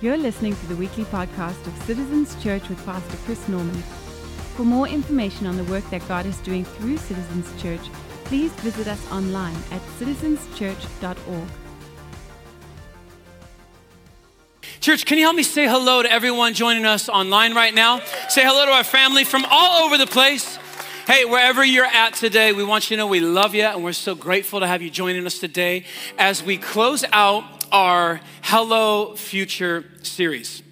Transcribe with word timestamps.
You're 0.00 0.16
listening 0.16 0.56
to 0.56 0.66
the 0.66 0.74
weekly 0.74 1.04
podcast 1.04 1.64
of 1.68 1.82
Citizens 1.84 2.34
Church 2.42 2.68
with 2.68 2.84
Pastor 2.84 3.16
Chris 3.24 3.48
Norman. 3.48 3.80
For 4.56 4.64
more 4.64 4.88
information 4.88 5.46
on 5.46 5.56
the 5.56 5.62
work 5.64 5.88
that 5.90 6.06
God 6.08 6.26
is 6.26 6.36
doing 6.38 6.64
through 6.64 6.96
Citizens 6.96 7.62
Church, 7.62 7.80
please 8.24 8.52
visit 8.54 8.88
us 8.88 9.12
online 9.12 9.54
at 9.70 9.80
citizenschurch.org. 9.98 11.48
Church, 14.80 15.06
can 15.06 15.16
you 15.16 15.24
help 15.24 15.36
me 15.36 15.44
say 15.44 15.66
hello 15.66 16.02
to 16.02 16.10
everyone 16.10 16.54
joining 16.54 16.84
us 16.84 17.08
online 17.08 17.54
right 17.54 17.72
now? 17.72 18.00
Say 18.28 18.42
hello 18.42 18.66
to 18.66 18.72
our 18.72 18.84
family 18.84 19.22
from 19.22 19.46
all 19.48 19.84
over 19.84 19.96
the 19.96 20.08
place. 20.08 20.58
Hey, 21.06 21.24
wherever 21.24 21.64
you're 21.64 21.84
at 21.84 22.14
today, 22.14 22.52
we 22.52 22.64
want 22.64 22.90
you 22.90 22.96
to 22.96 23.02
know 23.02 23.06
we 23.06 23.20
love 23.20 23.54
you 23.54 23.62
and 23.62 23.84
we're 23.84 23.92
so 23.92 24.14
grateful 24.14 24.58
to 24.60 24.66
have 24.66 24.82
you 24.82 24.90
joining 24.90 25.24
us 25.24 25.38
today 25.38 25.84
as 26.18 26.42
we 26.42 26.58
close 26.58 27.04
out 27.12 27.53
our 27.74 28.20
Hello 28.42 29.16
Future 29.16 29.84
series. 30.02 30.62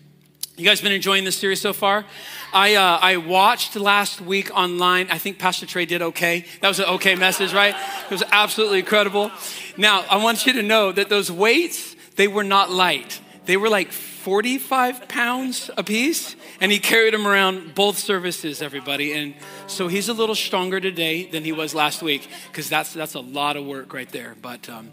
You 0.57 0.65
guys 0.65 0.81
been 0.81 0.93
enjoying 0.93 1.25
this 1.25 1.35
series 1.35 1.61
so 1.61 1.73
far? 1.73 2.05
I, 2.53 2.77
uh, 2.77 2.99
I 3.03 3.17
watched 3.17 3.75
last 3.75 4.21
week 4.21 4.57
online. 4.57 5.11
I 5.11 5.19
think 5.19 5.41
Pastor 5.41 5.67
Trey 5.67 5.85
did 5.85 6.01
okay. 6.01 6.45
That 6.61 6.69
was 6.69 6.79
an 6.79 6.85
okay 6.85 7.17
message, 7.17 7.53
right? 7.53 7.75
It 8.05 8.11
was 8.13 8.23
absolutely 8.31 8.79
incredible. 8.79 9.33
Now, 9.77 10.05
I 10.09 10.23
want 10.23 10.47
you 10.47 10.53
to 10.53 10.63
know 10.63 10.93
that 10.93 11.09
those 11.09 11.33
weights, 11.33 11.97
they 12.15 12.29
were 12.29 12.45
not 12.45 12.71
light. 12.71 13.21
They 13.47 13.57
were 13.57 13.69
like 13.69 13.91
45 13.91 15.09
pounds 15.09 15.71
apiece, 15.77 16.37
and 16.61 16.71
he 16.71 16.79
carried 16.79 17.15
them 17.15 17.27
around 17.27 17.75
both 17.75 17.99
services, 17.99 18.63
everybody. 18.63 19.13
And 19.13 19.35
so 19.67 19.89
he's 19.89 20.09
a 20.09 20.15
little 20.15 20.37
stronger 20.37 20.79
today 20.79 21.27
than 21.27 21.43
he 21.43 21.51
was 21.51 21.75
last 21.75 22.01
week, 22.01 22.29
because 22.47 22.69
that's, 22.69 22.93
that's 22.93 23.15
a 23.15 23.21
lot 23.21 23.57
of 23.57 23.67
work 23.67 23.93
right 23.93 24.09
there. 24.11 24.37
But 24.41 24.69
um, 24.69 24.93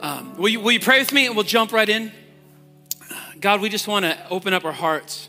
um, 0.00 0.36
will, 0.36 0.48
you, 0.48 0.60
will 0.60 0.72
you 0.72 0.80
pray 0.80 0.98
with 0.98 1.12
me 1.12 1.26
and 1.26 1.34
we'll 1.34 1.44
jump 1.44 1.72
right 1.72 1.88
in? 1.88 2.12
God, 3.40 3.60
we 3.60 3.68
just 3.68 3.88
want 3.88 4.04
to 4.04 4.28
open 4.28 4.52
up 4.54 4.64
our 4.64 4.72
hearts. 4.72 5.28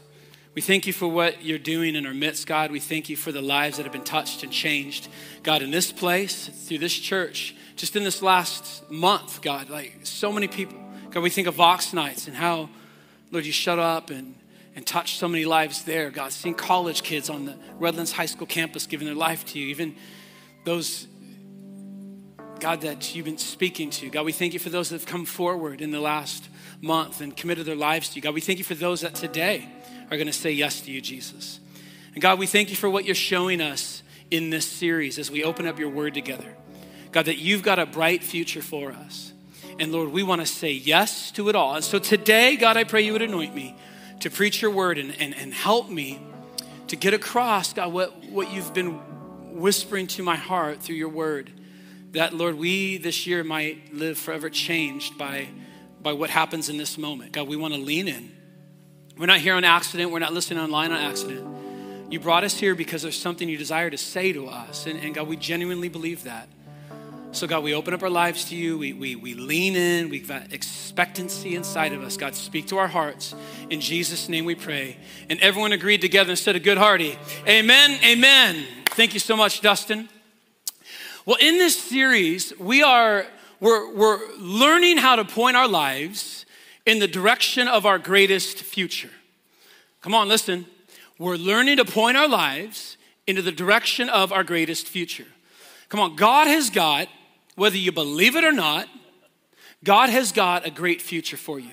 We 0.55 0.61
thank 0.61 0.87
you 0.87 0.93
for 0.93 1.07
what 1.07 1.43
you're 1.43 1.59
doing 1.59 1.95
in 1.95 2.05
our 2.05 2.13
midst, 2.13 2.47
God. 2.47 2.71
We 2.71 2.79
thank 2.79 3.09
you 3.09 3.15
for 3.15 3.31
the 3.31 3.41
lives 3.41 3.77
that 3.77 3.83
have 3.83 3.93
been 3.93 4.03
touched 4.03 4.43
and 4.43 4.51
changed, 4.51 5.07
God, 5.43 5.61
in 5.61 5.71
this 5.71 5.91
place, 5.91 6.47
through 6.47 6.79
this 6.79 6.97
church, 6.97 7.55
just 7.75 7.95
in 7.95 8.03
this 8.03 8.21
last 8.21 8.89
month, 8.89 9.41
God, 9.41 9.69
like 9.69 9.99
so 10.03 10.31
many 10.31 10.47
people. 10.47 10.77
God, 11.11 11.21
we 11.21 11.29
think 11.29 11.47
of 11.47 11.55
Vox 11.55 11.93
nights 11.93 12.27
and 12.27 12.35
how, 12.35 12.69
Lord, 13.31 13.45
you 13.45 13.51
shut 13.51 13.77
up 13.77 14.09
and, 14.09 14.35
and 14.75 14.85
touch 14.85 15.17
so 15.17 15.27
many 15.27 15.45
lives 15.45 15.83
there. 15.83 16.09
God, 16.09 16.31
seeing 16.31 16.55
college 16.55 17.03
kids 17.03 17.29
on 17.29 17.45
the 17.45 17.55
Redlands 17.77 18.11
High 18.13 18.25
School 18.25 18.47
campus 18.47 18.87
giving 18.87 19.05
their 19.05 19.15
life 19.15 19.45
to 19.47 19.59
you, 19.59 19.67
even 19.67 19.95
those, 20.63 21.07
God, 22.59 22.81
that 22.81 23.15
you've 23.15 23.25
been 23.25 23.37
speaking 23.37 23.89
to. 23.91 24.09
God, 24.09 24.25
we 24.25 24.31
thank 24.31 24.53
you 24.53 24.59
for 24.59 24.69
those 24.69 24.89
that 24.89 24.95
have 24.95 25.05
come 25.05 25.25
forward 25.25 25.81
in 25.81 25.91
the 25.91 25.99
last 25.99 26.49
month 26.81 27.21
and 27.21 27.35
committed 27.35 27.65
their 27.65 27.75
lives 27.75 28.09
to 28.09 28.15
you. 28.15 28.21
God, 28.21 28.33
we 28.33 28.41
thank 28.41 28.57
you 28.57 28.65
for 28.65 28.75
those 28.75 29.01
that 29.01 29.15
today 29.15 29.69
are 30.09 30.17
going 30.17 30.27
to 30.27 30.33
say 30.33 30.51
yes 30.51 30.81
to 30.81 30.91
you, 30.91 31.01
Jesus. 31.01 31.59
And 32.13 32.21
God, 32.21 32.39
we 32.39 32.47
thank 32.47 32.69
you 32.69 32.75
for 32.75 32.89
what 32.89 33.05
you're 33.05 33.15
showing 33.15 33.61
us 33.61 34.01
in 34.31 34.49
this 34.49 34.65
series 34.65 35.19
as 35.19 35.29
we 35.29 35.43
open 35.43 35.67
up 35.67 35.79
your 35.79 35.89
word 35.89 36.13
together. 36.13 36.55
God, 37.11 37.25
that 37.25 37.37
you've 37.37 37.63
got 37.63 37.79
a 37.79 37.85
bright 37.85 38.23
future 38.23 38.61
for 38.61 38.91
us. 38.91 39.33
And 39.79 39.91
Lord, 39.91 40.09
we 40.09 40.23
want 40.23 40.41
to 40.41 40.47
say 40.47 40.71
yes 40.71 41.31
to 41.31 41.49
it 41.49 41.55
all. 41.55 41.75
And 41.75 41.83
so 41.83 41.99
today, 41.99 42.55
God, 42.55 42.77
I 42.77 42.83
pray 42.83 43.01
you 43.01 43.13
would 43.13 43.21
anoint 43.21 43.53
me 43.53 43.75
to 44.21 44.29
preach 44.29 44.61
your 44.61 44.71
word 44.71 44.97
and, 44.97 45.15
and, 45.19 45.35
and 45.35 45.53
help 45.53 45.89
me 45.89 46.19
to 46.87 46.95
get 46.95 47.13
across, 47.13 47.73
God, 47.73 47.93
what, 47.93 48.23
what 48.25 48.51
you've 48.51 48.73
been 48.73 48.93
whispering 49.53 50.07
to 50.07 50.23
my 50.23 50.35
heart 50.35 50.81
through 50.81 50.95
your 50.95 51.09
word. 51.09 51.51
That, 52.11 52.33
Lord, 52.33 52.55
we 52.55 52.97
this 52.97 53.27
year 53.27 53.43
might 53.43 53.93
live 53.93 54.17
forever 54.17 54.49
changed 54.49 55.17
by, 55.17 55.49
by 56.01 56.13
what 56.13 56.29
happens 56.29 56.69
in 56.69 56.77
this 56.77 56.97
moment. 56.97 57.33
God, 57.33 57.47
we 57.47 57.55
want 57.55 57.73
to 57.73 57.79
lean 57.79 58.07
in. 58.07 58.31
We're 59.17 59.25
not 59.25 59.39
here 59.39 59.55
on 59.55 59.63
accident, 59.63 60.11
we're 60.11 60.19
not 60.19 60.33
listening 60.33 60.59
online 60.59 60.91
on 60.91 60.99
accident. 60.99 61.45
You 62.09 62.19
brought 62.19 62.43
us 62.43 62.57
here 62.57 62.75
because 62.75 63.01
there's 63.01 63.19
something 63.19 63.49
you 63.49 63.57
desire 63.57 63.89
to 63.89 63.97
say 63.97 64.31
to 64.31 64.47
us. 64.47 64.85
And, 64.85 64.99
and 64.99 65.13
God, 65.13 65.27
we 65.27 65.35
genuinely 65.35 65.89
believe 65.89 66.23
that. 66.23 66.47
So, 67.33 67.45
God, 67.45 67.63
we 67.63 67.73
open 67.73 67.93
up 67.93 68.01
our 68.01 68.09
lives 68.09 68.45
to 68.45 68.55
you. 68.55 68.77
We, 68.77 68.93
we, 68.93 69.15
we 69.15 69.33
lean 69.33 69.75
in. 69.75 70.09
We've 70.09 70.27
got 70.27 70.53
expectancy 70.53 71.55
inside 71.55 71.91
of 71.91 72.01
us. 72.01 72.15
God, 72.15 72.33
speak 72.33 72.67
to 72.67 72.77
our 72.77 72.87
hearts. 72.87 73.35
In 73.69 73.81
Jesus' 73.81 74.29
name 74.29 74.45
we 74.45 74.55
pray. 74.55 74.97
And 75.29 75.39
everyone 75.41 75.73
agreed 75.73 75.99
together 75.99 76.31
and 76.31 76.39
said 76.39 76.55
a 76.55 76.59
good 76.59 76.77
hearty, 76.77 77.17
Amen, 77.45 77.99
amen. 78.03 78.65
Thank 78.85 79.13
you 79.13 79.19
so 79.19 79.35
much, 79.35 79.61
Dustin. 79.61 80.07
Well, 81.27 81.35
in 81.41 81.57
this 81.57 81.77
series, 81.77 82.53
we 82.57 82.81
are 82.81 83.25
we're, 83.59 83.93
we're 83.93 84.33
learning 84.37 84.95
how 84.95 85.17
to 85.17 85.25
point 85.25 85.57
our 85.57 85.67
lives 85.67 86.45
in 86.85 86.99
the 86.99 87.07
direction 87.07 87.67
of 87.67 87.85
our 87.85 87.99
greatest 87.99 88.59
future. 88.59 89.09
Come 89.99 90.15
on, 90.15 90.29
listen. 90.29 90.67
We're 91.19 91.35
learning 91.35 91.77
to 91.77 91.85
point 91.85 92.15
our 92.15 92.29
lives 92.29 92.95
into 93.27 93.41
the 93.41 93.51
direction 93.51 94.07
of 94.07 94.31
our 94.31 94.45
greatest 94.45 94.87
future. 94.87 95.27
Come 95.89 95.99
on, 95.99 96.15
God 96.15 96.47
has 96.47 96.69
got 96.69 97.09
whether 97.55 97.75
you 97.75 97.91
believe 97.91 98.37
it 98.37 98.45
or 98.45 98.53
not, 98.53 98.87
God 99.83 100.09
has 100.09 100.31
got 100.31 100.65
a 100.65 100.71
great 100.71 101.01
future 101.01 101.35
for 101.35 101.59
you. 101.59 101.71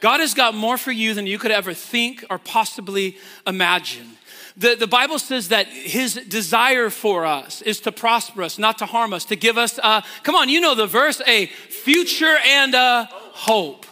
God 0.00 0.20
has 0.20 0.34
got 0.34 0.54
more 0.54 0.76
for 0.76 0.92
you 0.92 1.14
than 1.14 1.26
you 1.26 1.38
could 1.38 1.52
ever 1.52 1.72
think 1.72 2.22
or 2.28 2.38
possibly 2.38 3.16
imagine. 3.46 4.18
The, 4.60 4.74
the 4.74 4.86
Bible 4.86 5.18
says 5.18 5.48
that 5.48 5.68
his 5.68 6.16
desire 6.28 6.90
for 6.90 7.24
us 7.24 7.62
is 7.62 7.80
to 7.80 7.92
prosper 7.92 8.42
us, 8.42 8.58
not 8.58 8.76
to 8.78 8.86
harm 8.86 9.14
us, 9.14 9.24
to 9.26 9.36
give 9.36 9.56
us, 9.56 9.78
uh, 9.82 10.02
come 10.22 10.34
on, 10.34 10.50
you 10.50 10.60
know 10.60 10.74
the 10.74 10.86
verse, 10.86 11.22
a 11.26 11.46
future 11.46 12.36
and 12.46 12.74
a 12.74 13.08
hope. 13.10 13.86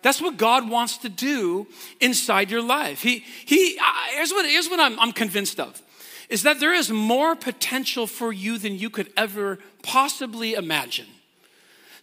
That's 0.00 0.22
what 0.22 0.38
God 0.38 0.70
wants 0.70 0.96
to 0.98 1.10
do 1.10 1.66
inside 2.00 2.50
your 2.50 2.62
life. 2.62 3.02
He, 3.02 3.26
he, 3.44 3.76
uh, 3.78 4.14
here's 4.14 4.30
what, 4.30 4.46
here's 4.46 4.70
what 4.70 4.80
I'm, 4.80 4.98
I'm 4.98 5.12
convinced 5.12 5.60
of 5.60 5.82
is 6.30 6.44
that 6.44 6.60
there 6.60 6.72
is 6.72 6.90
more 6.90 7.36
potential 7.36 8.06
for 8.06 8.32
you 8.32 8.56
than 8.56 8.78
you 8.78 8.88
could 8.88 9.12
ever 9.18 9.58
possibly 9.82 10.54
imagine. 10.54 11.08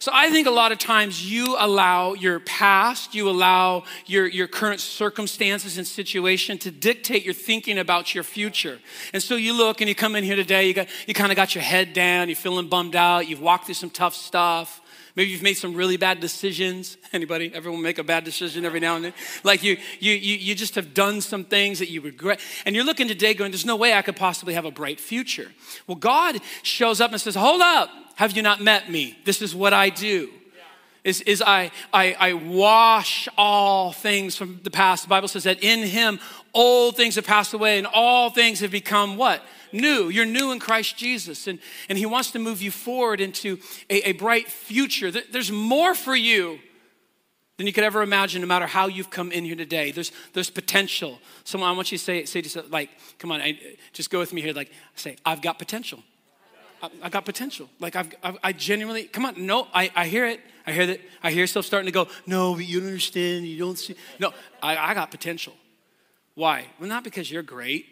So 0.00 0.12
I 0.14 0.30
think 0.30 0.46
a 0.46 0.52
lot 0.52 0.70
of 0.70 0.78
times 0.78 1.30
you 1.30 1.56
allow 1.58 2.14
your 2.14 2.38
past, 2.40 3.14
you 3.14 3.28
allow 3.28 3.82
your, 4.06 4.28
your 4.28 4.46
current 4.46 4.80
circumstances 4.80 5.76
and 5.76 5.86
situation 5.86 6.56
to 6.58 6.70
dictate 6.70 7.24
your 7.24 7.34
thinking 7.34 7.78
about 7.78 8.14
your 8.14 8.22
future. 8.22 8.78
And 9.12 9.20
so 9.20 9.34
you 9.34 9.54
look 9.54 9.80
and 9.80 9.88
you 9.88 9.96
come 9.96 10.14
in 10.14 10.22
here 10.22 10.36
today, 10.36 10.68
you, 10.68 10.74
got, 10.74 10.88
you 11.08 11.14
kind 11.14 11.32
of 11.32 11.36
got 11.36 11.54
your 11.54 11.64
head 11.64 11.94
down, 11.94 12.28
you're 12.28 12.36
feeling 12.36 12.68
bummed 12.68 12.94
out, 12.94 13.28
you've 13.28 13.40
walked 13.40 13.64
through 13.64 13.74
some 13.74 13.90
tough 13.90 14.14
stuff. 14.14 14.80
Maybe 15.18 15.32
you've 15.32 15.42
made 15.42 15.56
some 15.56 15.74
really 15.74 15.96
bad 15.96 16.20
decisions. 16.20 16.96
Anybody? 17.12 17.50
Everyone 17.52 17.82
make 17.82 17.98
a 17.98 18.04
bad 18.04 18.22
decision 18.22 18.64
every 18.64 18.78
now 18.78 18.94
and 18.94 19.06
then? 19.06 19.14
Like 19.42 19.64
you, 19.64 19.76
you, 19.98 20.12
you, 20.12 20.36
you 20.36 20.54
just 20.54 20.76
have 20.76 20.94
done 20.94 21.20
some 21.22 21.42
things 21.42 21.80
that 21.80 21.90
you 21.90 22.00
regret. 22.00 22.38
And 22.64 22.76
you're 22.76 22.84
looking 22.84 23.08
today 23.08 23.34
going, 23.34 23.50
there's 23.50 23.66
no 23.66 23.74
way 23.74 23.94
I 23.94 24.02
could 24.02 24.14
possibly 24.14 24.54
have 24.54 24.64
a 24.64 24.70
bright 24.70 25.00
future. 25.00 25.50
Well, 25.88 25.96
God 25.96 26.38
shows 26.62 27.00
up 27.00 27.10
and 27.10 27.20
says, 27.20 27.34
hold 27.34 27.60
up. 27.60 27.90
Have 28.14 28.36
you 28.36 28.42
not 28.42 28.60
met 28.60 28.92
me? 28.92 29.18
This 29.24 29.42
is 29.42 29.56
what 29.56 29.72
I 29.72 29.90
do. 29.90 30.30
Is, 31.02 31.20
is 31.22 31.42
I, 31.42 31.72
I, 31.92 32.14
I 32.16 32.32
wash 32.34 33.28
all 33.36 33.90
things 33.90 34.36
from 34.36 34.60
the 34.62 34.70
past. 34.70 35.02
The 35.02 35.08
Bible 35.08 35.26
says 35.26 35.42
that 35.44 35.64
in 35.64 35.80
him, 35.80 36.20
old 36.54 36.96
things 36.96 37.16
have 37.16 37.26
passed 37.26 37.54
away 37.54 37.78
and 37.78 37.88
all 37.92 38.30
things 38.30 38.60
have 38.60 38.70
become 38.70 39.16
what? 39.16 39.42
New. 39.72 40.08
You're 40.08 40.26
new 40.26 40.52
in 40.52 40.58
Christ 40.58 40.96
Jesus. 40.96 41.46
And, 41.46 41.58
and 41.88 41.98
He 41.98 42.06
wants 42.06 42.30
to 42.32 42.38
move 42.38 42.62
you 42.62 42.70
forward 42.70 43.20
into 43.20 43.58
a, 43.90 44.10
a 44.10 44.12
bright 44.12 44.48
future. 44.48 45.10
There's 45.10 45.52
more 45.52 45.94
for 45.94 46.14
you 46.16 46.58
than 47.58 47.66
you 47.66 47.72
could 47.72 47.84
ever 47.84 48.02
imagine, 48.02 48.40
no 48.40 48.46
matter 48.46 48.66
how 48.66 48.86
you've 48.86 49.10
come 49.10 49.32
in 49.32 49.44
here 49.44 49.56
today. 49.56 49.90
There's, 49.90 50.12
there's 50.32 50.48
potential. 50.48 51.18
Someone, 51.42 51.68
I 51.68 51.72
want 51.72 51.90
you 51.90 51.98
to 51.98 52.04
say, 52.04 52.24
say 52.24 52.40
to 52.40 52.46
yourself, 52.46 52.70
like, 52.70 52.88
come 53.18 53.32
on, 53.32 53.40
I, 53.40 53.58
just 53.92 54.10
go 54.10 54.20
with 54.20 54.32
me 54.32 54.40
here. 54.40 54.52
Like, 54.52 54.70
say, 54.94 55.16
I've 55.26 55.42
got 55.42 55.58
potential. 55.58 56.02
I, 56.80 56.90
I 57.02 57.08
got 57.08 57.24
potential. 57.24 57.68
Like, 57.80 57.96
I've, 57.96 58.14
I've, 58.22 58.38
i 58.44 58.52
genuinely, 58.52 59.04
come 59.04 59.24
on, 59.24 59.44
no, 59.44 59.66
I, 59.74 59.90
I 59.96 60.06
hear 60.06 60.24
it. 60.26 60.40
I 60.68 60.72
hear 60.72 60.86
that. 60.86 61.00
I 61.22 61.30
hear 61.32 61.40
yourself 61.40 61.64
starting 61.64 61.86
to 61.86 61.92
go, 61.92 62.06
no, 62.26 62.54
but 62.54 62.64
you 62.64 62.78
don't 62.78 62.90
understand. 62.90 63.46
You 63.46 63.58
don't 63.58 63.78
see. 63.78 63.96
No, 64.20 64.32
I, 64.62 64.76
I 64.76 64.94
got 64.94 65.10
potential. 65.10 65.54
Why? 66.34 66.66
Well, 66.78 66.88
not 66.88 67.02
because 67.02 67.28
you're 67.28 67.42
great. 67.42 67.86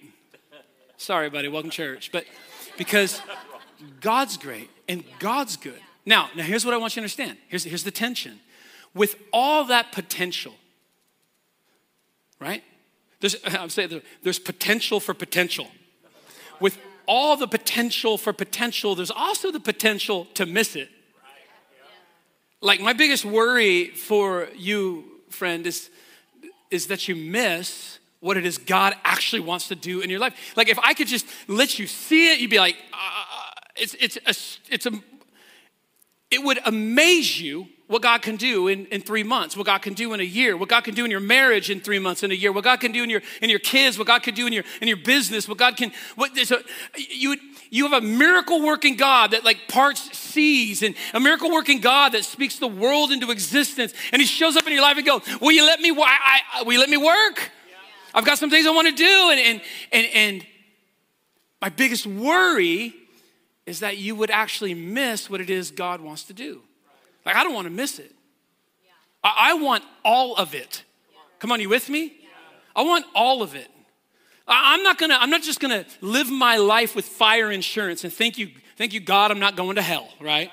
Sorry, 0.98 1.28
buddy, 1.28 1.48
welcome 1.48 1.70
to 1.70 1.76
church. 1.76 2.10
But 2.10 2.24
because 2.76 3.20
God's 4.00 4.36
great 4.36 4.70
and 4.88 5.04
God's 5.18 5.56
good. 5.56 5.80
Now, 6.04 6.30
now 6.36 6.44
here's 6.44 6.64
what 6.64 6.72
I 6.72 6.78
want 6.78 6.94
you 6.94 7.00
to 7.00 7.04
understand. 7.04 7.38
Here's, 7.48 7.64
here's 7.64 7.84
the 7.84 7.90
tension. 7.90 8.40
With 8.94 9.16
all 9.32 9.64
that 9.64 9.92
potential, 9.92 10.54
right? 12.40 12.62
There's, 13.20 13.36
I'm 13.44 13.68
saying 13.68 14.00
there's 14.22 14.38
potential 14.38 15.00
for 15.00 15.14
potential. 15.14 15.68
With 16.60 16.78
all 17.06 17.36
the 17.36 17.46
potential 17.46 18.16
for 18.18 18.32
potential, 18.32 18.94
there's 18.94 19.10
also 19.10 19.50
the 19.50 19.60
potential 19.60 20.26
to 20.34 20.46
miss 20.46 20.76
it. 20.76 20.88
Like 22.62 22.80
my 22.80 22.94
biggest 22.94 23.24
worry 23.24 23.88
for 23.88 24.48
you, 24.56 25.04
friend, 25.28 25.66
is, 25.66 25.90
is 26.70 26.86
that 26.86 27.06
you 27.06 27.14
miss 27.14 27.98
what 28.20 28.36
it 28.36 28.46
is 28.46 28.58
God 28.58 28.94
actually 29.04 29.40
wants 29.40 29.68
to 29.68 29.74
do 29.74 30.00
in 30.00 30.10
your 30.10 30.20
life. 30.20 30.34
Like 30.56 30.68
if 30.68 30.78
I 30.78 30.94
could 30.94 31.06
just 31.06 31.26
let 31.48 31.78
you 31.78 31.86
see 31.86 32.32
it, 32.32 32.40
you'd 32.40 32.50
be 32.50 32.58
like, 32.58 32.76
uh, 32.92 33.50
it's, 33.76 33.94
it's, 33.94 34.16
a, 34.16 34.72
it's 34.72 34.86
a, 34.86 34.92
it 36.30 36.42
would 36.42 36.58
amaze 36.64 37.40
you 37.40 37.68
what 37.88 38.02
God 38.02 38.20
can 38.20 38.36
do 38.36 38.66
in, 38.66 38.86
in 38.86 39.00
three 39.00 39.22
months, 39.22 39.56
what 39.56 39.66
God 39.66 39.78
can 39.78 39.94
do 39.94 40.12
in 40.12 40.18
a 40.18 40.24
year, 40.24 40.56
what 40.56 40.68
God 40.68 40.82
can 40.82 40.94
do 40.94 41.04
in 41.04 41.10
your 41.10 41.20
marriage 41.20 41.70
in 41.70 41.80
three 41.80 42.00
months, 42.00 42.24
in 42.24 42.32
a 42.32 42.34
year, 42.34 42.50
what 42.50 42.64
God 42.64 42.80
can 42.80 42.90
do 42.90 43.04
in 43.04 43.10
your 43.10 43.22
in 43.40 43.48
your 43.48 43.60
kids, 43.60 43.96
what 43.96 44.08
God 44.08 44.24
can 44.24 44.34
do 44.34 44.46
in 44.46 44.52
your 44.52 44.64
in 44.80 44.88
your 44.88 44.96
business, 44.96 45.48
what 45.48 45.58
God 45.58 45.76
can 45.76 45.92
what 46.16 46.36
so 46.38 46.58
you 46.96 47.36
you 47.70 47.88
have 47.88 48.02
a 48.02 48.04
miracle 48.04 48.60
working 48.60 48.96
God 48.96 49.30
that 49.30 49.44
like 49.44 49.68
parts 49.68 50.16
seas 50.18 50.82
and 50.82 50.96
a 51.14 51.20
miracle 51.20 51.50
working 51.50 51.80
God 51.80 52.12
that 52.12 52.24
speaks 52.24 52.58
the 52.58 52.66
world 52.66 53.12
into 53.12 53.30
existence, 53.30 53.94
and 54.12 54.20
He 54.20 54.26
shows 54.26 54.56
up 54.56 54.66
in 54.66 54.72
your 54.72 54.82
life 54.82 54.96
and 54.96 55.06
go, 55.06 55.22
"Will 55.40 55.52
you 55.52 55.64
let 55.64 55.80
me? 55.80 55.90
I, 55.96 56.40
I, 56.54 56.62
will 56.64 56.72
you 56.72 56.80
let 56.80 56.90
me 56.90 56.96
work? 56.96 57.52
I've 58.16 58.24
got 58.24 58.38
some 58.38 58.50
things 58.50 58.66
I 58.66 58.70
want 58.70 58.88
to 58.88 58.94
do," 58.94 59.30
and 59.30 59.38
and 59.38 59.60
and 59.92 60.06
and 60.12 60.46
my 61.60 61.68
biggest 61.68 62.06
worry 62.06 62.94
is 63.66 63.80
that 63.80 63.98
you 63.98 64.14
would 64.14 64.30
actually 64.30 64.74
miss 64.74 65.28
what 65.28 65.40
it 65.40 65.50
is 65.50 65.70
God 65.70 66.00
wants 66.00 66.24
to 66.24 66.32
do. 66.32 66.62
Like, 67.24 67.36
I 67.36 67.44
don't 67.44 67.54
want 67.54 67.66
to 67.66 67.72
miss 67.72 67.98
it. 67.98 68.12
I, 69.22 69.50
I 69.50 69.54
want 69.54 69.82
all 70.04 70.36
of 70.36 70.54
it. 70.54 70.84
Come 71.40 71.52
on, 71.52 71.60
you 71.60 71.68
with 71.68 71.88
me? 71.88 72.12
I 72.74 72.82
want 72.82 73.04
all 73.14 73.42
of 73.42 73.54
it. 73.54 73.68
I, 74.46 74.74
I'm 74.74 74.82
not 74.82 74.98
gonna, 74.98 75.18
I'm 75.20 75.30
not 75.30 75.42
just 75.42 75.58
gonna 75.58 75.84
live 76.00 76.30
my 76.30 76.56
life 76.56 76.94
with 76.94 77.04
fire 77.04 77.50
insurance 77.50 78.04
and 78.04 78.12
thank 78.12 78.38
you, 78.38 78.50
thank 78.76 78.92
you, 78.92 79.00
God, 79.00 79.30
I'm 79.30 79.40
not 79.40 79.56
going 79.56 79.76
to 79.76 79.82
hell, 79.82 80.08
right? 80.20 80.50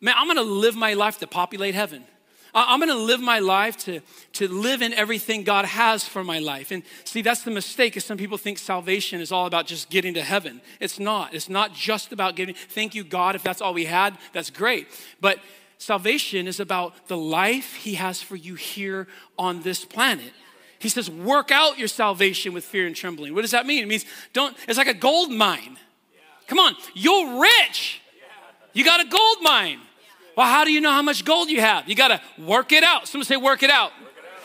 Man, 0.00 0.14
I'm 0.16 0.26
gonna 0.26 0.42
live 0.42 0.74
my 0.74 0.94
life 0.94 1.18
to 1.18 1.26
populate 1.26 1.74
heaven. 1.74 2.04
I'm 2.58 2.80
going 2.80 2.90
to 2.90 2.96
live 2.96 3.20
my 3.20 3.38
life 3.38 3.76
to, 3.84 4.00
to 4.34 4.48
live 4.48 4.80
in 4.80 4.94
everything 4.94 5.44
God 5.44 5.66
has 5.66 6.04
for 6.04 6.24
my 6.24 6.38
life. 6.38 6.70
And 6.70 6.82
see, 7.04 7.20
that's 7.20 7.42
the 7.42 7.50
mistake 7.50 7.98
is 7.98 8.04
some 8.04 8.16
people 8.16 8.38
think 8.38 8.56
salvation 8.56 9.20
is 9.20 9.30
all 9.30 9.44
about 9.44 9.66
just 9.66 9.90
getting 9.90 10.14
to 10.14 10.22
heaven. 10.22 10.62
It's 10.80 10.98
not. 10.98 11.34
It's 11.34 11.50
not 11.50 11.74
just 11.74 12.12
about 12.12 12.34
getting, 12.34 12.54
thank 12.54 12.94
you, 12.94 13.04
God. 13.04 13.34
If 13.34 13.42
that's 13.42 13.60
all 13.60 13.74
we 13.74 13.84
had, 13.84 14.16
that's 14.32 14.48
great. 14.48 14.88
But 15.20 15.38
salvation 15.76 16.46
is 16.46 16.58
about 16.58 17.08
the 17.08 17.16
life 17.18 17.74
He 17.74 17.96
has 17.96 18.22
for 18.22 18.36
you 18.36 18.54
here 18.54 19.06
on 19.38 19.60
this 19.60 19.84
planet. 19.84 20.32
He 20.78 20.88
says, 20.88 21.10
work 21.10 21.50
out 21.50 21.78
your 21.78 21.88
salvation 21.88 22.54
with 22.54 22.64
fear 22.64 22.86
and 22.86 22.96
trembling. 22.96 23.34
What 23.34 23.42
does 23.42 23.50
that 23.50 23.66
mean? 23.66 23.82
It 23.82 23.88
means 23.88 24.06
don't, 24.32 24.56
it's 24.66 24.78
like 24.78 24.88
a 24.88 24.94
gold 24.94 25.30
mine. 25.30 25.76
Come 26.46 26.58
on, 26.58 26.74
you're 26.94 27.38
rich. 27.38 28.00
You 28.72 28.82
got 28.82 29.00
a 29.00 29.08
gold 29.08 29.38
mine. 29.42 29.80
Well, 30.36 30.46
how 30.46 30.64
do 30.64 30.72
you 30.72 30.80
know 30.80 30.92
how 30.92 31.02
much 31.02 31.24
gold 31.24 31.48
you 31.48 31.60
have? 31.60 31.88
You 31.88 31.94
got 31.94 32.08
to 32.08 32.20
work 32.42 32.72
it 32.72 32.84
out. 32.84 33.08
Someone 33.08 33.24
say, 33.24 33.36
work 33.36 33.62
it 33.62 33.70
out. 33.70 33.92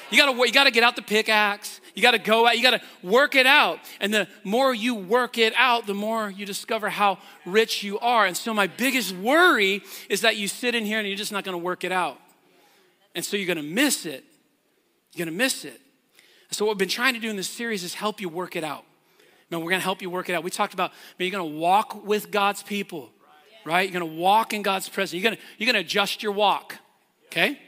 You 0.10 0.18
got 0.18 0.32
to 0.32 0.46
you 0.46 0.52
got 0.52 0.66
to 0.66 0.72
get 0.72 0.84
out 0.84 0.96
the 0.96 1.02
pickaxe. 1.02 1.82
You 1.96 2.02
got 2.02 2.12
to 2.12 2.20
go 2.20 2.48
out, 2.48 2.58
you 2.58 2.64
got 2.64 2.72
to 2.72 2.82
work 3.04 3.36
it 3.36 3.46
out. 3.46 3.80
And 4.00 4.14
the 4.14 4.28
more 4.44 4.74
you 4.74 4.96
work 4.96 5.38
it 5.38 5.54
out, 5.58 5.88
the 5.88 5.94
more 5.94 6.30
you 6.30 6.46
discover 6.46 6.90
how 6.90 7.18
rich 7.46 7.84
you 7.84 8.00
are. 8.00 8.26
And 8.26 8.36
so, 8.36 8.54
my 8.54 8.68
biggest 8.68 9.14
worry 9.16 9.84
is 10.10 10.22
that 10.22 10.38
you 10.38 10.48
sit 10.48 10.76
in 10.76 10.86
here 10.86 11.00
and 11.00 11.08
you're 11.08 11.18
just 11.18 11.32
not 11.32 11.44
going 11.44 11.54
to 11.54 11.64
work 11.64 11.84
it 11.84 11.92
out. 11.92 12.18
And 13.16 13.26
so, 13.26 13.36
you're 13.36 13.48
going 13.54 13.58
to 13.58 13.74
miss 13.74 14.06
it. 14.06 14.24
You're 15.14 15.26
going 15.26 15.38
to 15.38 15.44
miss 15.44 15.66
it. 15.66 15.80
So, 16.52 16.66
what 16.66 16.76
we've 16.76 16.80
been 16.80 16.90
trying 16.90 17.14
to 17.14 17.20
do 17.20 17.30
in 17.30 17.36
this 17.36 17.50
series 17.50 17.84
is 17.84 17.94
help 17.94 18.22
you 18.22 18.30
work 18.30 18.56
it 18.56 18.64
out. 18.64 18.86
Man, 19.50 19.60
we're 19.62 19.70
going 19.70 19.82
to 19.82 19.86
help 19.86 20.02
you 20.02 20.10
work 20.10 20.30
it 20.30 20.34
out. 20.34 20.44
We 20.44 20.50
talked 20.50 20.74
about, 20.74 20.92
man, 21.20 21.28
you're 21.28 21.38
going 21.38 21.52
to 21.52 21.60
walk 21.60 22.06
with 22.06 22.32
God's 22.32 22.64
people, 22.64 23.10
right? 23.66 23.90
You're 23.90 24.00
going 24.00 24.12
to 24.12 24.20
walk 24.20 24.54
in 24.54 24.62
God's 24.62 24.90
presence. 24.90 25.14
You're 25.14 25.24
going 25.24 25.36
to, 25.36 25.42
you're 25.58 25.72
going 25.72 25.82
to 25.84 25.88
adjust 25.88 26.24
your 26.24 26.32
walk, 26.32 26.78
okay? 27.28 27.60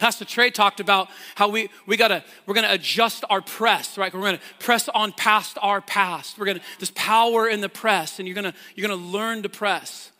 Pastor 0.00 0.24
Trey 0.24 0.50
talked 0.50 0.80
about 0.80 1.08
how 1.34 1.50
we, 1.50 1.68
we 1.86 1.98
gotta, 1.98 2.24
we're 2.46 2.54
gonna 2.54 2.68
adjust 2.70 3.22
our 3.28 3.42
press, 3.42 3.98
right? 3.98 4.12
We're 4.12 4.22
gonna 4.22 4.40
press 4.58 4.88
on 4.88 5.12
past 5.12 5.58
our 5.60 5.82
past. 5.82 6.38
We're 6.38 6.46
gonna, 6.46 6.60
there's 6.78 6.90
power 6.92 7.46
in 7.46 7.60
the 7.60 7.68
press, 7.68 8.18
and 8.18 8.26
you're 8.26 8.34
gonna, 8.34 8.54
you're 8.74 8.88
gonna 8.88 9.00
learn 9.00 9.42
to 9.42 9.50
press. 9.50 10.10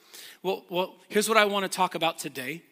Well, 0.42 0.64
well 0.68 0.96
here's 1.08 1.30
what 1.30 1.38
I 1.38 1.46
wanna 1.46 1.70
talk 1.70 1.94
about 1.94 2.18
today 2.18 2.62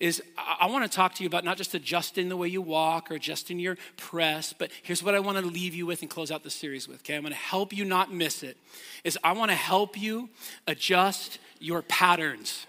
is 0.00 0.22
I, 0.36 0.58
I 0.60 0.66
wanna 0.66 0.86
talk 0.86 1.14
to 1.14 1.22
you 1.22 1.28
about 1.28 1.44
not 1.44 1.56
just 1.56 1.74
adjusting 1.74 2.28
the 2.28 2.36
way 2.36 2.48
you 2.48 2.60
walk 2.60 3.10
or 3.10 3.14
adjusting 3.14 3.58
your 3.58 3.78
press, 3.96 4.52
but 4.52 4.70
here's 4.82 5.02
what 5.02 5.14
I 5.14 5.20
wanna 5.20 5.40
leave 5.40 5.74
you 5.74 5.86
with 5.86 6.02
and 6.02 6.10
close 6.10 6.30
out 6.30 6.42
the 6.42 6.50
series 6.50 6.86
with, 6.86 6.98
okay? 6.98 7.16
I'm 7.16 7.22
gonna 7.22 7.36
help 7.36 7.72
you 7.72 7.86
not 7.86 8.12
miss 8.12 8.42
it, 8.42 8.58
is 9.02 9.18
I 9.24 9.32
wanna 9.32 9.54
help 9.54 9.98
you 9.98 10.28
adjust 10.66 11.38
your 11.60 11.82
patterns, 11.82 12.66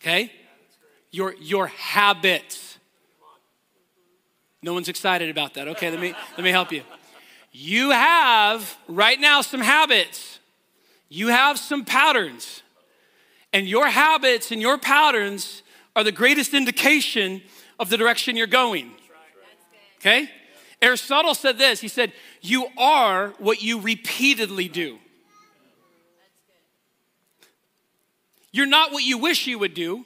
okay? 0.00 0.30
Your, 1.10 1.34
your 1.40 1.66
habits 1.66 2.72
no 4.62 4.72
one's 4.72 4.88
excited 4.88 5.28
about 5.28 5.54
that. 5.54 5.66
Okay, 5.68 5.90
let 5.90 6.00
me 6.00 6.14
let 6.36 6.44
me 6.44 6.50
help 6.50 6.70
you. 6.70 6.82
You 7.50 7.90
have 7.90 8.78
right 8.86 9.20
now 9.20 9.40
some 9.40 9.60
habits. 9.60 10.38
You 11.08 11.28
have 11.28 11.58
some 11.58 11.84
patterns. 11.84 12.62
And 13.52 13.66
your 13.66 13.88
habits 13.88 14.50
and 14.50 14.62
your 14.62 14.78
patterns 14.78 15.62
are 15.94 16.04
the 16.04 16.12
greatest 16.12 16.54
indication 16.54 17.42
of 17.78 17.90
the 17.90 17.98
direction 17.98 18.36
you're 18.36 18.46
going. 18.46 18.92
Okay? 19.98 20.30
Aristotle 20.80 21.34
said 21.34 21.58
this. 21.58 21.80
He 21.80 21.88
said, 21.88 22.12
"You 22.40 22.68
are 22.78 23.34
what 23.38 23.62
you 23.62 23.80
repeatedly 23.80 24.68
do." 24.68 24.98
You're 28.52 28.66
not 28.66 28.92
what 28.92 29.02
you 29.02 29.18
wish 29.18 29.46
you 29.46 29.58
would 29.58 29.74
do. 29.74 30.04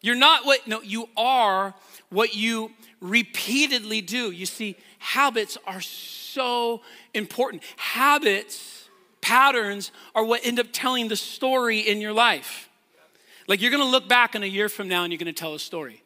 You're 0.00 0.14
not 0.14 0.44
what 0.44 0.66
no, 0.66 0.82
you 0.82 1.08
are 1.16 1.74
what 2.10 2.34
you 2.34 2.70
repeatedly 3.00 4.00
do. 4.00 4.30
You 4.30 4.46
see, 4.46 4.76
habits 4.98 5.56
are 5.66 5.80
so 5.80 6.82
important. 7.12 7.62
Habits, 7.76 8.88
patterns 9.20 9.92
are 10.14 10.24
what 10.24 10.44
end 10.44 10.58
up 10.58 10.66
telling 10.72 11.08
the 11.08 11.16
story 11.16 11.80
in 11.80 12.00
your 12.00 12.12
life. 12.12 12.68
Like 13.46 13.60
you're 13.60 13.70
gonna 13.70 13.84
look 13.84 14.08
back 14.08 14.34
in 14.34 14.42
a 14.42 14.46
year 14.46 14.68
from 14.68 14.88
now 14.88 15.04
and 15.04 15.12
you're 15.12 15.18
gonna 15.18 15.32
tell 15.32 15.54
a 15.54 15.58
story. 15.58 16.02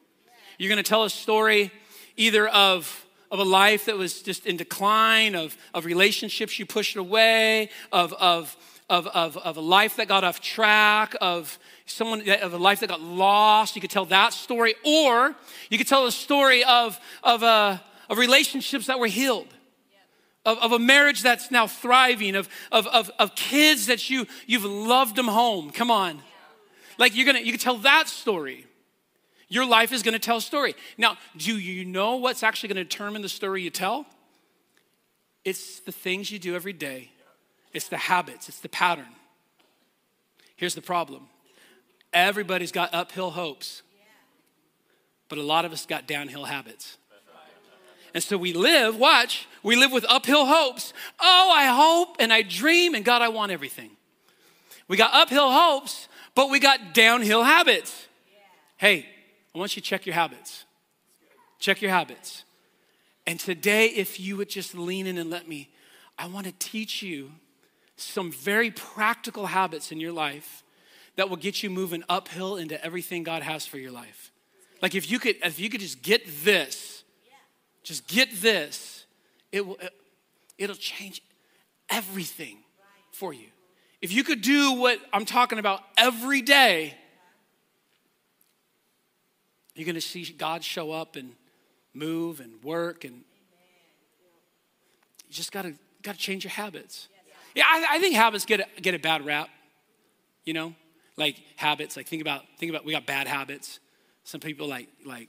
You're 0.59 0.71
gonna 0.71 0.83
tell 0.83 1.05
a 1.05 1.11
story 1.11 1.71
either 2.17 2.49
of 2.49 3.05
of 3.31 3.39
a 3.39 3.45
life 3.45 3.87
that 3.87 3.97
was 3.97 4.23
just 4.23 4.47
in 4.47 4.57
decline, 4.57 5.35
of, 5.35 5.57
of 5.75 5.85
relationships 5.85 6.59
you 6.59 6.67
pushed 6.67 6.97
away, 6.97 7.69
of, 7.93 8.13
of, 8.15 8.57
of, 8.89 9.07
of, 9.09 9.37
of 9.37 9.57
a 9.57 9.61
life 9.61 9.97
that 9.97 10.09
got 10.09 10.25
off 10.25 10.41
track, 10.41 11.15
of 11.21 11.59
someone 11.87 12.29
of 12.29 12.53
a 12.53 12.59
life 12.59 12.81
that 12.81 12.89
got 12.89 13.01
lost. 13.01 13.77
You 13.77 13.81
could 13.81 13.91
tell 13.91 14.07
that 14.07 14.33
story, 14.33 14.75
or 14.85 15.35
you 15.71 15.79
could 15.79 15.89
tell 15.89 16.07
a 16.07 16.13
story 16.13 16.65
of, 16.65 16.99
of, 17.23 17.43
uh, 17.43 17.79
of 18.09 18.19
relationships 18.19 18.87
that 18.87 18.99
were 18.99 19.07
healed. 19.07 19.49
Of, 20.45 20.59
of 20.59 20.73
a 20.73 20.79
marriage 20.79 21.23
that's 21.23 21.51
now 21.51 21.67
thriving, 21.67 22.35
of, 22.35 22.49
of, 22.73 22.87
of, 22.87 23.11
of 23.19 23.35
kids 23.35 23.87
that 23.87 24.09
you, 24.09 24.27
you've 24.47 24.65
loved 24.65 25.17
them 25.17 25.29
home. 25.29 25.71
Come 25.71 25.91
on. 25.91 26.23
Like 26.97 27.15
you're 27.15 27.27
gonna, 27.27 27.41
you 27.41 27.53
can 27.53 27.61
tell 27.61 27.77
that 27.79 28.09
story. 28.09 28.65
Your 29.49 29.67
life 29.67 29.93
is 29.93 30.03
gonna 30.03 30.19
tell 30.19 30.39
a 30.39 30.41
story. 30.41 30.75
Now, 30.97 31.19
do 31.37 31.59
you 31.59 31.85
know 31.85 32.17
what's 32.17 32.43
actually 32.43 32.71
gonna 32.71 32.85
determine 32.85 33.21
the 33.21 33.29
story 33.29 33.63
you 33.63 33.71
tell? 33.71 34.07
It's 35.45 35.81
the 35.81 35.93
things 35.93 36.31
you 36.31 36.39
do 36.39 36.55
every 36.55 36.73
day, 36.73 37.11
it's 37.73 37.89
the 37.89 37.97
habits, 37.97 38.49
it's 38.49 38.61
the 38.61 38.69
pattern. 38.69 39.07
Here's 40.57 40.75
the 40.75 40.83
problem 40.83 41.29
Everybody's 42.13 42.73
got 42.73 42.95
uphill 42.95 43.31
hopes, 43.31 43.83
but 45.29 45.39
a 45.39 45.43
lot 45.43 45.65
of 45.65 45.73
us 45.73 45.87
got 45.87 46.07
downhill 46.07 46.45
habits. 46.45 46.97
And 48.15 48.23
so 48.23 48.39
we 48.39 48.55
live, 48.55 48.97
watch, 48.97 49.47
we 49.63 49.77
live 49.77 49.93
with 49.93 50.07
uphill 50.09 50.47
hopes. 50.47 50.95
Oh, 51.21 51.53
I 51.55 51.67
hope 51.67 52.17
and 52.19 52.33
I 52.33 52.43
dream, 52.43 52.95
and 52.95 53.05
God, 53.05 53.21
I 53.21 53.29
want 53.29 53.53
everything. 53.53 53.91
We 54.89 54.97
got 54.97 55.13
uphill 55.13 55.53
hopes, 55.53 56.09
but 56.35 56.51
we 56.51 56.59
got 56.59 56.95
downhill 56.95 57.45
habits. 57.45 58.07
Hey, 58.79 59.07
I 59.55 59.59
want 59.59 59.77
you 59.77 59.83
to 59.83 59.87
check 59.87 60.07
your 60.07 60.15
habits. 60.15 60.65
Check 61.59 61.83
your 61.83 61.91
habits. 61.91 62.45
And 63.27 63.39
today, 63.39 63.87
if 63.89 64.19
you 64.19 64.39
would 64.39 64.49
just 64.49 64.75
lean 64.75 65.07
in 65.07 65.19
and 65.19 65.29
let 65.29 65.47
me, 65.47 65.69
I 66.17 66.27
want 66.29 66.47
to 66.47 66.53
teach 66.59 67.03
you 67.03 67.33
some 68.01 68.31
very 68.31 68.71
practical 68.71 69.47
habits 69.47 69.93
in 69.93 70.01
your 70.01 70.13
life 70.13 70.63
that 71.17 71.29
will 71.29 71.37
get 71.37 71.63
you 71.63 71.71
moving 71.71 72.05
uphill 72.09 72.57
into 72.57 72.83
everything 72.85 73.25
God 73.25 73.43
has 73.43 73.67
for 73.67 73.79
your 73.79 73.91
life. 73.91 74.31
Like 74.81 74.95
if 74.95 75.11
you 75.11 75.19
could, 75.19 75.37
if 75.45 75.59
you 75.59 75.69
could 75.69 75.81
just 75.81 76.03
get 76.03 76.23
this, 76.45 77.03
just 77.83 78.07
get 78.07 78.29
this, 78.41 79.05
it 79.51 79.67
will, 79.67 79.79
it'll 80.57 80.77
change 80.77 81.23
everything 81.91 82.59
for 83.11 83.33
you. 83.33 83.47
If 84.01 84.13
you 84.13 84.23
could 84.23 84.43
do 84.43 84.75
what 84.75 85.01
I'm 85.13 85.25
talking 85.25 85.59
about 85.59 85.83
every 85.97 86.41
day, 86.41 86.95
you're 89.75 89.87
going 89.87 89.97
to 89.97 90.01
see 90.01 90.25
God 90.25 90.63
show 90.63 90.93
up 90.93 91.17
and 91.17 91.33
move 91.95 92.41
and 92.41 92.63
work, 92.63 93.05
and 93.05 93.15
you 93.15 93.23
just 95.31 95.51
got 95.51 95.63
to 95.63 95.75
got 96.03 96.15
to 96.15 96.21
change 96.21 96.45
your 96.45 96.53
habits. 96.53 97.09
Yeah, 97.55 97.65
I, 97.67 97.87
I 97.93 97.99
think 97.99 98.15
habits 98.15 98.45
get 98.45 98.61
a, 98.61 98.81
get 98.81 98.95
a 98.95 98.99
bad 98.99 99.25
rap. 99.25 99.49
You 100.45 100.55
know, 100.55 100.75
like 101.17 101.37
habits. 101.57 101.97
Like 101.97 102.07
think 102.07 102.23
about 102.23 102.43
think 102.59 102.71
about 102.71 102.85
we 102.85 102.93
got 102.93 103.07
bad 103.07 103.27
habits. 103.27 103.81
Some 104.25 104.41
people 104.41 104.67
like 104.69 104.89
like 105.05 105.29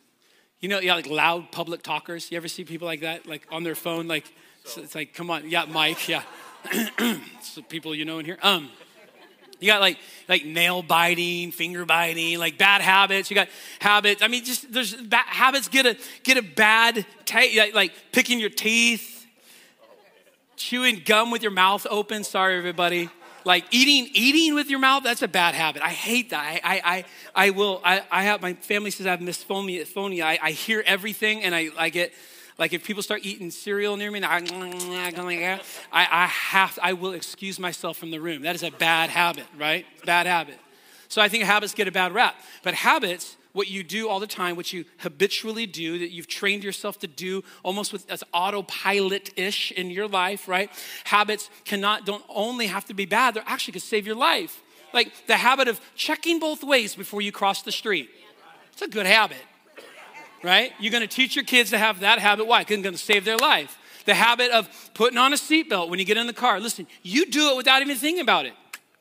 you 0.59 0.69
know 0.69 0.79
yeah 0.79 0.95
like 0.95 1.07
loud 1.07 1.51
public 1.51 1.83
talkers. 1.83 2.31
You 2.31 2.37
ever 2.37 2.47
see 2.47 2.63
people 2.63 2.87
like 2.87 3.01
that 3.01 3.25
like 3.27 3.47
on 3.51 3.63
their 3.63 3.75
phone 3.75 4.07
like 4.07 4.31
so 4.65 4.81
it's 4.81 4.95
like 4.95 5.13
come 5.13 5.29
on 5.29 5.49
yeah 5.49 5.65
Mike 5.65 6.07
yeah. 6.07 6.23
so 7.41 7.61
people 7.61 7.95
you 7.95 8.03
know 8.05 8.19
in 8.19 8.25
here 8.25 8.37
um 8.43 8.69
You 9.59 9.67
got 9.67 9.81
like 9.81 9.97
like 10.29 10.45
nail 10.45 10.81
biting, 10.81 11.51
finger 11.51 11.85
biting, 11.85 12.39
like 12.39 12.57
bad 12.57 12.81
habits. 12.81 13.29
You 13.29 13.35
got 13.35 13.49
habits. 13.79 14.21
I 14.21 14.27
mean, 14.27 14.45
just 14.45 14.71
there's 14.71 14.93
bad, 14.95 15.25
habits 15.25 15.67
get 15.67 15.85
a 15.85 15.97
get 16.23 16.37
a 16.37 16.41
bad 16.41 17.05
taste, 17.25 17.57
like, 17.57 17.73
like 17.73 17.93
picking 18.13 18.39
your 18.39 18.49
teeth, 18.49 19.18
chewing 20.59 21.01
gum 21.03 21.31
with 21.31 21.41
your 21.41 21.51
mouth 21.51 21.87
open. 21.89 22.23
Sorry, 22.23 22.57
everybody. 22.57 23.09
Like 23.45 23.65
eating 23.71 24.11
eating 24.13 24.53
with 24.53 24.69
your 24.69 24.79
mouth. 24.79 25.03
That's 25.03 25.21
a 25.21 25.27
bad 25.27 25.55
habit. 25.55 25.81
I 25.81 25.89
hate 25.89 26.29
that. 26.29 26.43
I 26.45 26.59
I 26.63 26.81
I, 26.83 27.05
I 27.33 27.49
will. 27.51 27.81
I, 27.83 28.03
I 28.11 28.23
have 28.23 28.41
my 28.41 28.53
family 28.53 28.91
says 28.91 29.07
I 29.07 29.11
have 29.11 29.21
misophonia. 29.21 30.23
I, 30.23 30.37
I 30.41 30.51
hear 30.51 30.83
everything 30.85 31.43
and 31.43 31.55
I 31.55 31.69
I 31.77 31.89
get 31.89 32.13
like 32.59 32.73
if 32.73 32.83
people 32.83 33.01
start 33.01 33.21
eating 33.23 33.49
cereal 33.51 33.95
near 33.95 34.11
me, 34.11 34.21
I, 34.21 34.41
I, 35.93 36.07
I 36.11 36.25
have, 36.25 36.77
I 36.83 36.91
will 36.91 37.13
excuse 37.13 37.57
myself 37.57 37.95
from 37.95 38.11
the 38.11 38.19
room. 38.19 38.41
That 38.41 38.53
is 38.53 38.63
a 38.63 38.71
bad 38.71 39.09
habit, 39.09 39.45
right? 39.57 39.85
Bad 40.05 40.27
habit. 40.27 40.59
So 41.07 41.21
I 41.21 41.29
think 41.29 41.45
habits 41.45 41.73
get 41.73 41.87
a 41.87 41.91
bad 41.91 42.13
rap. 42.13 42.35
But 42.61 42.73
habits, 42.73 43.37
what 43.53 43.67
you 43.67 43.83
do 43.83 44.09
all 44.09 44.19
the 44.19 44.27
time, 44.27 44.55
what 44.55 44.71
you 44.71 44.85
habitually 44.99 45.65
do, 45.65 45.99
that 45.99 46.11
you've 46.11 46.27
trained 46.27 46.63
yourself 46.63 46.99
to 46.99 47.07
do 47.07 47.43
almost 47.63 47.91
with 47.91 48.09
as 48.09 48.23
autopilot-ish 48.33 49.71
in 49.71 49.89
your 49.89 50.07
life, 50.07 50.47
right? 50.47 50.69
Habits 51.05 51.49
cannot, 51.65 52.05
don't 52.05 52.23
only 52.29 52.67
have 52.67 52.85
to 52.85 52.93
be 52.93 53.05
bad, 53.05 53.33
they 53.33 53.41
actually 53.45 53.73
could 53.73 53.81
save 53.81 54.05
your 54.05 54.15
life. 54.15 54.61
Like 54.93 55.11
the 55.27 55.37
habit 55.37 55.67
of 55.67 55.79
checking 55.95 56.39
both 56.39 56.63
ways 56.63 56.95
before 56.95 57.21
you 57.21 57.31
cross 57.31 57.61
the 57.61 57.71
street. 57.71 58.09
It's 58.71 58.81
a 58.81 58.87
good 58.87 59.05
habit 59.05 59.37
right? 60.43 60.71
You're 60.79 60.91
to 60.91 61.07
teach 61.07 61.35
your 61.35 61.45
kids 61.45 61.69
to 61.71 61.77
have 61.77 62.01
that 62.01 62.19
habit. 62.19 62.47
Why? 62.47 62.61
Because 62.61 62.85
it's 62.85 62.99
to 62.99 63.05
save 63.05 63.25
their 63.25 63.37
life. 63.37 63.77
The 64.05 64.13
habit 64.13 64.51
of 64.51 64.69
putting 64.93 65.17
on 65.17 65.33
a 65.33 65.35
seatbelt 65.35 65.89
when 65.89 65.99
you 65.99 66.05
get 66.05 66.17
in 66.17 66.27
the 66.27 66.33
car. 66.33 66.59
Listen, 66.59 66.87
you 67.03 67.25
do 67.25 67.51
it 67.51 67.57
without 67.57 67.81
even 67.81 67.95
thinking 67.97 68.21
about 68.21 68.45
it. 68.45 68.53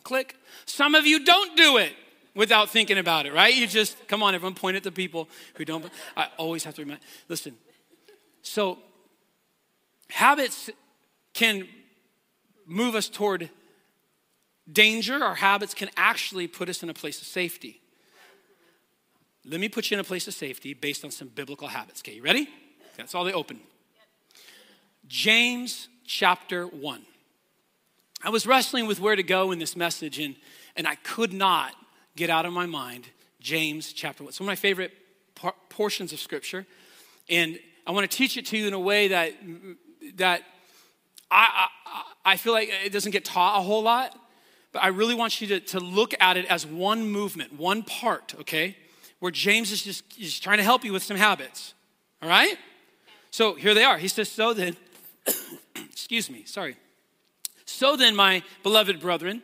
Click. 0.04 0.36
Some 0.66 0.94
of 0.94 1.06
you 1.06 1.24
don't 1.24 1.56
do 1.56 1.78
it 1.78 1.92
without 2.38 2.70
thinking 2.70 2.98
about 2.98 3.26
it, 3.26 3.34
right? 3.34 3.52
You 3.52 3.66
just, 3.66 4.06
come 4.06 4.22
on, 4.22 4.32
everyone, 4.32 4.54
point 4.54 4.76
at 4.76 4.84
the 4.84 4.92
people 4.92 5.28
who 5.54 5.64
don't. 5.64 5.84
I 6.16 6.28
always 6.36 6.62
have 6.62 6.74
to 6.76 6.82
remind. 6.82 7.00
Listen, 7.28 7.56
so 8.42 8.78
habits 10.08 10.70
can 11.34 11.66
move 12.64 12.94
us 12.94 13.08
toward 13.08 13.50
danger. 14.72 15.16
Our 15.22 15.34
habits 15.34 15.74
can 15.74 15.90
actually 15.96 16.46
put 16.46 16.68
us 16.68 16.84
in 16.84 16.88
a 16.88 16.94
place 16.94 17.20
of 17.20 17.26
safety. 17.26 17.80
Let 19.44 19.58
me 19.58 19.68
put 19.68 19.90
you 19.90 19.96
in 19.96 20.00
a 20.00 20.04
place 20.04 20.28
of 20.28 20.34
safety 20.34 20.74
based 20.74 21.04
on 21.04 21.10
some 21.10 21.26
biblical 21.26 21.66
habits. 21.66 22.02
Okay, 22.02 22.14
you 22.14 22.22
ready? 22.22 22.48
That's 22.96 23.16
all 23.16 23.24
they 23.24 23.32
open. 23.32 23.58
James 25.08 25.88
chapter 26.06 26.68
1. 26.68 27.02
I 28.22 28.30
was 28.30 28.46
wrestling 28.46 28.86
with 28.86 29.00
where 29.00 29.16
to 29.16 29.24
go 29.24 29.50
in 29.50 29.58
this 29.58 29.74
message, 29.74 30.20
and, 30.20 30.36
and 30.76 30.86
I 30.86 30.94
could 30.96 31.32
not 31.32 31.74
get 32.18 32.30
out 32.30 32.44
of 32.44 32.52
my 32.52 32.66
mind 32.66 33.06
James 33.40 33.92
chapter 33.92 34.24
1. 34.24 34.28
It's 34.28 34.40
one 34.40 34.46
of 34.46 34.50
my 34.50 34.56
favorite 34.56 34.92
par- 35.34 35.54
portions 35.68 36.12
of 36.12 36.20
Scripture. 36.20 36.66
And 37.28 37.58
I 37.86 37.92
want 37.92 38.10
to 38.10 38.16
teach 38.16 38.36
it 38.36 38.46
to 38.46 38.58
you 38.58 38.66
in 38.66 38.74
a 38.74 38.80
way 38.80 39.08
that, 39.08 39.34
that 40.16 40.42
I, 41.30 41.68
I, 41.86 42.02
I 42.32 42.36
feel 42.36 42.52
like 42.52 42.70
it 42.84 42.92
doesn't 42.92 43.12
get 43.12 43.24
taught 43.24 43.58
a 43.58 43.62
whole 43.62 43.82
lot, 43.82 44.18
but 44.72 44.82
I 44.82 44.88
really 44.88 45.14
want 45.14 45.40
you 45.40 45.46
to, 45.48 45.60
to 45.60 45.80
look 45.80 46.14
at 46.20 46.36
it 46.36 46.46
as 46.46 46.66
one 46.66 47.08
movement, 47.08 47.52
one 47.52 47.82
part, 47.82 48.34
okay? 48.40 48.76
where 49.20 49.32
James 49.32 49.72
is 49.72 49.82
just 49.82 50.04
he's 50.12 50.38
trying 50.38 50.58
to 50.58 50.64
help 50.64 50.84
you 50.84 50.92
with 50.92 51.02
some 51.02 51.16
habits. 51.16 51.74
All 52.22 52.28
right? 52.28 52.56
So 53.30 53.54
here 53.54 53.74
they 53.74 53.84
are. 53.84 53.98
He 53.98 54.08
says, 54.08 54.28
So 54.30 54.54
then, 54.54 54.76
excuse 55.76 56.30
me, 56.30 56.44
sorry. 56.44 56.76
So 57.64 57.96
then, 57.96 58.16
my 58.16 58.42
beloved 58.62 58.98
brethren, 59.00 59.42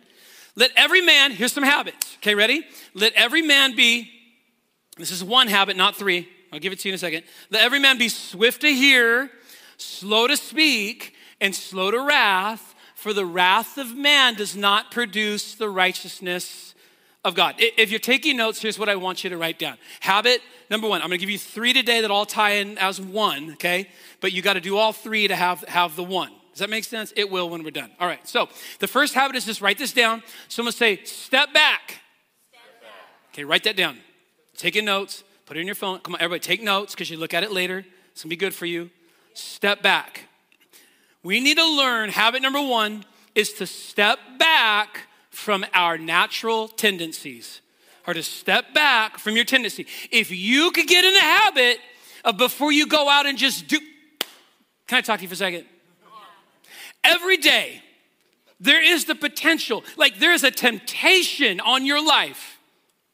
let 0.56 0.70
every 0.76 1.00
man, 1.00 1.32
here's 1.32 1.52
some 1.52 1.64
habits. 1.64 2.16
Okay, 2.18 2.34
ready? 2.34 2.64
Let 2.94 3.12
every 3.14 3.42
man 3.42 3.75
be, 3.75 4.11
this 4.96 5.11
is 5.11 5.25
one 5.25 5.49
habit, 5.49 5.76
not 5.76 5.96
three. 5.96 6.28
I'll 6.52 6.61
give 6.61 6.73
it 6.73 6.78
to 6.80 6.88
you 6.88 6.92
in 6.92 6.94
a 6.94 6.99
second. 6.99 7.25
Let 7.50 7.62
every 7.62 7.80
man 7.80 7.99
be 7.99 8.08
swift 8.08 8.61
to 8.61 8.73
hear, 8.73 9.30
slow 9.76 10.26
to 10.26 10.37
speak, 10.37 11.14
and 11.40 11.54
slow 11.54 11.90
to 11.90 12.00
wrath, 12.00 12.75
for 12.94 13.12
the 13.12 13.26
wrath 13.26 13.76
of 13.76 13.96
man 13.96 14.34
does 14.34 14.56
not 14.56 14.90
produce 14.90 15.56
the 15.56 15.68
righteousness 15.68 16.75
of 17.25 17.34
God. 17.34 17.56
If 17.58 17.90
you're 17.90 17.99
taking 17.99 18.37
notes, 18.37 18.62
here's 18.62 18.78
what 18.78 18.88
I 18.88 18.96
want 18.96 19.25
you 19.25 19.30
to 19.30 19.37
write 19.37 19.58
down. 19.58 19.78
Habit 20.00 20.40
number 20.70 20.88
one. 20.88 21.02
I'm 21.02 21.08
going 21.08 21.18
to 21.18 21.23
give 21.23 21.30
you 21.30 21.38
three 21.38 21.73
today 21.73 22.02
that 22.02 22.11
all 22.11 22.26
tie 22.26 22.52
in 22.52 22.78
as 22.78 23.00
one, 23.00 23.52
okay? 23.52 23.88
But 24.20 24.32
you 24.32 24.42
got 24.42 24.54
to 24.54 24.61
do 24.61 24.76
all 24.76 24.92
three 24.92 25.26
to 25.28 25.37
have, 25.37 25.62
have 25.62 25.96
the 25.96 26.04
one. 26.04 26.30
Does 26.54 26.61
that 26.61 26.70
make 26.70 26.84
sense? 26.84 27.12
It 27.16 27.28
will 27.28 27.50
when 27.50 27.64
we're 27.64 27.73
done. 27.73 27.90
All 27.99 28.06
right, 28.06 28.25
so 28.28 28.49
the 28.78 28.87
first 28.87 29.12
habit 29.12 29.34
is 29.34 29.44
just 29.44 29.61
write 29.61 29.76
this 29.76 29.92
down. 29.92 30.23
Someone 30.46 30.73
say, 30.73 31.02
step 31.02 31.52
back. 31.52 31.99
Step 32.49 32.80
back. 32.80 32.90
Okay, 33.32 33.42
write 33.42 33.64
that 33.64 33.76
down. 33.76 33.99
Taking 34.56 34.84
notes, 34.84 35.25
put 35.46 35.56
it 35.56 35.61
in 35.61 35.66
your 35.66 35.75
phone. 35.75 35.99
Come 35.99 36.14
on, 36.14 36.20
everybody, 36.20 36.38
take 36.38 36.62
notes 36.62 36.94
because 36.94 37.11
you 37.11 37.16
look 37.16 37.34
at 37.34 37.42
it 37.42 37.50
later. 37.50 37.84
It's 38.12 38.23
to 38.23 38.28
be 38.28 38.37
good 38.37 38.54
for 38.54 38.66
you. 38.66 38.90
Step 39.32 39.82
back. 39.82 40.28
We 41.25 41.40
need 41.40 41.56
to 41.56 41.76
learn 41.76 42.11
habit 42.11 42.40
number 42.40 42.62
one 42.62 43.04
is 43.34 43.54
to 43.54 43.66
step 43.66 44.20
back 44.38 45.08
from 45.30 45.66
our 45.75 45.99
natural 45.99 46.68
tendencies 46.68 47.62
or 48.06 48.14
to 48.14 48.23
step 48.23 48.73
back 48.75 49.18
from 49.18 49.34
your 49.34 49.44
tendency. 49.44 49.88
If 50.12 50.30
you 50.30 50.70
could 50.70 50.87
get 50.87 51.04
in 51.04 51.14
the 51.14 51.20
habit 51.20 51.78
of 52.25 52.37
before 52.37 52.70
you 52.70 52.87
go 52.87 53.08
out 53.08 53.26
and 53.26 53.37
just 53.37 53.66
do, 53.66 53.80
can 54.87 54.99
I 54.99 55.00
talk 55.00 55.18
to 55.18 55.23
you 55.23 55.28
for 55.28 55.34
a 55.34 55.37
second? 55.37 55.64
Every 57.04 57.37
day, 57.37 57.82
there 58.61 58.82
is 58.82 59.04
the 59.04 59.14
potential, 59.14 59.84
like 59.96 60.18
there 60.18 60.32
is 60.32 60.42
a 60.42 60.50
temptation 60.50 61.61
on 61.61 61.84
your 61.84 62.04
life, 62.04 62.58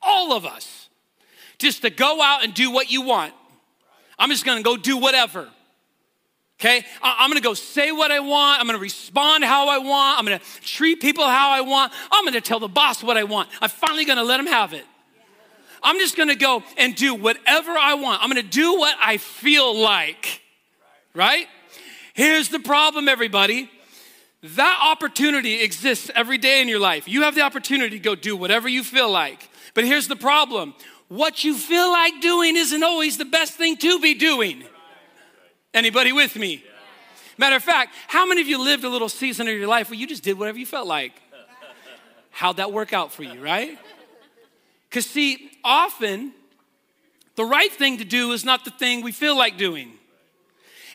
all 0.00 0.32
of 0.32 0.46
us, 0.46 0.88
just 1.58 1.82
to 1.82 1.90
go 1.90 2.22
out 2.22 2.44
and 2.44 2.54
do 2.54 2.70
what 2.70 2.90
you 2.90 3.02
want. 3.02 3.34
I'm 4.18 4.30
just 4.30 4.44
gonna 4.44 4.62
go 4.62 4.76
do 4.76 4.96
whatever. 4.96 5.48
Okay? 6.60 6.84
I'm 7.02 7.30
gonna 7.30 7.40
go 7.40 7.54
say 7.54 7.90
what 7.90 8.12
I 8.12 8.20
want. 8.20 8.60
I'm 8.60 8.66
gonna 8.66 8.78
respond 8.78 9.44
how 9.44 9.68
I 9.68 9.78
want. 9.78 10.18
I'm 10.18 10.24
gonna 10.26 10.40
treat 10.60 11.00
people 11.00 11.24
how 11.24 11.50
I 11.50 11.62
want. 11.62 11.92
I'm 12.12 12.24
gonna 12.24 12.42
tell 12.42 12.60
the 12.60 12.68
boss 12.68 13.02
what 13.02 13.16
I 13.16 13.24
want. 13.24 13.48
I'm 13.62 13.70
finally 13.70 14.04
gonna 14.04 14.24
let 14.24 14.38
him 14.38 14.46
have 14.46 14.74
it. 14.74 14.84
I'm 15.82 15.96
just 15.98 16.18
gonna 16.18 16.36
go 16.36 16.62
and 16.76 16.94
do 16.94 17.14
whatever 17.14 17.72
I 17.72 17.94
want. 17.94 18.22
I'm 18.22 18.28
gonna 18.28 18.42
do 18.42 18.78
what 18.78 18.94
I 19.02 19.16
feel 19.16 19.74
like. 19.74 20.42
Right? 21.14 21.48
Here's 22.12 22.50
the 22.50 22.60
problem, 22.60 23.08
everybody. 23.08 23.70
That 24.42 24.80
opportunity 24.82 25.62
exists 25.62 26.10
every 26.14 26.38
day 26.38 26.62
in 26.62 26.68
your 26.68 26.78
life. 26.78 27.06
You 27.06 27.22
have 27.22 27.34
the 27.34 27.42
opportunity 27.42 27.98
to 27.98 28.02
go 28.02 28.14
do 28.14 28.36
whatever 28.36 28.68
you 28.68 28.82
feel 28.82 29.10
like. 29.10 29.48
But 29.74 29.84
here's 29.84 30.08
the 30.08 30.16
problem 30.16 30.74
what 31.08 31.44
you 31.44 31.56
feel 31.56 31.90
like 31.90 32.20
doing 32.20 32.56
isn't 32.56 32.82
always 32.82 33.18
the 33.18 33.24
best 33.24 33.54
thing 33.54 33.76
to 33.78 33.98
be 34.00 34.14
doing. 34.14 34.64
Anybody 35.74 36.12
with 36.12 36.36
me? 36.36 36.64
Matter 37.36 37.56
of 37.56 37.62
fact, 37.62 37.94
how 38.06 38.26
many 38.26 38.40
of 38.40 38.46
you 38.46 38.62
lived 38.62 38.84
a 38.84 38.88
little 38.88 39.08
season 39.08 39.48
of 39.48 39.54
your 39.54 39.66
life 39.66 39.90
where 39.90 39.98
you 39.98 40.06
just 40.06 40.22
did 40.22 40.38
whatever 40.38 40.58
you 40.58 40.66
felt 40.66 40.86
like? 40.86 41.12
How'd 42.30 42.56
that 42.58 42.72
work 42.72 42.92
out 42.92 43.12
for 43.12 43.22
you, 43.22 43.42
right? 43.42 43.78
Because, 44.88 45.06
see, 45.06 45.50
often 45.64 46.32
the 47.36 47.44
right 47.44 47.72
thing 47.72 47.98
to 47.98 48.04
do 48.04 48.32
is 48.32 48.44
not 48.44 48.64
the 48.64 48.70
thing 48.70 49.02
we 49.02 49.12
feel 49.12 49.36
like 49.36 49.56
doing. 49.56 49.92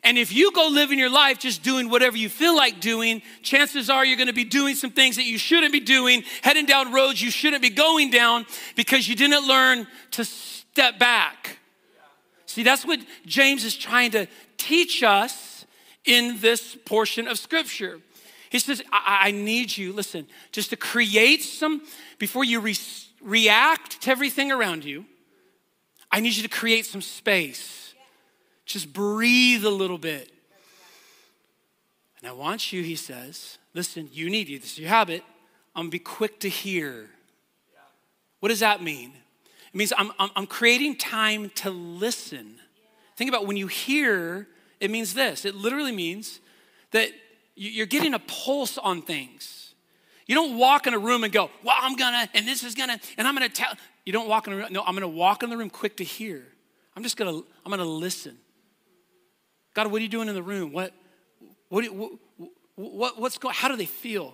And 0.06 0.20
if 0.20 0.32
you 0.32 0.52
go 0.52 0.68
living 0.68 1.00
your 1.00 1.10
life 1.10 1.40
just 1.40 1.64
doing 1.64 1.90
whatever 1.90 2.16
you 2.16 2.30
feel 2.30 2.56
like 2.56 2.80
doing, 2.80 3.24
chances 3.42 3.90
are 3.90 4.06
you're 4.06 4.18
going 4.18 4.28
to 4.28 4.34
be 4.34 4.44
doing 4.44 4.76
some 4.76 4.92
things 4.92 5.16
that 5.16 5.26
you 5.26 5.40
shouldn't 5.40 5.74
be 5.74 5.80
doing, 5.80 6.24
heading 6.44 6.68
down 6.68 6.94
roads 6.94 7.20
you 7.20 7.32
shouldn't 7.32 7.64
be 7.64 7.72
going 7.72 8.12
down 8.12 8.46
because 8.76 9.08
you 9.08 9.16
didn't 9.16 9.48
learn 9.48 9.88
to 10.12 10.24
step 10.24 11.00
back. 11.00 11.58
See, 12.46 12.62
that's 12.62 12.86
what 12.86 13.00
James 13.26 13.66
is 13.66 13.76
trying 13.76 14.12
to 14.12 14.28
teach 14.58 15.02
us 15.02 15.66
in 16.06 16.40
this 16.40 16.78
portion 16.86 17.28
of 17.28 17.40
scripture. 17.40 18.00
He 18.52 18.60
says, 18.60 18.84
I, 18.92 19.22
I 19.24 19.32
need 19.32 19.76
you, 19.76 19.92
listen, 19.92 20.28
just 20.52 20.70
to 20.70 20.78
create 20.78 21.42
some, 21.42 21.82
before 22.20 22.44
you 22.44 22.60
re- 22.60 22.78
react 23.22 24.02
to 24.04 24.12
everything 24.12 24.52
around 24.52 24.86
you, 24.86 25.06
I 26.12 26.20
need 26.20 26.36
you 26.36 26.44
to 26.44 26.50
create 26.50 26.86
some 26.86 27.02
space. 27.02 27.85
Just 28.66 28.94
breathe 28.94 29.64
a 29.66 29.70
little 29.70 29.98
bit. 29.98 30.32
And 32.20 32.28
I 32.28 32.32
want 32.32 32.74
you, 32.74 32.82
he 32.82 32.96
says, 32.96 33.58
listen, 33.74 34.10
you 34.12 34.30
need 34.30 34.48
you. 34.48 34.58
This 34.58 34.74
is 34.74 34.80
your 34.80 34.90
habit. 34.90 35.24
I'm 35.76 35.84
gonna 35.84 35.92
be 35.92 36.00
quick 36.00 36.40
to 36.40 36.50
hear. 36.50 37.10
What 38.40 38.50
does 38.50 38.62
that 38.62 38.82
mean? 38.82 39.12
It 39.74 39.78
means 39.78 39.94
I'm, 39.98 40.12
I'm, 40.18 40.30
I'm 40.36 40.48
creating 40.48 40.98
time 40.98 41.52
to 41.56 41.70
listen. 41.70 42.56
Think 43.16 43.30
about 43.30 43.46
when 43.46 43.58
you 43.58 43.68
hear, 43.68 44.48
it 44.80 44.90
means 44.90 45.14
this. 45.14 45.46
It 45.46 45.56
literally 45.56 45.92
means 45.92 46.40
that 46.92 47.10
you're 47.56 47.86
getting 47.86 48.14
a 48.14 48.20
pulse 48.20 48.78
on 48.78 49.02
things. 49.02 49.74
You 50.28 50.36
don't 50.36 50.58
walk 50.58 50.88
in 50.88 50.94
a 50.94 51.00
room 51.00 51.24
and 51.24 51.32
go, 51.32 51.52
well, 51.64 51.76
I'm 51.80 51.96
gonna, 51.96 52.28
and 52.34 52.48
this 52.48 52.64
is 52.64 52.74
gonna, 52.74 53.00
and 53.18 53.28
I'm 53.28 53.36
gonna 53.36 53.50
tell. 53.50 53.74
You 54.06 54.14
don't 54.14 54.28
walk 54.28 54.48
in 54.48 54.54
a 54.54 54.56
room. 54.56 54.68
No, 54.72 54.84
I'm 54.84 54.94
gonna 54.96 55.08
walk 55.08 55.44
in 55.44 55.50
the 55.50 55.58
room 55.58 55.70
quick 55.70 55.98
to 55.98 56.04
hear. 56.04 56.44
I'm 56.96 57.04
just 57.04 57.18
gonna, 57.18 57.42
I'm 57.66 57.70
gonna 57.70 57.86
listen. 57.86 58.38
God, 59.76 59.92
what 59.92 60.00
are 60.00 60.04
you 60.04 60.10
doing 60.10 60.30
in 60.30 60.34
the 60.34 60.42
room? 60.42 60.72
What, 60.72 60.94
what, 61.70 61.86
what, 61.94 62.12
what 62.76 63.20
what's 63.20 63.38
going, 63.38 63.54
how 63.54 63.68
do 63.68 63.76
they 63.76 63.86
feel? 63.86 64.34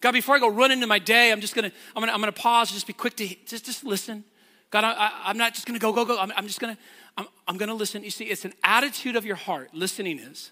God, 0.00 0.12
before 0.12 0.36
I 0.36 0.38
go 0.38 0.48
run 0.48 0.70
into 0.72 0.86
my 0.86 0.98
day, 0.98 1.32
I'm 1.32 1.40
just 1.40 1.54
gonna, 1.54 1.72
I'm 1.94 2.02
gonna, 2.02 2.12
I'm 2.12 2.20
gonna 2.20 2.32
pause, 2.32 2.70
just 2.70 2.86
be 2.86 2.92
quick 2.92 3.16
to 3.16 3.26
just, 3.46 3.64
just 3.64 3.84
listen. 3.84 4.24
God, 4.70 4.84
I, 4.84 5.30
am 5.30 5.38
not 5.38 5.54
just 5.54 5.66
gonna 5.66 5.78
go, 5.78 5.92
go, 5.92 6.04
go. 6.04 6.18
I'm, 6.18 6.32
I'm 6.36 6.46
just 6.48 6.60
gonna, 6.60 6.76
I'm, 7.16 7.26
I'm 7.46 7.56
gonna 7.56 7.72
listen. 7.72 8.04
You 8.04 8.10
see, 8.10 8.24
it's 8.24 8.44
an 8.44 8.52
attitude 8.62 9.16
of 9.16 9.24
your 9.24 9.36
heart. 9.36 9.72
Listening 9.72 10.18
is, 10.18 10.50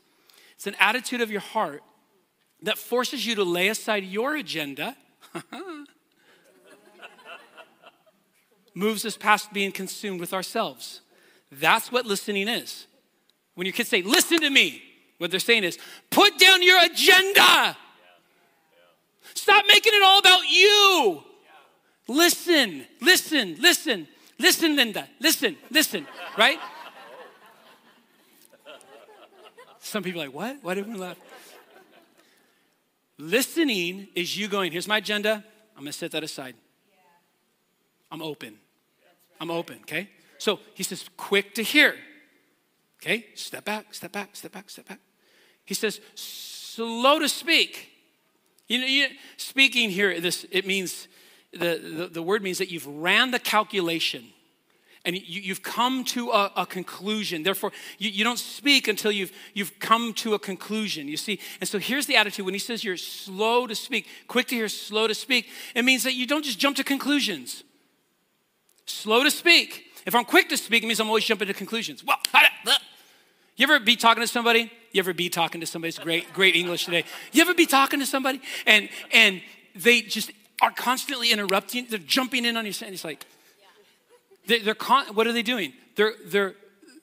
it's 0.54 0.66
an 0.68 0.76
attitude 0.78 1.20
of 1.20 1.30
your 1.30 1.40
heart 1.40 1.82
that 2.62 2.78
forces 2.78 3.26
you 3.26 3.34
to 3.34 3.44
lay 3.44 3.68
aside 3.68 4.04
your 4.04 4.36
agenda, 4.36 4.96
moves 8.74 9.04
us 9.04 9.16
past 9.16 9.52
being 9.52 9.72
consumed 9.72 10.20
with 10.20 10.32
ourselves. 10.32 11.00
That's 11.50 11.92
what 11.92 12.06
listening 12.06 12.48
is. 12.48 12.86
When 13.54 13.66
your 13.66 13.72
kids 13.72 13.88
say, 13.88 14.02
listen 14.02 14.40
to 14.40 14.50
me, 14.50 14.82
what 15.18 15.30
they're 15.30 15.40
saying 15.40 15.64
is, 15.64 15.78
put 16.10 16.38
down 16.38 16.62
your 16.62 16.82
agenda. 16.84 17.76
Stop 19.34 19.64
making 19.68 19.92
it 19.94 20.02
all 20.02 20.18
about 20.18 20.42
you. 20.48 21.22
Listen, 22.08 22.84
listen, 23.00 23.56
listen, 23.60 24.06
listen, 24.38 24.76
Linda, 24.76 25.08
listen, 25.20 25.56
listen, 25.70 26.06
right? 26.36 26.58
Some 29.78 30.02
people 30.02 30.20
are 30.20 30.26
like, 30.26 30.34
what? 30.34 30.58
Why 30.62 30.74
did 30.74 30.88
we 30.88 30.94
laugh? 30.94 31.16
Listening 33.18 34.08
is 34.14 34.36
you 34.36 34.48
going, 34.48 34.72
here's 34.72 34.88
my 34.88 34.98
agenda. 34.98 35.44
I'm 35.76 35.82
going 35.82 35.92
to 35.92 35.92
set 35.92 36.10
that 36.12 36.24
aside. 36.24 36.54
I'm 38.10 38.22
open. 38.22 38.56
I'm 39.40 39.50
open, 39.50 39.78
okay? 39.82 40.08
So 40.38 40.58
he 40.74 40.82
says, 40.82 41.08
quick 41.16 41.54
to 41.54 41.62
hear. 41.62 41.94
Okay, 43.04 43.26
step 43.34 43.66
back, 43.66 43.92
step 43.92 44.12
back, 44.12 44.34
step 44.34 44.52
back, 44.52 44.70
step 44.70 44.88
back. 44.88 44.98
He 45.66 45.74
says, 45.74 46.00
slow 46.14 47.18
to 47.18 47.28
speak. 47.28 47.90
You 48.66 48.78
know, 48.78 48.86
you, 48.86 49.08
speaking 49.36 49.90
here, 49.90 50.18
this 50.22 50.46
it 50.50 50.66
means 50.66 51.06
the, 51.52 51.78
the, 51.96 52.06
the, 52.06 52.22
word 52.22 52.42
means 52.42 52.56
that 52.58 52.70
you've 52.70 52.86
ran 52.86 53.30
the 53.30 53.38
calculation 53.38 54.24
and 55.04 55.20
you, 55.20 55.52
have 55.52 55.62
come 55.62 56.02
to 56.04 56.30
a, 56.30 56.50
a 56.56 56.64
conclusion. 56.64 57.42
Therefore, 57.42 57.72
you, 57.98 58.08
you, 58.08 58.24
don't 58.24 58.38
speak 58.38 58.88
until 58.88 59.12
you've, 59.12 59.32
you've 59.52 59.78
come 59.80 60.14
to 60.14 60.32
a 60.32 60.38
conclusion, 60.38 61.06
you 61.06 61.18
see? 61.18 61.38
And 61.60 61.68
so 61.68 61.78
here's 61.78 62.06
the 62.06 62.16
attitude 62.16 62.46
when 62.46 62.54
he 62.54 62.58
says 62.58 62.82
you're 62.82 62.96
slow 62.96 63.66
to 63.66 63.74
speak, 63.74 64.06
quick 64.28 64.48
to 64.48 64.54
hear, 64.54 64.66
slow 64.66 65.06
to 65.06 65.14
speak, 65.14 65.50
it 65.74 65.84
means 65.84 66.04
that 66.04 66.14
you 66.14 66.26
don't 66.26 66.42
just 66.42 66.58
jump 66.58 66.76
to 66.76 66.84
conclusions. 66.84 67.64
Slow 68.86 69.24
to 69.24 69.30
speak. 69.30 69.84
If 70.06 70.14
I'm 70.14 70.24
quick 70.24 70.48
to 70.48 70.56
speak, 70.56 70.82
it 70.82 70.86
means 70.86 71.00
I'm 71.00 71.08
always 71.08 71.26
jumping 71.26 71.48
to 71.48 71.54
conclusions. 71.54 72.02
Well, 72.02 72.16
you 73.56 73.64
ever 73.64 73.78
be 73.80 73.96
talking 73.96 74.22
to 74.22 74.26
somebody? 74.26 74.70
You 74.92 75.00
ever 75.00 75.14
be 75.14 75.28
talking 75.28 75.60
to 75.60 75.66
somebody? 75.66 75.90
It's 75.90 75.98
great, 75.98 76.32
great 76.32 76.56
English 76.56 76.86
today. 76.86 77.04
You 77.32 77.42
ever 77.42 77.54
be 77.54 77.66
talking 77.66 78.00
to 78.00 78.06
somebody 78.06 78.40
and 78.66 78.88
and 79.12 79.42
they 79.74 80.02
just 80.02 80.32
are 80.60 80.70
constantly 80.70 81.30
interrupting? 81.30 81.86
They're 81.88 81.98
jumping 81.98 82.44
in 82.44 82.56
on 82.56 82.64
your 82.64 82.74
and 82.82 82.94
it's 82.94 83.04
like 83.04 83.24
they're, 84.46 84.60
they're 84.60 84.74
con- 84.74 85.14
what 85.14 85.26
are 85.26 85.32
they 85.32 85.42
doing? 85.42 85.72
They're 85.96 86.14
they're 86.26 86.54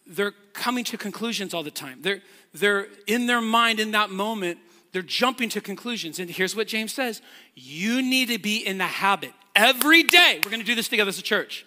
they're 0.08 0.34
coming 0.54 0.84
to 0.86 0.98
conclusions 0.98 1.54
all 1.54 1.64
the 1.64 1.72
time. 1.72 2.00
They're 2.02 2.22
they're 2.54 2.88
in 3.08 3.28
their 3.28 3.42
mind 3.42 3.80
in 3.80 3.92
that 3.92 4.10
moment. 4.10 4.60
They're 4.92 5.02
jumping 5.02 5.48
to 5.50 5.62
conclusions. 5.62 6.20
And 6.20 6.30
here's 6.30 6.56
what 6.56 6.68
James 6.68 6.92
says: 6.92 7.22
You 7.56 8.02
need 8.02 8.28
to 8.28 8.40
be 8.40 8.58
in 8.58 8.78
the 8.78 8.86
habit 8.86 9.32
every 9.56 10.04
day. 10.04 10.42
We're 10.44 10.52
going 10.52 10.60
to 10.60 10.66
do 10.66 10.76
this 10.76 10.90
together 10.90 11.10
as 11.10 11.18
a 11.18 11.24
church. 11.24 11.66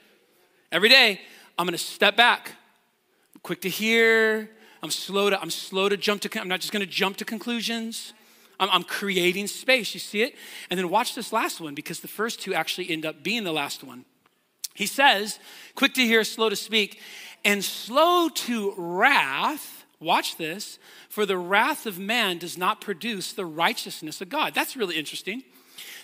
Every 0.70 0.88
day, 0.88 1.20
I'm 1.58 1.66
going 1.66 1.72
to 1.72 1.82
step 1.82 2.16
back, 2.16 2.52
quick 3.42 3.60
to 3.62 3.68
hear, 3.68 4.50
I'm 4.84 4.90
slow 4.90 5.30
to, 5.30 5.40
I'm 5.40 5.50
slow 5.50 5.88
to 5.88 5.96
jump 5.96 6.20
to, 6.20 6.40
I'm 6.40 6.46
not 6.46 6.60
just 6.60 6.70
gonna 6.70 6.84
jump 6.84 7.16
to 7.16 7.24
conclusions. 7.24 8.12
I'm, 8.60 8.68
I'm 8.70 8.82
creating 8.82 9.46
space. 9.46 9.94
You 9.94 10.00
see 10.00 10.20
it? 10.20 10.34
And 10.68 10.78
then 10.78 10.90
watch 10.90 11.14
this 11.14 11.32
last 11.32 11.58
one 11.58 11.74
because 11.74 12.00
the 12.00 12.08
first 12.08 12.42
two 12.42 12.52
actually 12.52 12.90
end 12.90 13.06
up 13.06 13.22
being 13.22 13.44
the 13.44 13.52
last 13.52 13.82
one. 13.82 14.04
He 14.74 14.84
says, 14.84 15.38
quick 15.74 15.94
to 15.94 16.02
hear, 16.02 16.22
slow 16.22 16.50
to 16.50 16.56
speak, 16.56 17.00
and 17.46 17.64
slow 17.64 18.28
to 18.28 18.74
wrath. 18.76 19.86
Watch 20.00 20.36
this. 20.36 20.78
For 21.08 21.24
the 21.24 21.38
wrath 21.38 21.86
of 21.86 21.98
man 21.98 22.36
does 22.36 22.58
not 22.58 22.82
produce 22.82 23.32
the 23.32 23.46
righteousness 23.46 24.20
of 24.20 24.28
God. 24.28 24.52
That's 24.52 24.76
really 24.76 24.98
interesting. 24.98 25.44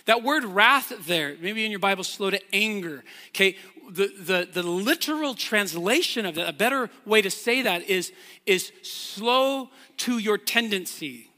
That 0.05 0.23
word 0.23 0.43
wrath 0.43 0.91
there, 1.05 1.35
maybe 1.39 1.63
in 1.63 1.69
your 1.69 1.79
Bible, 1.79 2.03
slow 2.03 2.31
to 2.31 2.41
anger. 2.51 3.03
Okay, 3.29 3.57
the, 3.91 4.07
the, 4.07 4.49
the 4.51 4.63
literal 4.63 5.33
translation 5.33 6.25
of 6.25 6.35
that, 6.35 6.47
a 6.47 6.53
better 6.53 6.89
way 7.05 7.21
to 7.21 7.29
say 7.29 7.61
that 7.61 7.83
is, 7.83 8.13
is 8.45 8.71
slow 8.83 9.69
to 9.97 10.17
your 10.17 10.37
tendency, 10.37 11.29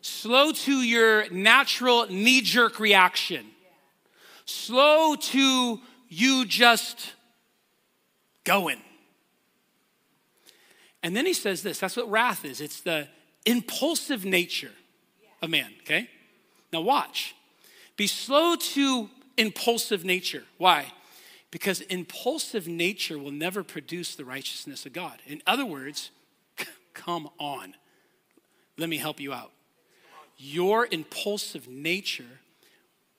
slow 0.00 0.52
to 0.52 0.72
your 0.82 1.28
natural 1.30 2.06
knee 2.08 2.40
jerk 2.40 2.78
reaction, 2.78 3.46
slow 4.44 5.16
to 5.16 5.80
you 6.08 6.44
just 6.46 7.14
going. 8.44 8.80
And 11.02 11.16
then 11.16 11.26
he 11.26 11.34
says 11.34 11.62
this 11.62 11.78
that's 11.80 11.96
what 11.96 12.10
wrath 12.10 12.44
is 12.44 12.60
it's 12.60 12.80
the 12.80 13.08
impulsive 13.44 14.24
nature 14.24 14.72
of 15.42 15.50
man, 15.50 15.72
okay? 15.82 16.08
Now 16.72 16.80
watch. 16.82 17.34
Be 17.96 18.06
slow 18.06 18.54
to 18.54 19.10
impulsive 19.36 20.04
nature. 20.04 20.44
Why? 20.58 20.92
Because 21.50 21.80
impulsive 21.82 22.68
nature 22.68 23.18
will 23.18 23.32
never 23.32 23.62
produce 23.62 24.14
the 24.14 24.24
righteousness 24.24 24.84
of 24.86 24.92
God. 24.92 25.18
In 25.26 25.42
other 25.46 25.64
words, 25.64 26.10
come 26.94 27.30
on. 27.38 27.74
Let 28.76 28.88
me 28.88 28.98
help 28.98 29.20
you 29.20 29.32
out. 29.32 29.52
Your 30.36 30.86
impulsive 30.90 31.68
nature 31.68 32.40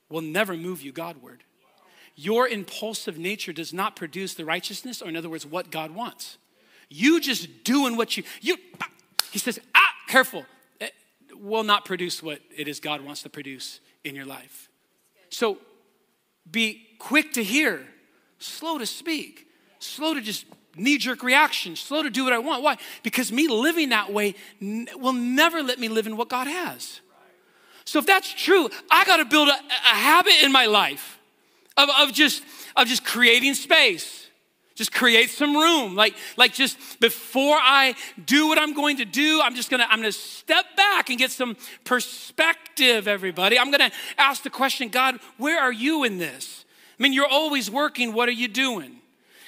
will 0.10 0.22
never 0.22 0.56
move 0.56 0.82
you 0.82 0.92
Godward. 0.92 1.44
Your 2.16 2.48
impulsive 2.48 3.18
nature 3.18 3.54
does 3.54 3.74
not 3.74 3.96
produce 3.96 4.34
the 4.34 4.46
righteousness, 4.46 5.02
or 5.02 5.10
in 5.10 5.16
other 5.16 5.30
words, 5.30 5.46
what 5.46 5.72
God 5.72 5.92
wants. 5.92 6.38
You 6.90 7.22
just 7.22 7.64
doing 7.64 7.96
what 7.96 8.18
you, 8.18 8.24
you, 8.42 8.58
he 9.32 9.40
says, 9.40 9.60
ah, 9.76 9.90
careful, 10.08 10.46
it 10.82 10.94
will 11.34 11.64
not 11.64 11.86
produce 11.86 12.22
what 12.22 12.42
it 12.56 12.68
is 12.68 12.80
God 12.80 13.02
wants 13.02 13.24
to 13.24 13.30
produce 13.30 13.80
in 14.04 14.16
your 14.16 14.26
life. 14.26 14.70
So 15.30 15.60
be 16.50 16.88
quick 16.98 17.34
to 17.34 17.44
hear, 17.44 17.86
slow 18.40 18.78
to 18.78 18.86
speak, 18.86 19.48
slow 19.80 20.14
to 20.14 20.22
just 20.22 20.46
knee 20.76 20.98
jerk 20.98 21.24
reaction, 21.24 21.76
slow 21.76 22.02
to 22.04 22.10
do 22.10 22.24
what 22.24 22.34
I 22.34 22.40
want. 22.40 22.64
Why? 22.64 22.78
Because 23.04 23.32
me 23.32 23.48
living 23.48 23.90
that 23.90 24.12
way 24.12 24.36
will 24.62 25.14
never 25.14 25.62
let 25.62 25.80
me 25.80 25.90
live 25.90 26.08
in 26.08 26.18
what 26.18 26.30
God 26.30 26.48
has. 26.48 27.02
So 27.86 28.00
if 28.00 28.06
that's 28.06 28.32
true, 28.32 28.70
I 28.90 29.04
got 29.06 29.18
to 29.18 29.26
build 29.26 29.50
a, 29.50 29.52
a, 29.52 29.96
habit 29.96 30.34
in 30.44 30.52
my 30.52 30.68
life 30.68 31.20
of, 31.76 31.90
of 32.00 32.14
just 32.14 32.44
of 32.76 32.88
just 32.88 33.04
creating 33.04 33.56
space. 33.56 34.28
Just 34.76 34.94
create 34.94 35.30
some 35.30 35.58
room. 35.58 35.96
Like, 35.96 36.16
like 36.38 36.54
just 36.54 37.02
before 37.02 37.58
I 37.60 37.96
do 38.26 38.48
what 38.48 38.58
I'm 38.58 38.74
going 38.74 38.98
to 38.98 39.06
do, 39.06 39.42
I'm 39.44 39.54
just 39.54 39.70
gonna, 39.70 39.86
I'm 39.90 40.00
gonna 40.00 40.12
step 40.12 40.66
back 40.78 41.10
and 41.10 41.18
get 41.18 41.32
some 41.32 41.58
perspective, 41.84 43.06
everybody. 43.08 43.60
I'm 43.60 43.72
gonna 43.72 43.92
ask 44.18 44.44
the 44.44 44.50
question, 44.50 44.88
God, 44.88 45.20
where 45.38 45.60
are 45.60 45.74
you 45.74 46.06
in 46.06 46.18
this? 46.18 46.64
I 47.00 47.04
mean, 47.04 47.14
you're 47.14 47.28
always 47.28 47.72
working. 47.72 48.14
What 48.14 48.28
are 48.28 48.34
you 48.34 48.48
doing? 48.48 48.98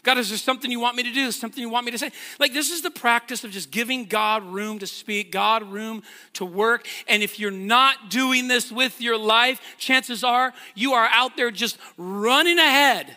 God, 0.03 0.17
is 0.17 0.29
there 0.29 0.37
something 0.37 0.71
you 0.71 0.79
want 0.79 0.95
me 0.95 1.03
to 1.03 1.11
do? 1.11 1.31
Something 1.31 1.61
you 1.61 1.69
want 1.69 1.85
me 1.85 1.91
to 1.91 1.97
say? 1.97 2.11
Like, 2.39 2.53
this 2.53 2.71
is 2.71 2.81
the 2.81 2.89
practice 2.89 3.43
of 3.43 3.51
just 3.51 3.69
giving 3.69 4.05
God 4.05 4.43
room 4.43 4.79
to 4.79 4.87
speak, 4.87 5.31
God 5.31 5.63
room 5.63 6.01
to 6.33 6.45
work. 6.45 6.87
And 7.07 7.21
if 7.21 7.39
you're 7.39 7.51
not 7.51 8.09
doing 8.09 8.47
this 8.47 8.71
with 8.71 8.99
your 8.99 9.17
life, 9.17 9.61
chances 9.77 10.23
are 10.23 10.53
you 10.73 10.93
are 10.93 11.07
out 11.11 11.37
there 11.37 11.51
just 11.51 11.77
running 11.97 12.57
ahead. 12.57 13.15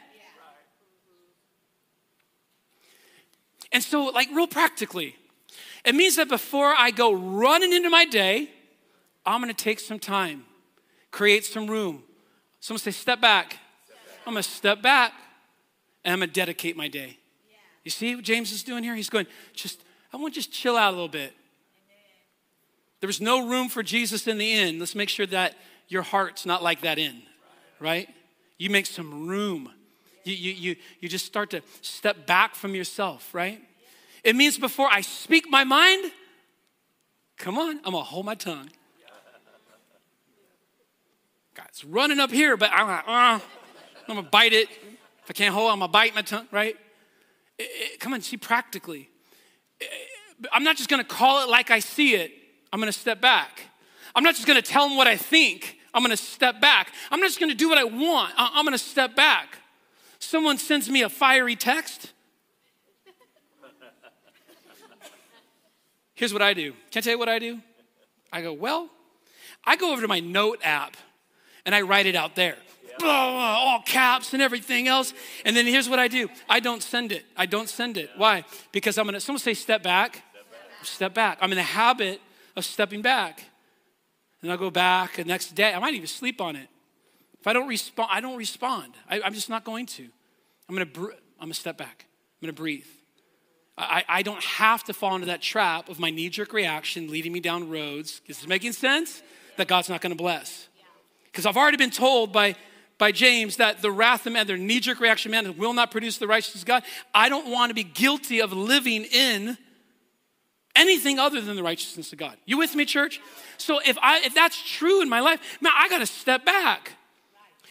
And 3.72 3.82
so, 3.82 4.04
like, 4.04 4.28
real 4.32 4.46
practically, 4.46 5.16
it 5.84 5.94
means 5.94 6.16
that 6.16 6.28
before 6.28 6.74
I 6.76 6.90
go 6.90 7.12
running 7.12 7.72
into 7.72 7.88
my 7.88 8.04
day, 8.04 8.50
I'm 9.24 9.40
gonna 9.40 9.54
take 9.54 9.80
some 9.80 9.98
time, 9.98 10.44
create 11.10 11.44
some 11.44 11.66
room. 11.66 12.02
Someone 12.60 12.80
say, 12.80 12.90
step 12.90 13.20
back. 13.20 13.58
I'm 14.26 14.32
going 14.32 14.42
to 14.42 14.48
step 14.48 14.82
back 14.82 15.12
and 16.04 16.12
I'm 16.12 16.18
going 16.18 16.28
to 16.28 16.34
dedicate 16.34 16.76
my 16.76 16.88
day. 16.88 17.18
Yeah. 17.48 17.56
You 17.84 17.90
see 17.90 18.14
what 18.16 18.24
James 18.24 18.52
is 18.52 18.62
doing 18.62 18.84
here? 18.84 18.94
He's 18.94 19.10
going, 19.10 19.26
just, 19.52 19.82
I 20.12 20.16
want 20.16 20.34
to 20.34 20.40
just 20.40 20.52
chill 20.52 20.76
out 20.76 20.90
a 20.90 20.96
little 20.96 21.08
bit. 21.08 21.34
There 23.00 23.06
was 23.06 23.20
no 23.20 23.46
room 23.48 23.68
for 23.68 23.82
Jesus 23.82 24.26
in 24.26 24.38
the 24.38 24.50
inn. 24.50 24.78
Let's 24.78 24.94
make 24.94 25.10
sure 25.10 25.26
that 25.26 25.56
your 25.88 26.02
heart's 26.02 26.46
not 26.46 26.62
like 26.62 26.80
that 26.82 26.98
inn, 26.98 27.22
right? 27.78 28.08
You 28.56 28.70
make 28.70 28.86
some 28.86 29.28
room. 29.28 29.70
You, 30.24 30.34
you, 30.34 30.52
you, 30.52 30.76
you 31.00 31.08
just 31.08 31.26
start 31.26 31.50
to 31.50 31.60
step 31.82 32.26
back 32.26 32.54
from 32.54 32.74
yourself, 32.74 33.34
right? 33.34 33.60
It 34.22 34.34
means 34.36 34.56
before 34.56 34.88
I 34.90 35.02
speak 35.02 35.50
my 35.50 35.64
mind, 35.64 36.10
come 37.36 37.58
on, 37.58 37.76
I'm 37.84 37.92
gonna 37.92 38.02
hold 38.02 38.24
my 38.24 38.34
tongue. 38.34 38.70
God, 41.54 41.66
it's 41.68 41.84
running 41.84 42.18
up 42.18 42.32
here, 42.32 42.56
but 42.56 42.70
I'm 42.72 42.86
like, 42.88 43.04
uh, 43.06 43.40
I'm 44.08 44.16
gonna 44.16 44.28
bite 44.28 44.52
it. 44.52 44.68
If 45.22 45.30
I 45.30 45.32
can't 45.32 45.54
hold, 45.54 45.70
I'm 45.72 45.78
gonna 45.78 45.90
bite 45.90 46.14
my 46.14 46.22
tongue, 46.22 46.46
right? 46.50 46.76
It, 47.58 47.62
it, 47.62 48.00
come 48.00 48.12
on, 48.12 48.20
see 48.20 48.36
practically. 48.36 49.08
It, 49.80 49.88
I'm 50.52 50.64
not 50.64 50.76
just 50.76 50.88
gonna 50.90 51.04
call 51.04 51.42
it 51.42 51.48
like 51.48 51.70
I 51.70 51.78
see 51.78 52.14
it. 52.14 52.32
I'm 52.72 52.80
gonna 52.80 52.92
step 52.92 53.20
back. 53.20 53.62
I'm 54.14 54.22
not 54.22 54.34
just 54.34 54.46
gonna 54.46 54.62
tell 54.62 54.88
them 54.88 54.96
what 54.96 55.06
I 55.06 55.16
think. 55.16 55.78
I'm 55.94 56.02
gonna 56.02 56.16
step 56.16 56.60
back. 56.60 56.92
I'm 57.10 57.20
not 57.20 57.26
just 57.26 57.40
gonna 57.40 57.54
do 57.54 57.68
what 57.68 57.78
I 57.78 57.84
want, 57.84 58.32
I'm 58.36 58.64
gonna 58.64 58.78
step 58.78 59.14
back. 59.14 59.58
Someone 60.18 60.58
sends 60.58 60.90
me 60.90 61.02
a 61.02 61.08
fiery 61.08 61.54
text. 61.56 62.12
Here's 66.14 66.32
what 66.32 66.42
I 66.42 66.54
do. 66.54 66.72
Can 66.90 66.98
I 66.98 67.00
tell 67.00 67.12
you 67.12 67.18
what 67.18 67.28
I 67.28 67.38
do? 67.38 67.60
I 68.32 68.42
go, 68.42 68.52
well, 68.52 68.90
I 69.64 69.76
go 69.76 69.92
over 69.92 70.02
to 70.02 70.08
my 70.08 70.20
note 70.20 70.60
app 70.62 70.96
and 71.64 71.74
I 71.74 71.82
write 71.82 72.06
it 72.06 72.16
out 72.16 72.34
there. 72.34 72.56
Blah, 72.98 73.30
blah, 73.32 73.56
all 73.58 73.82
caps 73.82 74.32
and 74.32 74.42
everything 74.42 74.88
else. 74.88 75.12
And 75.44 75.56
then 75.56 75.66
here's 75.66 75.88
what 75.88 75.98
I 75.98 76.08
do 76.08 76.28
I 76.48 76.60
don't 76.60 76.82
send 76.82 77.12
it. 77.12 77.24
I 77.36 77.46
don't 77.46 77.68
send 77.68 77.96
it. 77.96 78.10
Why? 78.16 78.44
Because 78.72 78.98
I'm 78.98 79.06
gonna, 79.06 79.20
someone 79.20 79.40
say 79.40 79.54
step 79.54 79.82
back. 79.82 80.22
Step 80.82 81.14
back. 81.14 81.38
I'm 81.40 81.50
in 81.50 81.56
the 81.56 81.62
habit 81.62 82.20
of 82.56 82.64
stepping 82.64 83.02
back. 83.02 83.44
And 84.42 84.52
I'll 84.52 84.58
go 84.58 84.70
back 84.70 85.16
the 85.16 85.24
next 85.24 85.54
day. 85.54 85.72
I 85.72 85.78
might 85.78 85.94
even 85.94 86.06
sleep 86.06 86.40
on 86.40 86.54
it. 86.56 86.68
If 87.40 87.46
I 87.46 87.52
don't 87.52 87.68
respond, 87.68 88.10
I 88.12 88.20
don't 88.20 88.36
respond. 88.36 88.94
I, 89.08 89.20
am 89.20 89.34
just 89.34 89.48
not 89.48 89.64
going 89.64 89.86
to. 89.86 90.08
I'm 90.68 90.74
gonna, 90.74 90.86
br- 90.86 91.12
I'm 91.38 91.46
gonna 91.46 91.54
step 91.54 91.76
back. 91.76 92.06
I'm 92.40 92.46
gonna 92.46 92.52
breathe. 92.52 92.86
I, 93.76 94.04
I 94.08 94.22
don't 94.22 94.42
have 94.42 94.84
to 94.84 94.94
fall 94.94 95.14
into 95.14 95.26
that 95.26 95.42
trap 95.42 95.88
of 95.88 95.98
my 95.98 96.10
knee 96.10 96.28
jerk 96.28 96.52
reaction 96.52 97.10
leading 97.10 97.32
me 97.32 97.40
down 97.40 97.68
roads. 97.68 98.20
Is 98.26 98.38
this 98.38 98.46
making 98.46 98.72
sense? 98.72 99.22
That 99.56 99.68
God's 99.68 99.88
not 99.88 100.00
gonna 100.00 100.14
bless. 100.14 100.68
Because 101.24 101.46
I've 101.46 101.56
already 101.56 101.76
been 101.76 101.90
told 101.90 102.32
by, 102.32 102.54
by 102.98 103.12
James 103.12 103.56
that 103.56 103.82
the 103.82 103.90
wrath 103.90 104.26
of 104.26 104.32
man, 104.32 104.46
their 104.46 104.56
knee 104.56 104.80
jerk 104.80 105.00
reaction 105.00 105.30
man, 105.30 105.56
will 105.56 105.74
not 105.74 105.90
produce 105.90 106.18
the 106.18 106.26
righteousness 106.26 106.62
of 106.62 106.66
God. 106.66 106.82
I 107.14 107.28
don't 107.28 107.50
want 107.50 107.70
to 107.70 107.74
be 107.74 107.84
guilty 107.84 108.40
of 108.40 108.52
living 108.52 109.04
in 109.04 109.58
anything 110.76 111.18
other 111.18 111.40
than 111.40 111.56
the 111.56 111.62
righteousness 111.62 112.12
of 112.12 112.18
God. 112.18 112.36
You 112.44 112.58
with 112.58 112.74
me, 112.74 112.84
church? 112.84 113.20
So 113.58 113.80
if 113.84 113.96
I 114.00 114.20
if 114.20 114.34
that's 114.34 114.60
true 114.62 115.02
in 115.02 115.08
my 115.08 115.20
life, 115.20 115.58
man, 115.60 115.72
I 115.76 115.88
got 115.88 115.98
to 115.98 116.06
step 116.06 116.44
back. 116.44 116.92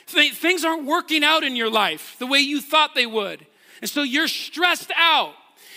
Th- 0.08 0.34
things 0.34 0.66
aren't 0.66 0.86
working 0.86 1.24
out 1.24 1.44
in 1.44 1.56
your 1.56 1.70
life 1.70 2.18
the 2.20 2.28
way 2.28 2.40
you 2.40 2.62
thought 2.62 2.94
they 2.94 3.06
would, 3.06 3.46
and 3.82 3.90
so 3.90 4.04
you're 4.04 4.28
stressed 4.28 4.92
out, 4.98 5.34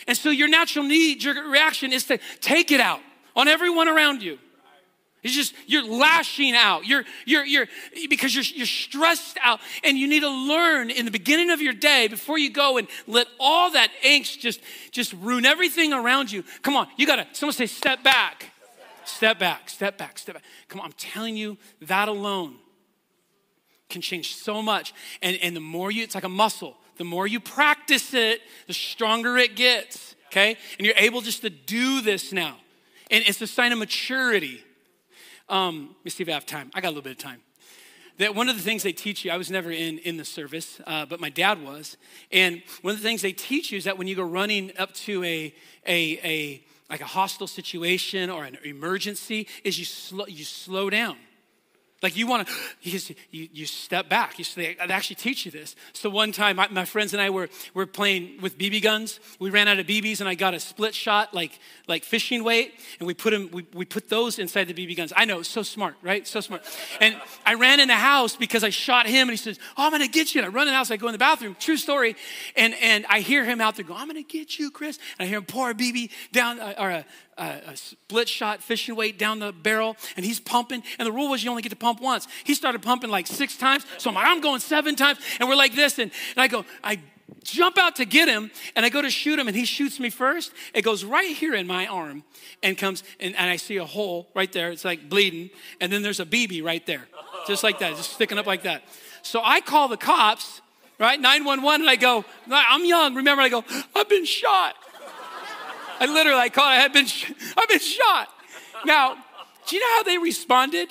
and 0.08 0.16
so 0.16 0.30
your 0.30 0.48
natural 0.48 0.84
knee 0.84 1.14
jerk 1.14 1.36
reaction 1.46 1.92
is 1.92 2.04
to 2.06 2.18
take 2.40 2.72
it 2.72 2.80
out 2.80 3.00
on 3.36 3.48
everyone 3.48 3.88
around 3.88 4.22
you. 4.22 4.38
It's 5.26 5.34
just 5.34 5.54
you're 5.66 5.84
lashing 5.84 6.54
out. 6.54 6.86
You're 6.86 7.04
you're 7.24 7.44
you're 7.44 7.66
because 8.08 8.34
you're 8.34 8.44
you're 8.44 8.66
stressed 8.66 9.36
out 9.42 9.60
and 9.82 9.98
you 9.98 10.06
need 10.06 10.20
to 10.20 10.30
learn 10.30 10.90
in 10.90 11.04
the 11.04 11.10
beginning 11.10 11.50
of 11.50 11.60
your 11.60 11.72
day 11.72 12.06
before 12.06 12.38
you 12.38 12.50
go 12.50 12.78
and 12.78 12.86
let 13.08 13.26
all 13.40 13.72
that 13.72 13.90
angst 14.04 14.38
just 14.38 14.60
just 14.92 15.12
ruin 15.14 15.44
everything 15.44 15.92
around 15.92 16.30
you. 16.30 16.44
Come 16.62 16.76
on, 16.76 16.86
you 16.96 17.06
got 17.06 17.16
to 17.16 17.26
someone 17.32 17.54
say 17.54 17.66
step 17.66 18.04
back. 18.04 18.52
Step 19.04 19.38
back, 19.38 19.68
step 19.68 19.98
back, 19.98 20.18
step 20.18 20.34
back. 20.36 20.44
Come 20.68 20.80
on, 20.80 20.86
I'm 20.86 20.92
telling 20.92 21.36
you 21.36 21.58
that 21.82 22.08
alone 22.08 22.56
can 23.88 24.00
change 24.00 24.36
so 24.36 24.62
much. 24.62 24.94
And 25.22 25.36
and 25.42 25.56
the 25.56 25.60
more 25.60 25.90
you 25.90 26.04
it's 26.04 26.14
like 26.14 26.24
a 26.24 26.28
muscle. 26.28 26.76
The 26.98 27.04
more 27.04 27.26
you 27.26 27.40
practice 27.40 28.14
it, 28.14 28.40
the 28.66 28.72
stronger 28.72 29.36
it 29.36 29.54
gets, 29.54 30.14
okay? 30.28 30.56
And 30.78 30.86
you're 30.86 30.96
able 30.96 31.20
just 31.20 31.42
to 31.42 31.50
do 31.50 32.00
this 32.00 32.32
now. 32.32 32.56
And 33.10 33.22
it's 33.26 33.40
a 33.42 33.46
sign 33.46 33.72
of 33.72 33.78
maturity 33.78 34.64
um, 35.48 35.94
let 35.98 36.04
me 36.04 36.10
see 36.10 36.22
if 36.22 36.28
I 36.28 36.32
have 36.32 36.46
time. 36.46 36.70
I 36.74 36.80
got 36.80 36.88
a 36.88 36.90
little 36.90 37.02
bit 37.02 37.12
of 37.12 37.18
time. 37.18 37.40
That 38.18 38.34
one 38.34 38.48
of 38.48 38.56
the 38.56 38.62
things 38.62 38.82
they 38.82 38.92
teach 38.92 39.24
you, 39.24 39.30
I 39.30 39.36
was 39.36 39.50
never 39.50 39.70
in, 39.70 39.98
in 39.98 40.16
the 40.16 40.24
service, 40.24 40.80
uh, 40.86 41.04
but 41.04 41.20
my 41.20 41.28
dad 41.28 41.62
was. 41.62 41.98
And 42.32 42.62
one 42.80 42.94
of 42.94 43.02
the 43.02 43.06
things 43.06 43.20
they 43.20 43.32
teach 43.32 43.70
you 43.70 43.76
is 43.76 43.84
that 43.84 43.98
when 43.98 44.06
you 44.06 44.16
go 44.16 44.22
running 44.22 44.72
up 44.78 44.94
to 44.94 45.22
a, 45.22 45.54
a, 45.86 46.18
a 46.24 46.64
like 46.88 47.00
a 47.00 47.06
hostile 47.06 47.46
situation 47.46 48.30
or 48.30 48.44
an 48.44 48.56
emergency, 48.64 49.48
is 49.64 49.78
you 49.78 49.84
slow, 49.84 50.26
you 50.26 50.44
slow 50.44 50.88
down. 50.88 51.16
Like 52.02 52.14
you 52.14 52.26
want 52.26 52.46
to, 52.46 52.54
you, 52.82 53.48
you 53.52 53.64
step 53.64 54.10
back. 54.10 54.38
You, 54.38 54.44
they 54.54 54.76
actually 54.76 55.16
teach 55.16 55.46
you 55.46 55.50
this. 55.50 55.74
So 55.94 56.10
one 56.10 56.30
time, 56.30 56.56
my, 56.56 56.68
my, 56.68 56.84
friends 56.84 57.14
and 57.14 57.22
I 57.22 57.30
were, 57.30 57.48
were 57.72 57.86
playing 57.86 58.38
with 58.42 58.58
BB 58.58 58.82
guns. 58.82 59.18
We 59.38 59.48
ran 59.48 59.66
out 59.66 59.78
of 59.78 59.86
BBs, 59.86 60.20
and 60.20 60.28
I 60.28 60.34
got 60.34 60.52
a 60.52 60.60
split 60.60 60.94
shot, 60.94 61.32
like, 61.32 61.58
like 61.88 62.04
fishing 62.04 62.44
weight, 62.44 62.74
and 62.98 63.06
we 63.06 63.14
put 63.14 63.30
them, 63.30 63.48
we, 63.50 63.66
we 63.72 63.86
put 63.86 64.10
those 64.10 64.38
inside 64.38 64.64
the 64.64 64.74
BB 64.74 64.94
guns. 64.96 65.12
I 65.16 65.24
know, 65.24 65.40
so 65.40 65.62
smart, 65.62 65.94
right? 66.02 66.26
So 66.26 66.40
smart. 66.40 66.62
And 67.00 67.16
I 67.46 67.54
ran 67.54 67.80
in 67.80 67.88
the 67.88 67.94
house 67.94 68.36
because 68.36 68.62
I 68.62 68.70
shot 68.70 69.06
him, 69.06 69.28
and 69.28 69.30
he 69.30 69.36
says, 69.36 69.58
"Oh, 69.78 69.86
I'm 69.86 69.90
gonna 69.90 70.06
get 70.06 70.34
you." 70.34 70.42
And 70.42 70.46
I 70.46 70.50
run 70.50 70.68
in 70.68 70.72
the 70.72 70.76
house. 70.76 70.90
I 70.90 70.96
go 70.96 71.08
in 71.08 71.12
the 71.12 71.18
bathroom. 71.18 71.56
True 71.58 71.76
story. 71.76 72.14
And 72.56 72.74
and 72.74 73.06
I 73.08 73.20
hear 73.20 73.44
him 73.44 73.60
out 73.60 73.76
there 73.76 73.84
go, 73.84 73.94
"I'm 73.94 74.06
gonna 74.06 74.22
get 74.22 74.58
you, 74.58 74.70
Chris." 74.70 74.98
And 75.18 75.26
I 75.26 75.28
hear 75.28 75.38
him 75.38 75.44
pour 75.44 75.70
a 75.70 75.74
BB 75.74 76.10
down, 76.32 76.60
uh, 76.60 76.74
or 76.78 76.90
a, 76.90 77.06
a, 77.38 77.76
split 77.76 78.28
shot 78.28 78.62
fishing 78.62 78.96
weight 78.96 79.18
down 79.18 79.38
the 79.38 79.52
barrel 79.52 79.96
and 80.16 80.24
he's 80.24 80.40
pumping. 80.40 80.82
And 80.98 81.06
the 81.06 81.12
rule 81.12 81.30
was 81.30 81.44
you 81.44 81.50
only 81.50 81.62
get 81.62 81.70
to 81.70 81.76
pump 81.76 82.00
once. 82.00 82.26
He 82.44 82.54
started 82.54 82.82
pumping 82.82 83.10
like 83.10 83.26
six 83.26 83.56
times. 83.56 83.84
So 83.98 84.10
I'm 84.10 84.14
like, 84.14 84.26
I'm 84.26 84.40
going 84.40 84.60
seven 84.60 84.96
times. 84.96 85.18
And 85.40 85.48
we're 85.48 85.56
like 85.56 85.74
this. 85.74 85.98
And, 85.98 86.10
and 86.34 86.42
I 86.42 86.48
go, 86.48 86.64
I 86.82 87.00
jump 87.42 87.78
out 87.78 87.96
to 87.96 88.04
get 88.04 88.28
him 88.28 88.50
and 88.74 88.84
I 88.84 88.88
go 88.88 89.02
to 89.02 89.10
shoot 89.10 89.38
him 89.38 89.48
and 89.48 89.56
he 89.56 89.64
shoots 89.64 90.00
me 90.00 90.10
first. 90.10 90.52
It 90.74 90.82
goes 90.82 91.04
right 91.04 91.34
here 91.34 91.54
in 91.54 91.66
my 91.66 91.86
arm 91.86 92.24
and 92.62 92.76
comes 92.76 93.02
and, 93.20 93.34
and 93.36 93.50
I 93.50 93.56
see 93.56 93.76
a 93.76 93.84
hole 93.84 94.28
right 94.34 94.50
there. 94.52 94.70
It's 94.70 94.84
like 94.84 95.08
bleeding. 95.08 95.50
And 95.80 95.92
then 95.92 96.02
there's 96.02 96.20
a 96.20 96.26
BB 96.26 96.64
right 96.64 96.84
there, 96.86 97.06
just 97.46 97.62
like 97.62 97.78
that, 97.80 97.96
just 97.96 98.12
sticking 98.12 98.38
up 98.38 98.46
like 98.46 98.62
that. 98.62 98.82
So 99.22 99.40
I 99.42 99.60
call 99.60 99.88
the 99.88 99.96
cops, 99.96 100.60
right? 100.98 101.20
911 101.20 101.82
and 101.82 101.90
I 101.90 101.96
go, 101.96 102.24
I'm 102.50 102.84
young. 102.84 103.14
Remember, 103.14 103.42
I 103.42 103.48
go, 103.48 103.64
I've 103.94 104.08
been 104.08 104.24
shot. 104.24 104.74
I 106.00 106.06
literally, 106.06 106.40
I 106.40 106.48
caught, 106.48 106.68
I 106.68 106.76
had 106.76 106.92
been, 106.92 107.06
I've 107.56 107.68
been 107.68 107.78
shot. 107.78 108.28
Now, 108.84 109.16
do 109.66 109.76
you 109.76 109.82
know 109.82 109.96
how 109.96 110.02
they 110.04 110.18
responded? 110.18 110.88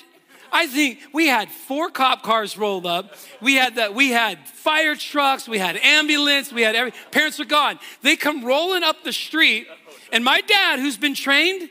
I 0.52 0.66
think 0.66 1.00
we 1.12 1.26
had 1.26 1.50
four 1.50 1.90
cop 1.90 2.22
cars 2.22 2.56
rolled 2.56 2.86
up. 2.86 3.14
We 3.40 3.54
had 3.54 3.76
that. 3.76 3.94
We 3.94 4.10
had 4.10 4.46
fire 4.48 4.94
trucks. 4.94 5.48
We 5.48 5.58
had 5.58 5.76
ambulance. 5.76 6.52
We 6.52 6.62
had 6.62 6.74
every. 6.74 6.92
Parents 7.10 7.38
were 7.38 7.44
gone. 7.44 7.78
They 8.02 8.16
come 8.16 8.44
rolling 8.44 8.82
up 8.82 9.02
the 9.04 9.12
street, 9.12 9.66
and 10.12 10.24
my 10.24 10.40
dad, 10.40 10.78
who's 10.78 10.96
been 10.96 11.14
trained, 11.14 11.68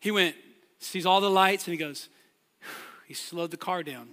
he 0.00 0.10
went, 0.10 0.36
sees 0.78 1.06
all 1.06 1.20
the 1.20 1.30
lights, 1.30 1.66
and 1.66 1.72
he 1.72 1.78
goes, 1.78 2.08
he 3.06 3.14
slowed 3.14 3.50
the 3.50 3.56
car 3.56 3.82
down 3.82 4.08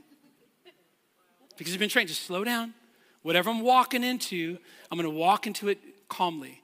because 1.57 1.73
he's 1.73 1.79
been 1.79 1.89
trained. 1.89 2.09
Just 2.09 2.23
slow 2.23 2.43
down. 2.43 2.73
Whatever 3.21 3.49
I'm 3.49 3.61
walking 3.61 4.03
into, 4.03 4.57
I'm 4.91 4.97
going 4.97 5.09
to 5.09 5.17
walk 5.17 5.47
into 5.47 5.69
it 5.69 5.79
calmly. 6.09 6.62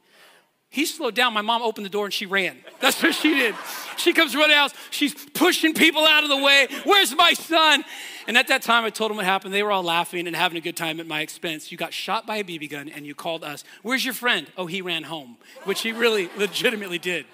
He 0.71 0.85
slowed 0.85 1.15
down. 1.15 1.33
My 1.33 1.41
mom 1.41 1.63
opened 1.63 1.85
the 1.85 1.89
door 1.89 2.05
and 2.05 2.13
she 2.13 2.27
ran. 2.27 2.57
That's 2.79 3.01
what 3.01 3.15
she 3.15 3.33
did. 3.33 3.55
She 3.97 4.13
comes 4.13 4.35
running 4.35 4.55
out. 4.55 4.71
She's 4.91 5.15
pushing 5.33 5.73
people 5.73 6.05
out 6.05 6.23
of 6.23 6.29
the 6.29 6.37
way. 6.37 6.67
Where's 6.83 7.15
my 7.15 7.33
son? 7.33 7.83
And 8.27 8.37
at 8.37 8.49
that 8.49 8.61
time, 8.61 8.85
I 8.85 8.91
told 8.91 9.09
them 9.09 9.17
what 9.17 9.25
happened. 9.25 9.51
They 9.51 9.63
were 9.63 9.71
all 9.71 9.81
laughing 9.81 10.27
and 10.27 10.35
having 10.35 10.59
a 10.59 10.61
good 10.61 10.77
time 10.77 10.99
at 10.99 11.07
my 11.07 11.21
expense. 11.21 11.71
You 11.71 11.77
got 11.77 11.91
shot 11.91 12.27
by 12.27 12.37
a 12.37 12.43
BB 12.43 12.69
gun 12.69 12.87
and 12.87 13.03
you 13.05 13.15
called 13.15 13.43
us. 13.43 13.63
Where's 13.81 14.05
your 14.05 14.13
friend? 14.13 14.45
Oh, 14.57 14.67
he 14.67 14.83
ran 14.83 15.03
home, 15.03 15.37
which 15.63 15.81
he 15.81 15.91
really 15.91 16.29
legitimately 16.37 16.99
did. 16.99 17.25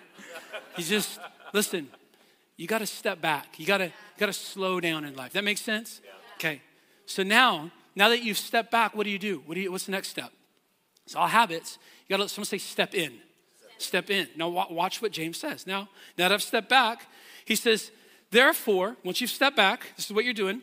He's 0.78 0.88
just, 0.88 1.20
listen, 1.54 1.90
you 2.56 2.68
got 2.68 2.80
to 2.80 2.88
step 2.88 3.20
back. 3.20 3.60
You 3.60 3.66
got 3.66 3.80
to, 3.80 3.92
got 4.18 4.28
to 4.28 4.34
slow 4.34 4.80
down 4.80 5.04
in 5.04 5.14
life. 5.14 5.34
That 5.34 5.44
makes 5.44 5.62
sense? 5.62 6.00
Okay. 6.36 6.62
So 7.06 7.22
now, 7.22 7.70
now 7.96 8.08
that 8.10 8.24
you've 8.24 8.38
stepped 8.38 8.72
back, 8.72 8.96
what 8.96 9.04
do 9.04 9.10
you 9.10 9.20
do? 9.20 9.44
What 9.46 9.56
do 9.56 9.62
you, 9.62 9.74
what's 9.74 9.86
the 9.86 9.92
next 9.92 10.08
step? 10.08 10.32
It's 11.06 11.16
all 11.16 11.28
habits. 11.28 11.78
You 12.08 12.14
got 12.14 12.18
to 12.18 12.24
let 12.24 12.30
someone 12.30 12.46
say, 12.46 12.60
step 12.60 12.96
in. 12.96 13.20
Step 13.78 14.10
in. 14.10 14.28
Now, 14.36 14.50
watch 14.50 15.02
what 15.02 15.12
James 15.12 15.38
says. 15.38 15.68
Now, 15.68 15.90
now 16.18 16.30
that 16.30 16.32
I've 16.32 16.42
stepped 16.42 16.70
back, 16.70 17.08
he 17.44 17.56
says, 17.56 17.92
therefore, 18.32 18.96
once 19.04 19.22
you've 19.22 19.30
stepped 19.30 19.56
back, 19.56 19.88
this 19.96 20.06
is 20.06 20.14
what 20.14 20.26
you're 20.26 20.34
doing. 20.34 20.62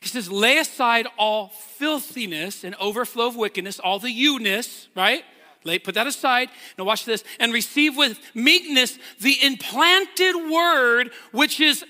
He 0.00 0.08
says, 0.08 0.30
lay 0.30 0.58
aside 0.58 1.08
all 1.18 1.48
filthiness 1.48 2.62
and 2.62 2.74
overflow 2.76 3.26
of 3.26 3.36
wickedness, 3.36 3.80
all 3.80 3.98
the 3.98 4.12
you-ness, 4.12 4.88
right? 4.94 5.24
Lay, 5.64 5.80
put 5.80 5.96
that 5.96 6.06
aside. 6.06 6.50
Now 6.78 6.84
watch 6.84 7.04
this. 7.04 7.24
And 7.40 7.52
receive 7.52 7.96
with 7.96 8.20
meekness 8.32 8.96
the 9.20 9.36
implanted 9.42 10.36
word, 10.50 11.10
which 11.32 11.60
is 11.60 11.84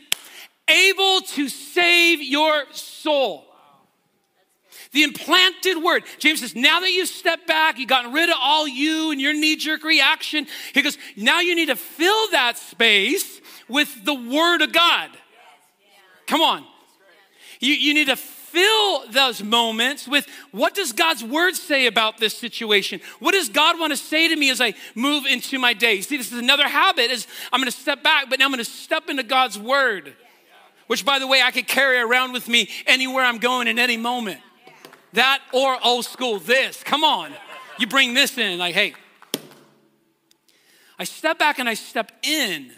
able 0.69 1.21
to 1.21 1.49
save 1.49 2.23
your 2.23 2.65
soul. 2.73 3.45
The 4.93 5.03
implanted 5.03 5.83
word. 5.83 6.05
James 6.19 6.41
says, 6.41 6.57
now 6.57 6.81
that 6.81 6.91
you've 6.91 7.09
stepped 7.09 7.47
back, 7.47 7.79
you've 7.79 7.89
gotten 7.89 8.13
rid 8.13 8.31
of 8.31 8.37
all 8.41 8.67
you 8.67 9.11
and 9.11 9.21
your 9.21 9.35
knee 9.35 9.57
jerk 9.57 9.85
reaction, 9.85 10.47
he 10.73 10.83
goes, 10.83 10.97
now 11.17 11.41
you 11.41 11.55
need 11.55 11.67
to 11.67 11.77
fill 11.77 12.31
that 12.31 12.57
space 12.57 13.41
with 13.69 14.05
the 14.05 14.15
word 14.15 14.63
of 14.63 14.73
God. 14.73 15.11
Come 16.27 16.41
on. 16.41 16.65
You, 17.61 17.75
you 17.75 17.95
need 17.95 18.07
to 18.07 18.17
fill 18.17 19.07
those 19.11 19.43
moments 19.43 20.09
with 20.09 20.27
what 20.53 20.75
does 20.75 20.93
God's 20.93 21.23
word 21.23 21.55
say 21.55 21.87
about 21.87 22.19
this 22.19 22.37
situation? 22.37 23.01
What 23.19 23.33
does 23.33 23.49
God 23.49 23.79
want 23.79 23.93
to 23.93 23.97
say 23.97 24.29
to 24.29 24.37
me 24.37 24.51
as 24.51 24.61
I 24.61 24.75
move 24.95 25.27
into 25.27 25.59
my 25.59 25.75
day? 25.75 26.01
See, 26.01 26.17
this 26.17 26.33
is 26.33 26.39
another 26.39 26.67
habit 26.67 27.11
is 27.11 27.27
I'm 27.53 27.61
going 27.61 27.71
to 27.71 27.77
step 27.77 28.03
back, 28.03 28.31
but 28.31 28.39
now 28.39 28.47
I'm 28.47 28.53
going 28.53 28.65
to 28.65 28.71
step 28.71 29.11
into 29.11 29.23
God's 29.23 29.59
word. 29.59 30.15
Which 30.87 31.05
by 31.05 31.19
the 31.19 31.27
way, 31.27 31.43
I 31.43 31.51
could 31.51 31.69
carry 31.69 31.99
around 31.99 32.33
with 32.33 32.49
me 32.49 32.71
anywhere 32.87 33.25
I'm 33.25 33.39
going 33.39 33.69
in 33.69 33.79
any 33.79 33.99
moment. 33.99 34.41
That 35.19 35.41
or 35.53 35.77
old 35.85 36.05
school, 36.05 36.39
this. 36.39 36.85
Come 36.85 37.03
on. 37.03 37.33
You 37.81 37.89
bring 37.89 38.15
this 38.15 38.39
in, 38.39 38.57
like, 38.57 38.73
hey. 38.73 38.95
I 40.97 41.03
step 41.03 41.41
back 41.41 41.59
and 41.59 41.69
I 41.69 41.75
step 41.75 42.13
in. 42.23 42.71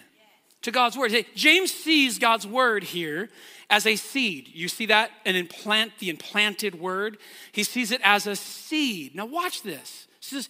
to 0.62 0.70
God's 0.70 0.96
word. 0.96 1.12
James 1.34 1.70
sees 1.70 2.18
God's 2.18 2.46
word 2.46 2.82
here 2.82 3.28
as 3.68 3.86
a 3.86 3.94
seed. 3.94 4.48
You 4.54 4.68
see 4.68 4.86
that? 4.86 5.10
An 5.26 5.36
implant, 5.36 5.98
the 5.98 6.08
implanted 6.08 6.80
word. 6.80 7.18
He 7.52 7.62
sees 7.62 7.92
it 7.92 8.00
as 8.02 8.26
a 8.26 8.36
seed. 8.36 9.14
Now, 9.14 9.26
watch 9.26 9.62
this. 9.62 10.06
He 10.20 10.36
says, 10.36 10.48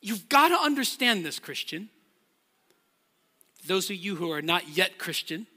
You've 0.00 0.28
got 0.28 0.50
to 0.50 0.58
understand 0.60 1.24
this, 1.24 1.40
Christian. 1.40 1.88
Those 3.66 3.90
of 3.90 3.96
you 3.96 4.14
who 4.14 4.30
are 4.30 4.42
not 4.42 4.68
yet 4.68 4.96
Christian, 4.96 5.48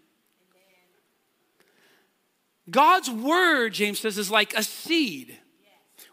God's 2.72 3.12
word, 3.12 3.74
James 3.74 4.00
says, 4.00 4.18
is 4.18 4.32
like 4.32 4.56
a 4.56 4.64
seed, 4.64 5.38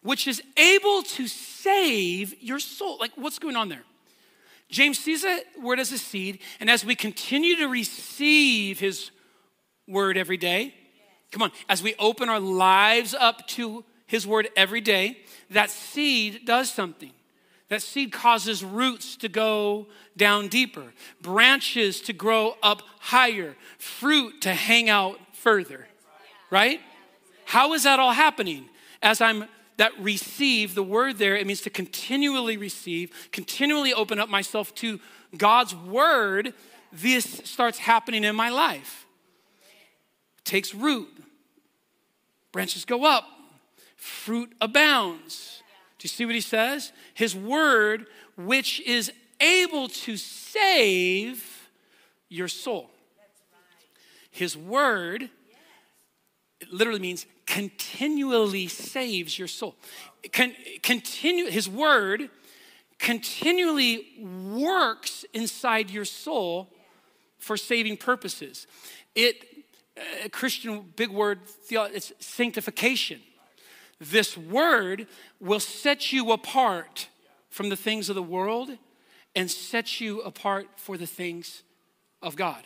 which 0.02 0.26
is 0.26 0.42
able 0.56 1.02
to 1.02 1.26
save 1.26 2.40
your 2.42 2.58
soul. 2.58 2.98
Like, 2.98 3.12
what's 3.16 3.38
going 3.38 3.56
on 3.56 3.68
there? 3.68 3.84
James 4.68 4.98
sees 4.98 5.22
that 5.22 5.44
word 5.60 5.80
as 5.80 5.92
a 5.92 5.98
seed, 5.98 6.38
and 6.60 6.70
as 6.70 6.84
we 6.84 6.94
continue 6.94 7.56
to 7.56 7.66
receive 7.66 8.78
his 8.78 9.10
word 9.88 10.16
every 10.16 10.36
day, 10.36 10.74
come 11.32 11.42
on, 11.42 11.50
as 11.68 11.82
we 11.82 11.94
open 11.98 12.28
our 12.28 12.40
lives 12.40 13.12
up 13.14 13.46
to 13.48 13.84
his 14.06 14.26
word 14.26 14.48
every 14.56 14.80
day, 14.80 15.18
that 15.50 15.70
seed 15.70 16.44
does 16.44 16.70
something. 16.70 17.10
That 17.68 17.82
seed 17.82 18.12
causes 18.12 18.64
roots 18.64 19.16
to 19.18 19.28
go 19.28 19.86
down 20.16 20.48
deeper, 20.48 20.92
branches 21.20 22.00
to 22.02 22.12
grow 22.12 22.56
up 22.62 22.82
higher, 22.98 23.54
fruit 23.78 24.40
to 24.42 24.52
hang 24.54 24.88
out 24.88 25.18
further. 25.32 25.86
Right? 26.50 26.80
How 27.44 27.72
is 27.74 27.84
that 27.84 28.00
all 28.00 28.12
happening? 28.12 28.68
As 29.02 29.20
I'm 29.20 29.44
that 29.80 29.98
receive, 29.98 30.74
the 30.74 30.82
word 30.82 31.16
there, 31.16 31.34
it 31.34 31.46
means 31.46 31.62
to 31.62 31.70
continually 31.70 32.58
receive, 32.58 33.30
continually 33.32 33.94
open 33.94 34.20
up 34.20 34.28
myself 34.28 34.74
to 34.74 35.00
God's 35.34 35.74
word, 35.74 36.52
this 36.92 37.40
starts 37.44 37.78
happening 37.78 38.22
in 38.22 38.36
my 38.36 38.50
life. 38.50 39.06
It 40.36 40.44
takes 40.44 40.74
root, 40.74 41.08
branches 42.52 42.84
go 42.84 43.06
up, 43.06 43.24
fruit 43.96 44.52
abounds. 44.60 45.62
Do 45.98 46.04
you 46.04 46.10
see 46.10 46.26
what 46.26 46.34
he 46.34 46.42
says? 46.42 46.92
His 47.14 47.34
word, 47.34 48.04
which 48.36 48.80
is 48.80 49.10
able 49.40 49.88
to 49.88 50.18
save 50.18 51.70
your 52.28 52.48
soul. 52.48 52.90
His 54.30 54.58
word, 54.58 55.30
it 56.60 56.70
literally 56.70 57.00
means 57.00 57.24
continually 57.50 58.68
saves 58.68 59.36
your 59.36 59.48
soul. 59.48 59.74
Con- 60.32 60.54
continue, 60.84 61.46
his 61.46 61.68
word 61.68 62.30
continually 63.00 64.06
works 64.20 65.24
inside 65.34 65.90
your 65.90 66.04
soul 66.04 66.68
for 67.38 67.56
saving 67.56 67.96
purposes. 67.96 68.68
It, 69.16 69.44
a 70.24 70.28
Christian 70.28 70.92
big 70.94 71.10
word, 71.10 71.40
it's 71.68 72.12
sanctification. 72.20 73.20
This 73.98 74.36
word 74.36 75.08
will 75.40 75.60
set 75.60 76.12
you 76.12 76.30
apart 76.30 77.08
from 77.48 77.68
the 77.68 77.76
things 77.76 78.08
of 78.08 78.14
the 78.14 78.22
world 78.22 78.70
and 79.34 79.50
set 79.50 80.00
you 80.00 80.20
apart 80.20 80.68
for 80.76 80.96
the 80.96 81.06
things 81.06 81.64
of 82.22 82.36
God. 82.36 82.62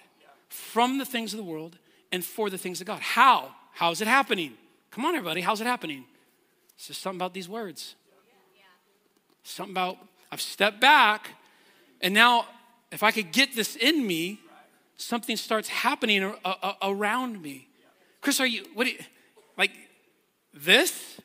From 0.51 0.99
the 0.99 1.07
things 1.07 1.33
of 1.33 1.39
the 1.39 1.45
world 1.45 1.79
and 2.13 2.23
for 2.23 2.51
the 2.51 2.59
things 2.59 2.83
of 2.83 2.87
God. 2.87 3.01
How? 3.01 3.55
How 3.73 3.91
is 3.91 4.03
it 4.03 4.09
happening? 4.09 4.59
Come 4.95 5.07
on, 5.07 5.17
everybody, 5.17 5.41
how's 5.41 5.61
it 5.61 5.67
happening? 5.67 6.05
It's 6.77 6.87
just 6.87 7.03
something 7.03 7.19
about 7.19 7.35
these 7.35 7.49
words. 7.49 7.97
Something 9.43 9.73
about, 9.73 9.97
I've 10.31 10.41
stepped 10.41 10.81
back, 10.81 11.31
and 12.01 12.15
now 12.15 12.47
if 12.93 13.03
I 13.03 13.11
could 13.11 13.33
get 13.33 13.57
this 13.57 13.75
in 13.75 14.07
me, 14.07 14.39
something 14.97 15.37
starts 15.37 15.67
happening 15.69 16.33
around 16.81 17.43
me. 17.43 17.67
Chris, 18.21 18.39
are 18.39 18.47
you, 18.47 18.67
what 18.75 18.85
do 18.85 18.93
you, 18.93 18.99
like 19.59 19.73
this? 20.53 21.21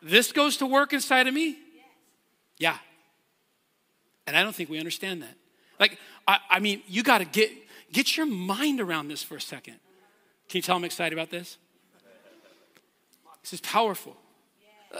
This 0.00 0.30
goes 0.30 0.56
to 0.58 0.66
work 0.66 0.92
inside 0.92 1.26
of 1.26 1.34
me? 1.34 1.58
Yeah. 2.58 2.78
And 4.28 4.36
I 4.36 4.44
don't 4.44 4.54
think 4.54 4.70
we 4.70 4.78
understand 4.78 5.20
that. 5.22 5.34
Like, 5.80 5.98
I, 6.28 6.38
I 6.48 6.60
mean, 6.60 6.84
you 6.86 7.02
got 7.02 7.18
to 7.18 7.24
get, 7.24 7.50
get 7.92 8.16
your 8.16 8.26
mind 8.26 8.80
around 8.80 9.08
this 9.08 9.20
for 9.20 9.34
a 9.34 9.40
second. 9.40 9.80
Can 10.48 10.58
you 10.58 10.62
tell 10.62 10.76
I'm 10.76 10.84
excited 10.84 11.12
about 11.12 11.30
this? 11.30 11.58
This 13.46 13.52
is 13.52 13.60
powerful. 13.60 14.16
Uh, 14.92 14.98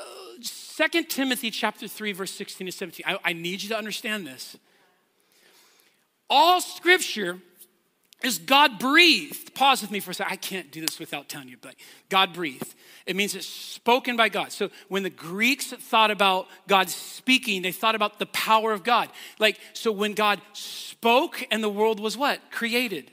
Timothy 1.09 1.51
chapter 1.51 1.89
3, 1.89 2.13
verse 2.13 2.31
16 2.31 2.69
to 2.69 2.73
17. 2.73 3.05
I, 3.05 3.19
I 3.25 3.33
need 3.33 3.61
you 3.61 3.69
to 3.71 3.77
understand 3.77 4.25
this. 4.25 4.57
All 6.31 6.61
scripture 6.61 7.41
is 8.23 8.39
God 8.39 8.79
breathed. 8.79 9.53
Pause 9.57 9.83
with 9.83 9.91
me 9.91 9.99
for 9.99 10.13
a 10.13 10.15
second. 10.15 10.33
I 10.33 10.37
can't 10.37 10.71
do 10.71 10.81
this 10.81 11.01
without 11.01 11.29
telling 11.29 11.49
you, 11.49 11.57
but 11.61 11.75
God 12.09 12.33
breathed. 12.35 12.73
It 13.05 13.17
means 13.17 13.35
it's 13.35 13.49
spoken 13.49 14.17
by 14.17 14.29
God. 14.29 14.53
So 14.53 14.71
when 14.87 15.03
the 15.03 15.11
Greeks 15.11 15.73
thought 15.73 16.13
about 16.13 16.47
God 16.69 16.89
speaking, 16.89 17.63
they 17.63 17.73
thought 17.73 17.97
about 17.97 18.21
the 18.21 18.27
power 18.27 18.71
of 18.71 18.85
God. 18.85 19.09
Like, 19.41 19.59
so 19.73 19.91
when 19.91 20.15
God 20.15 20.41
spoke 20.53 21.45
and 21.51 21.65
the 21.65 21.69
world 21.69 21.99
was 21.99 22.17
what? 22.17 22.53
Created. 22.53 23.11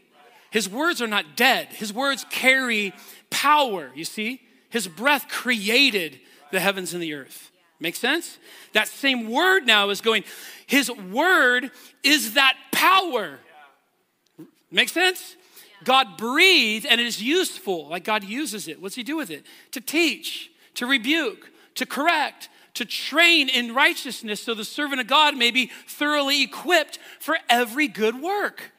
His 0.51 0.69
words 0.69 1.01
are 1.01 1.07
not 1.07 1.35
dead, 1.35 1.69
his 1.69 1.91
words 1.91 2.23
carry 2.29 2.93
power, 3.31 3.89
you 3.95 4.05
see? 4.05 4.39
His 4.73 4.87
breath 4.87 5.27
created 5.29 6.19
the 6.51 6.59
heavens 6.59 6.95
and 6.95 7.03
the 7.03 7.13
earth. 7.13 7.51
Make 7.79 7.95
sense? 7.95 8.39
That 8.73 8.87
same 8.87 9.29
word 9.29 9.67
now 9.67 9.91
is 9.91 10.01
going, 10.01 10.23
his 10.65 10.89
word 10.89 11.69
is 12.01 12.33
that 12.33 12.57
power. 12.71 13.37
Make 14.71 14.89
sense? 14.89 15.35
God 15.83 16.17
breathed 16.17 16.87
and 16.87 16.99
it 16.99 17.05
is 17.05 17.21
useful, 17.21 17.87
like 17.87 18.03
God 18.03 18.23
uses 18.23 18.67
it. 18.67 18.81
What's 18.81 18.95
he 18.95 19.03
do 19.03 19.15
with 19.15 19.29
it? 19.29 19.45
To 19.73 19.79
teach, 19.79 20.49
to 20.73 20.87
rebuke, 20.87 21.51
to 21.75 21.85
correct, 21.85 22.49
to 22.73 22.83
train 22.83 23.49
in 23.49 23.75
righteousness 23.75 24.41
so 24.41 24.55
the 24.55 24.65
servant 24.65 25.01
of 25.01 25.05
God 25.05 25.37
may 25.37 25.51
be 25.51 25.69
thoroughly 25.85 26.41
equipped 26.41 26.97
for 27.19 27.37
every 27.47 27.87
good 27.87 28.19
work. 28.19 28.72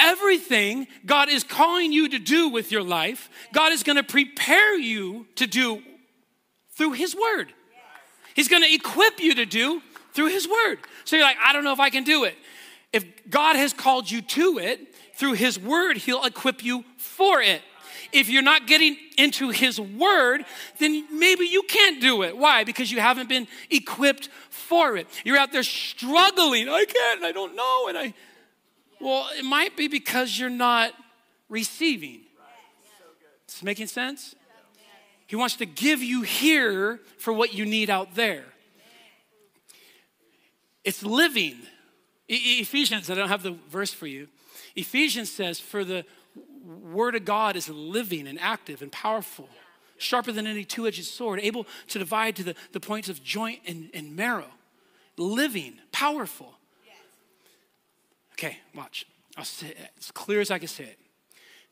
Everything 0.00 0.86
God 1.04 1.28
is 1.28 1.42
calling 1.42 1.92
you 1.92 2.08
to 2.10 2.18
do 2.18 2.48
with 2.48 2.70
your 2.70 2.82
life, 2.82 3.28
God 3.52 3.72
is 3.72 3.82
going 3.82 3.96
to 3.96 4.04
prepare 4.04 4.78
you 4.78 5.26
to 5.36 5.46
do 5.46 5.82
through 6.76 6.92
His 6.92 7.16
Word. 7.16 7.52
He's 8.34 8.48
going 8.48 8.62
to 8.62 8.72
equip 8.72 9.18
you 9.18 9.34
to 9.34 9.44
do 9.44 9.82
through 10.12 10.28
His 10.28 10.48
Word. 10.48 10.78
So 11.04 11.16
you're 11.16 11.24
like, 11.24 11.38
I 11.42 11.52
don't 11.52 11.64
know 11.64 11.72
if 11.72 11.80
I 11.80 11.90
can 11.90 12.04
do 12.04 12.24
it. 12.24 12.36
If 12.92 13.04
God 13.28 13.56
has 13.56 13.72
called 13.72 14.10
you 14.10 14.22
to 14.22 14.58
it 14.58 14.94
through 15.16 15.32
His 15.32 15.58
Word, 15.58 15.96
He'll 15.96 16.24
equip 16.24 16.64
you 16.64 16.84
for 16.96 17.42
it. 17.42 17.62
If 18.12 18.30
you're 18.30 18.42
not 18.42 18.66
getting 18.66 18.96
into 19.18 19.50
His 19.50 19.80
Word, 19.80 20.44
then 20.78 21.06
maybe 21.12 21.44
you 21.44 21.62
can't 21.64 22.00
do 22.00 22.22
it. 22.22 22.38
Why? 22.38 22.62
Because 22.62 22.90
you 22.92 23.00
haven't 23.00 23.28
been 23.28 23.48
equipped 23.68 24.28
for 24.48 24.96
it. 24.96 25.08
You're 25.24 25.36
out 25.36 25.52
there 25.52 25.64
struggling. 25.64 26.68
I 26.68 26.84
can't, 26.84 27.24
I 27.24 27.32
don't 27.32 27.56
know, 27.56 27.88
and 27.88 27.98
I 27.98 28.14
well, 29.00 29.28
it 29.36 29.44
might 29.44 29.76
be 29.76 29.88
because 29.88 30.38
you're 30.38 30.50
not 30.50 30.92
receiving. 31.48 32.20
It's 33.44 33.62
making 33.62 33.86
sense? 33.86 34.34
He 35.26 35.36
wants 35.36 35.56
to 35.56 35.66
give 35.66 36.02
you 36.02 36.22
here 36.22 37.00
for 37.18 37.32
what 37.32 37.52
you 37.52 37.66
need 37.66 37.90
out 37.90 38.14
there. 38.14 38.44
It's 40.84 41.02
living. 41.02 41.56
E- 42.28 42.60
Ephesians, 42.60 43.10
I 43.10 43.14
don't 43.14 43.28
have 43.28 43.42
the 43.42 43.56
verse 43.68 43.92
for 43.92 44.06
you. 44.06 44.28
Ephesians 44.74 45.30
says, 45.30 45.60
For 45.60 45.84
the 45.84 46.04
word 46.64 47.14
of 47.14 47.24
God 47.24 47.56
is 47.56 47.68
living 47.68 48.26
and 48.26 48.40
active 48.40 48.80
and 48.80 48.90
powerful, 48.90 49.48
sharper 49.98 50.32
than 50.32 50.46
any 50.46 50.64
two 50.64 50.86
edged 50.86 51.04
sword, 51.04 51.40
able 51.42 51.66
to 51.88 51.98
divide 51.98 52.36
to 52.36 52.42
the, 52.42 52.54
the 52.72 52.80
points 52.80 53.08
of 53.08 53.22
joint 53.22 53.60
and, 53.66 53.90
and 53.92 54.16
marrow. 54.16 54.50
Living, 55.16 55.74
powerful. 55.92 56.57
Okay, 58.38 58.58
watch. 58.74 59.04
I'll 59.36 59.44
say 59.44 59.68
it 59.68 59.90
as 59.98 60.10
clear 60.12 60.40
as 60.40 60.50
I 60.50 60.58
can 60.58 60.68
say 60.68 60.84
it. 60.84 60.98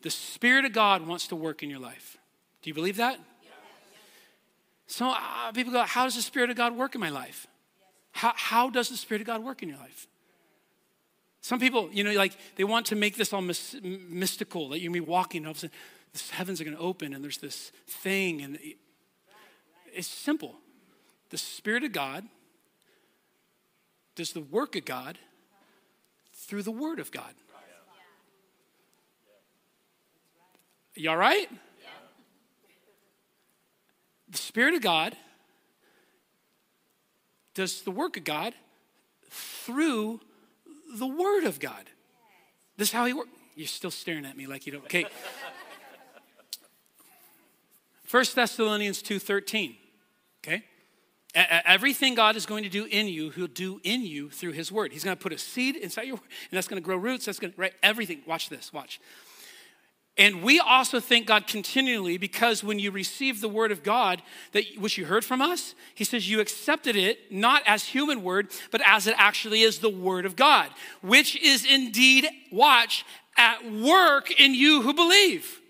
The 0.03 0.11
Spirit 0.11 0.65
of 0.65 0.73
God 0.73 1.07
wants 1.07 1.29
to 1.29 1.37
work 1.37 1.63
in 1.63 1.71
your 1.71 1.79
life. 1.79 2.19
Do 2.63 2.71
you 2.71 2.75
believe 2.75 2.97
that? 2.97 3.19
So 4.89 5.11
uh, 5.11 5.53
people 5.53 5.73
go, 5.73 5.83
How 5.83 6.05
does 6.05 6.17
the 6.17 6.23
Spirit 6.23 6.51
of 6.51 6.57
God 6.57 6.77
work 6.77 6.95
in 6.95 7.01
my 7.01 7.09
life? 7.09 7.47
How, 8.13 8.33
how 8.35 8.71
does 8.71 8.89
the 8.89 8.97
Spirit 8.97 9.21
of 9.21 9.27
God 9.27 9.45
work 9.45 9.63
in 9.63 9.69
your 9.69 9.79
life? 9.79 10.07
Some 11.41 11.61
people, 11.61 11.89
you 11.93 12.03
know, 12.03 12.13
like 12.13 12.37
they 12.57 12.65
want 12.65 12.87
to 12.87 12.97
make 12.97 13.17
this 13.17 13.33
all 13.33 13.43
mis- 13.43 13.77
mystical 13.83 14.69
that 14.71 14.81
you 14.81 14.91
be 14.91 15.01
walking, 15.01 15.41
and 15.41 15.47
all 15.47 15.51
of 15.53 15.59
a 15.59 15.61
sudden, 15.61 15.77
the 16.13 16.35
heavens 16.35 16.61
are 16.61 16.65
going 16.65 16.77
to 16.77 16.83
open, 16.83 17.15
and 17.15 17.23
there's 17.23 17.39
this 17.39 17.71
thing, 17.87 18.43
and 18.43 18.59
it's 19.95 20.09
simple. 20.09 20.57
The 21.31 21.39
Spirit 21.39 21.85
of 21.85 21.93
God 21.93 22.25
does 24.17 24.33
the 24.33 24.41
work 24.41 24.75
of 24.75 24.85
God 24.85 25.19
through 26.47 26.63
the 26.63 26.71
Word 26.71 27.01
of 27.01 27.11
God. 27.11 27.35
You 30.95 31.11
all 31.11 31.17
right? 31.17 31.49
The 34.29 34.39
Spirit 34.39 34.75
of 34.75 34.83
God 34.83 35.17
does 37.55 37.83
the 37.83 37.91
work 37.91 38.17
of 38.17 38.25
God 38.25 38.55
through 39.31 40.21
the 40.95 41.07
Word 41.07 41.45
of 41.45 41.61
God. 41.61 41.91
This 42.77 42.89
is 42.89 42.93
how 42.93 43.05
he 43.07 43.13
works. 43.13 43.31
You're 43.55 43.67
still 43.67 43.91
staring 43.91 44.25
at 44.27 44.37
me 44.37 44.47
like 44.47 44.67
you 44.67 44.73
don't. 44.73 44.85
Okay. 44.85 45.07
1 48.11 48.25
Thessalonians 48.35 49.03
2:13. 49.03 49.77
Okay? 50.45 50.65
Everything 51.37 52.15
God 52.15 52.35
is 52.35 52.47
going 52.47 52.65
to 52.65 52.71
do 52.71 52.87
in 52.87 53.09
you, 53.09 53.29
He'll 53.31 53.47
do 53.47 53.81
in 53.85 54.03
you 54.03 54.31
through 54.31 54.53
His 54.53 54.73
Word. 54.73 54.93
He's 54.93 55.05
going 55.05 55.17
to 55.17 55.23
put 55.23 55.33
a 55.33 55.39
seed 55.39 55.77
inside 55.77 56.05
your, 56.05 56.17
and 56.17 56.51
that's 56.51 56.67
going 56.67 56.81
to 56.81 56.85
grow 56.85 56.97
roots. 56.97 57.27
That's 57.27 57.39
going 57.39 57.53
to, 57.53 57.61
right? 57.61 57.75
Everything. 57.83 58.23
Watch 58.27 58.49
this. 58.49 58.73
Watch. 58.73 59.01
And 60.19 60.43
we 60.43 60.59
also 60.59 60.99
thank 60.99 61.27
God 61.27 61.47
continually 61.47 62.17
because 62.17 62.65
when 62.65 62.79
you 62.79 62.91
receive 62.91 63.43
the 63.43 63.51
word 63.51 63.71
of 63.71 63.83
God, 63.83 64.23
that 64.53 64.65
which 64.79 64.97
you 64.97 65.05
heard 65.05 65.27
from 65.27 65.43
us, 65.43 65.75
he 65.95 66.05
says 66.05 66.31
you 66.31 66.41
accepted 66.41 66.97
it 66.97 67.31
not 67.31 67.63
as 67.67 67.85
human 67.85 68.23
word, 68.23 68.51
but 68.71 68.81
as 68.87 69.07
it 69.07 69.15
actually 69.19 69.61
is 69.61 69.81
the 69.81 69.91
word 69.91 70.25
of 70.25 70.35
God, 70.35 70.71
which 71.03 71.37
is 71.43 71.67
indeed, 71.67 72.27
watch, 72.51 73.05
at 73.37 73.71
work 73.71 74.31
in 74.41 74.55
you 74.55 74.81
who 74.81 74.95
believe 74.95 75.61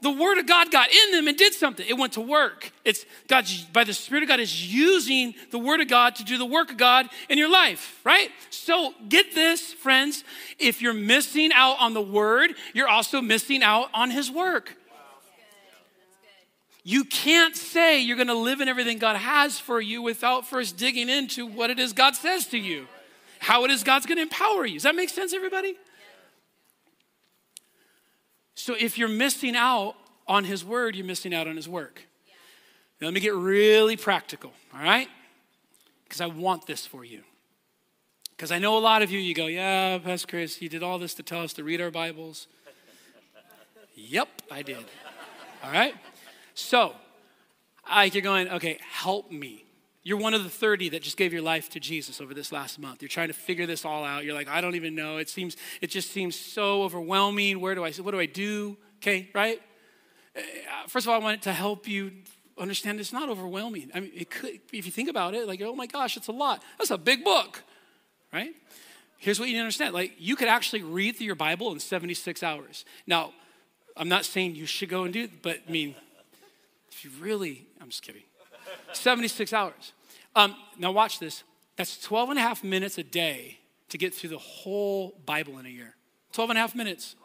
the 0.00 0.10
word 0.10 0.38
of 0.38 0.46
God 0.46 0.70
got 0.70 0.88
in 0.90 1.12
them 1.12 1.28
and 1.28 1.36
did 1.36 1.54
something. 1.54 1.86
It 1.88 1.98
went 1.98 2.14
to 2.14 2.20
work. 2.20 2.72
It's 2.84 3.04
God's 3.26 3.64
by 3.64 3.84
the 3.84 3.94
Spirit 3.94 4.22
of 4.22 4.28
God 4.28 4.40
is 4.40 4.72
using 4.72 5.34
the 5.50 5.58
word 5.58 5.80
of 5.80 5.88
God 5.88 6.16
to 6.16 6.24
do 6.24 6.38
the 6.38 6.46
work 6.46 6.70
of 6.70 6.76
God 6.76 7.08
in 7.28 7.38
your 7.38 7.50
life, 7.50 8.00
right? 8.04 8.30
So 8.50 8.94
get 9.08 9.34
this, 9.34 9.72
friends. 9.72 10.24
If 10.58 10.80
you're 10.82 10.94
missing 10.94 11.50
out 11.52 11.76
on 11.80 11.94
the 11.94 12.02
word, 12.02 12.54
you're 12.74 12.88
also 12.88 13.20
missing 13.20 13.62
out 13.62 13.88
on 13.92 14.10
his 14.10 14.30
work. 14.30 14.74
You 16.84 17.04
can't 17.04 17.54
say 17.54 18.00
you're 18.00 18.16
going 18.16 18.28
to 18.28 18.34
live 18.34 18.62
in 18.62 18.68
everything 18.68 18.98
God 18.98 19.16
has 19.16 19.58
for 19.58 19.80
you 19.80 20.00
without 20.00 20.46
first 20.46 20.78
digging 20.78 21.10
into 21.10 21.46
what 21.46 21.68
it 21.68 21.78
is 21.78 21.92
God 21.92 22.16
says 22.16 22.46
to 22.46 22.58
you, 22.58 22.86
how 23.40 23.64
it 23.64 23.70
is 23.70 23.82
God's 23.82 24.06
going 24.06 24.16
to 24.16 24.22
empower 24.22 24.64
you. 24.64 24.74
Does 24.74 24.84
that 24.84 24.94
make 24.94 25.10
sense, 25.10 25.34
everybody? 25.34 25.76
So 28.58 28.74
if 28.74 28.98
you're 28.98 29.06
missing 29.06 29.54
out 29.54 29.94
on 30.26 30.42
his 30.42 30.64
word, 30.64 30.96
you're 30.96 31.06
missing 31.06 31.32
out 31.32 31.46
on 31.46 31.54
his 31.54 31.68
work. 31.68 32.02
Now, 33.00 33.06
let 33.06 33.14
me 33.14 33.20
get 33.20 33.32
really 33.32 33.96
practical, 33.96 34.52
all 34.74 34.82
right? 34.82 35.08
Because 36.02 36.20
I 36.20 36.26
want 36.26 36.66
this 36.66 36.84
for 36.84 37.04
you. 37.04 37.22
Because 38.36 38.50
I 38.50 38.58
know 38.58 38.76
a 38.76 38.80
lot 38.80 39.02
of 39.02 39.12
you, 39.12 39.20
you 39.20 39.32
go, 39.32 39.46
yeah, 39.46 39.98
Pastor 39.98 40.26
Chris, 40.26 40.60
you 40.60 40.68
did 40.68 40.82
all 40.82 40.98
this 40.98 41.14
to 41.14 41.22
tell 41.22 41.42
us 41.42 41.52
to 41.52 41.62
read 41.62 41.80
our 41.80 41.92
Bibles. 41.92 42.48
yep, 43.94 44.28
I 44.50 44.62
did. 44.62 44.84
All 45.62 45.70
right? 45.70 45.94
So, 46.54 46.96
like 47.88 48.12
you're 48.12 48.22
going, 48.22 48.48
okay, 48.48 48.80
help 48.90 49.30
me. 49.30 49.66
You're 50.08 50.16
one 50.16 50.32
of 50.32 50.42
the 50.42 50.48
30 50.48 50.88
that 50.90 51.02
just 51.02 51.18
gave 51.18 51.34
your 51.34 51.42
life 51.42 51.68
to 51.68 51.80
Jesus 51.80 52.18
over 52.18 52.32
this 52.32 52.50
last 52.50 52.78
month. 52.78 53.02
You're 53.02 53.10
trying 53.10 53.28
to 53.28 53.34
figure 53.34 53.66
this 53.66 53.84
all 53.84 54.04
out. 54.04 54.24
You're 54.24 54.32
like, 54.32 54.48
I 54.48 54.62
don't 54.62 54.74
even 54.74 54.94
know. 54.94 55.18
It 55.18 55.28
seems, 55.28 55.54
it 55.82 55.88
just 55.88 56.12
seems 56.12 56.34
so 56.34 56.82
overwhelming. 56.82 57.60
Where 57.60 57.74
do 57.74 57.84
I, 57.84 57.92
what 57.92 58.12
do 58.12 58.18
I 58.18 58.24
do? 58.24 58.78
Okay, 59.02 59.28
right? 59.34 59.60
Uh, 60.34 60.40
first 60.86 61.04
of 61.04 61.10
all, 61.10 61.20
I 61.20 61.22
wanted 61.22 61.42
to 61.42 61.52
help 61.52 61.86
you 61.86 62.12
understand 62.56 63.00
it's 63.00 63.12
not 63.12 63.28
overwhelming. 63.28 63.90
I 63.94 64.00
mean, 64.00 64.12
it 64.16 64.30
could, 64.30 64.58
if 64.72 64.86
you 64.86 64.90
think 64.90 65.10
about 65.10 65.34
it, 65.34 65.46
like, 65.46 65.60
oh 65.60 65.74
my 65.74 65.84
gosh, 65.84 66.16
it's 66.16 66.28
a 66.28 66.32
lot. 66.32 66.62
That's 66.78 66.90
a 66.90 66.96
big 66.96 67.22
book, 67.22 67.62
right? 68.32 68.54
Here's 69.18 69.38
what 69.38 69.48
you 69.48 69.52
need 69.52 69.58
to 69.58 69.64
understand. 69.64 69.92
Like, 69.92 70.14
you 70.16 70.36
could 70.36 70.48
actually 70.48 70.84
read 70.84 71.16
through 71.16 71.26
your 71.26 71.34
Bible 71.34 71.70
in 71.70 71.80
76 71.80 72.42
hours. 72.42 72.86
Now, 73.06 73.34
I'm 73.94 74.08
not 74.08 74.24
saying 74.24 74.54
you 74.54 74.64
should 74.64 74.88
go 74.88 75.04
and 75.04 75.12
do 75.12 75.24
it, 75.24 75.42
but 75.42 75.58
I 75.68 75.70
mean, 75.70 75.94
if 76.90 77.04
you 77.04 77.10
really, 77.20 77.66
I'm 77.78 77.90
just 77.90 78.00
kidding. 78.00 78.22
76 78.94 79.52
hours. 79.52 79.92
Um, 80.38 80.54
now, 80.78 80.92
watch 80.92 81.18
this. 81.18 81.42
That's 81.74 81.98
12 81.98 82.30
and 82.30 82.38
a 82.38 82.42
half 82.42 82.62
minutes 82.62 82.96
a 82.96 83.02
day 83.02 83.58
to 83.88 83.98
get 83.98 84.14
through 84.14 84.30
the 84.30 84.38
whole 84.38 85.18
Bible 85.26 85.58
in 85.58 85.66
a 85.66 85.68
year. 85.68 85.96
12 86.32 86.50
and 86.50 86.58
a 86.58 86.60
half 86.60 86.76
minutes. 86.76 87.16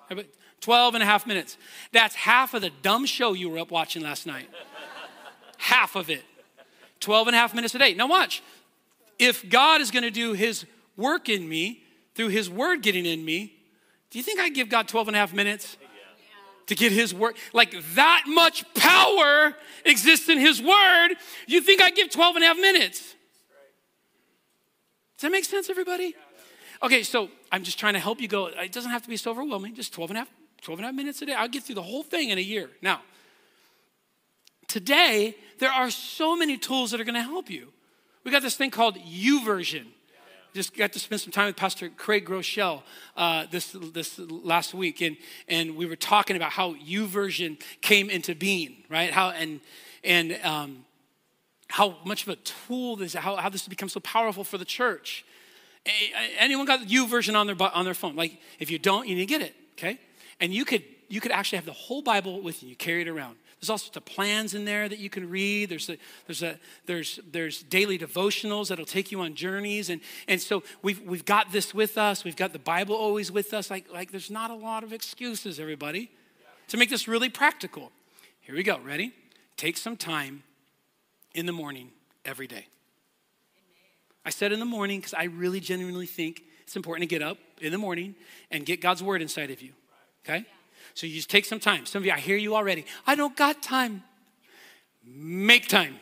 12 0.62 0.95
and 0.95 1.04
a 1.04 1.06
half 1.06 1.28
minutes. 1.28 1.58
That's 1.91 2.15
half 2.15 2.56
of 2.56 2.63
the 2.63 2.71
dumb 2.82 3.06
show 3.06 3.34
you 3.34 3.52
were 3.52 3.60
up 3.60 3.69
watching 3.69 4.02
last 4.02 4.26
night. 4.26 4.49
half 5.58 5.95
of 5.95 6.10
it. 6.10 6.23
12 7.02 7.28
and 7.28 7.36
a 7.36 7.39
half 7.39 7.54
minutes 7.54 7.76
a 7.76 7.78
day. 7.78 7.93
Now, 7.93 8.08
watch. 8.08 8.41
If 9.19 9.47
God 9.47 9.80
is 9.80 9.91
going 9.91 10.04
to 10.04 10.12
do 10.12 10.34
his 10.34 10.65
work 10.97 11.30
in 11.30 11.47
me 11.47 11.84
through 12.15 12.30
his 12.30 12.49
word 12.49 12.82
getting 12.82 13.06
in 13.06 13.23
me, 13.23 13.54
do 14.10 14.17
you 14.17 14.23
think 14.23 14.39
I 14.39 14.49
give 14.49 14.69
God 14.69 14.88
12 14.88 15.10
and 15.10 15.17
a 15.17 15.19
half 15.19 15.34
minutes? 15.34 15.78
To 16.67 16.76
get 16.76 16.91
his 16.91 17.13
word. 17.13 17.36
Like 17.54 17.76
that 17.95 18.23
much 18.28 18.71
power 18.73 19.56
exists 19.86 20.30
in 20.30 20.39
his 20.39 20.62
word. 20.62 21.15
You 21.47 21.62
think 21.62 21.82
I 21.82 21.91
give 21.91 22.10
12 22.10 22.36
and 22.36 22.43
a 22.43 22.47
half 22.47 22.58
minutes? 22.58 23.15
Does 25.17 25.21
that 25.21 25.32
make 25.32 25.45
sense, 25.45 25.69
everybody? 25.69 26.15
Okay, 26.82 27.04
so 27.04 27.30
I'm 27.52 27.63
just 27.63 27.80
trying 27.80 27.93
to 27.93 27.99
help 27.99 28.19
you 28.19 28.28
go. 28.28 28.47
It 28.47 28.71
doesn't 28.71 28.91
have 28.91 29.04
to 29.04 29.10
be 29.10 29.17
so 29.17 29.32
overwhelming, 29.32 29.73
just 29.76 29.93
12 29.93 30.12
and 30.12 30.17
a 30.17 30.19
half, 30.21 30.30
12 30.62 30.80
and 30.80 30.86
a 30.86 30.88
half 30.88 30.95
minutes 30.95 31.21
a 31.21 31.26
day. 31.26 31.34
I'll 31.34 31.47
get 31.47 31.63
through 31.63 31.76
the 31.76 31.82
whole 31.82 32.04
thing 32.04 32.30
in 32.30 32.38
a 32.38 32.41
year. 32.41 32.69
Now, 32.82 33.02
today, 34.67 35.36
there 35.60 35.71
are 35.71 35.89
so 35.89 36.36
many 36.36 36.58
tools 36.58 36.91
that 36.91 36.99
are 36.99 37.06
to 37.06 37.21
help 37.21 37.49
you. 37.49 37.71
We 38.23 38.32
got 38.32 38.41
this 38.41 38.56
thing 38.56 38.71
called 38.71 38.97
YouVersion 38.97 39.86
just 40.54 40.76
got 40.76 40.94
to 40.94 41.00
spend 41.00 41.22
some 41.22 41.32
time 41.32 41.48
with 41.48 41.56
Pastor 41.56 41.89
Craig 41.89 42.26
Groeschel 42.26 42.84
uh, 43.18 43.46
this, 43.50 43.76
this 43.94 44.20
last 44.20 44.74
week, 44.74 45.02
and, 45.02 45.18
and 45.48 45.76
we 45.76 45.86
were 45.86 45.96
talking 45.96 46.36
about 46.36 46.52
how 46.52 46.76
YouVersion 46.76 47.60
came 47.82 48.10
into 48.10 48.36
being, 48.36 48.84
right? 48.89 49.12
How 49.12 49.32
and 49.32 49.60
and 50.04 50.38
um, 50.44 50.86
how 51.70 51.98
much 52.06 52.24
of 52.24 52.30
a 52.30 52.36
tool 52.36 52.96
this, 52.98 53.13
how, 53.13 53.36
how 53.38 53.50
this 53.50 53.62
has 53.62 53.68
become 53.70 53.89
so 53.89 54.00
powerful 54.02 54.44
for 54.44 54.58
the 54.58 54.66
church. 54.66 55.26
Anyone 56.38 56.66
got 56.66 56.82
YouVersion 56.82 57.36
on 57.36 57.48
their 57.48 57.56
on 57.74 57.86
their 57.86 57.94
phone? 57.94 58.16
Like, 58.16 58.39
if 58.60 58.70
you 58.70 58.78
don't, 58.78 59.08
you 59.08 59.16
need 59.16 59.22
to 59.22 59.26
get 59.26 59.42
it, 59.42 59.56
okay? 59.74 60.00
And 60.39 60.54
you 60.54 60.66
could 60.66 60.84
you 61.10 61.20
could 61.20 61.32
actually 61.32 61.58
have 61.58 61.66
the 61.66 61.74
whole 61.74 62.02
Bible 62.02 62.42
with 62.42 62.63
you, 62.63 62.70
you 62.70 62.76
carry 62.76 63.02
it 63.02 63.08
around. 63.08 63.38
There's 63.63 63.69
all 63.69 63.78
sorts 63.78 63.95
of 63.95 64.04
plans 64.04 64.54
in 64.54 64.65
there 64.65 64.89
that 64.89 64.99
you 64.99 65.10
can 65.10 65.30
read. 65.30 65.69
There's 65.69 65.88
a, 65.88 65.97
there's 66.28 66.43
a 66.43 66.60
there's 66.86 67.19
there's 67.32 67.63
daily 67.63 67.97
devotionals 67.97 68.67
that'll 68.67 68.86
take 68.86 69.10
you 69.10 69.21
on 69.21 69.36
journeys, 69.36 69.89
and 69.89 70.02
and 70.28 70.41
so 70.41 70.63
we've 70.82 70.99
we've 71.04 71.23
got 71.23 71.54
this 71.54 71.73
with 71.73 71.97
us. 71.97 72.26
We've 72.26 72.36
got 72.36 72.52
the 72.52 72.60
Bible 72.60 72.93
always 72.93 73.32
with 73.32 73.54
us. 73.54 73.71
Like 73.71 73.86
like 73.89 74.12
there's 74.12 74.30
not 74.30 74.52
a 74.52 74.54
lot 74.54 74.84
of 74.84 74.91
excuses, 74.91 75.62
everybody, 75.62 76.12
to 76.67 76.76
make 76.76 76.89
this 76.89 77.08
really 77.08 77.30
practical. 77.30 77.93
Here 78.41 78.54
we 78.54 78.63
go. 78.63 78.80
Ready? 78.80 79.13
Take 79.56 79.78
some 79.78 79.95
time 79.95 80.43
in 81.34 81.45
the 81.45 81.54
morning 81.54 81.91
every 82.26 82.47
day. 82.47 82.67
I 84.26 84.30
said 84.30 84.52
in 84.52 84.60
the 84.60 84.65
morning 84.65 84.99
because 84.99 85.13
I 85.13 85.23
really 85.23 85.62
genuinely 85.62 86.06
think 86.06 86.43
it's 86.63 86.76
important 86.76 87.10
to 87.10 87.15
get 87.15 87.21
up 87.26 87.38
in 87.62 87.71
the 87.71 87.78
morning 87.78 88.15
and 88.52 88.65
get 88.65 88.82
God's 88.82 89.02
word 89.02 89.21
inside 89.21 89.52
of 89.52 89.62
you. 89.62 89.71
Okay? 90.26 90.45
So 90.93 91.08
you 91.08 91.15
just 91.15 91.30
take 91.30 91.46
some 91.46 91.60
time. 91.60 91.86
Some 91.86 92.02
of 92.02 92.06
you, 92.06 92.12
I 92.12 92.19
hear 92.19 92.38
you 92.38 92.56
already. 92.56 92.86
I 93.06 93.15
don't 93.15 93.36
got 93.36 93.62
time. 93.62 94.04
Make 95.06 95.67
time. 95.67 95.96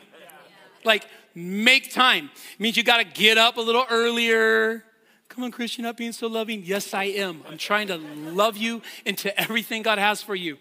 Like, 0.84 1.06
make 1.34 1.92
time. 1.92 2.30
It 2.54 2.60
means 2.60 2.76
you 2.76 2.82
got 2.82 2.98
to 2.98 3.04
get 3.04 3.38
up 3.38 3.56
a 3.56 3.60
little 3.60 3.86
earlier. 3.90 4.84
Come 5.28 5.44
on, 5.44 5.50
Christian, 5.50 5.84
not 5.84 5.96
being 5.96 6.12
so 6.12 6.26
loving. 6.26 6.62
Yes, 6.62 6.92
I 6.92 7.04
am. 7.04 7.42
I'm 7.48 7.56
trying 7.56 7.88
to 7.88 7.96
love 7.96 8.56
you 8.56 8.82
into 9.06 9.38
everything 9.40 9.82
God 9.82 9.98
has 9.98 10.22
for 10.22 10.34
you. 10.34 10.58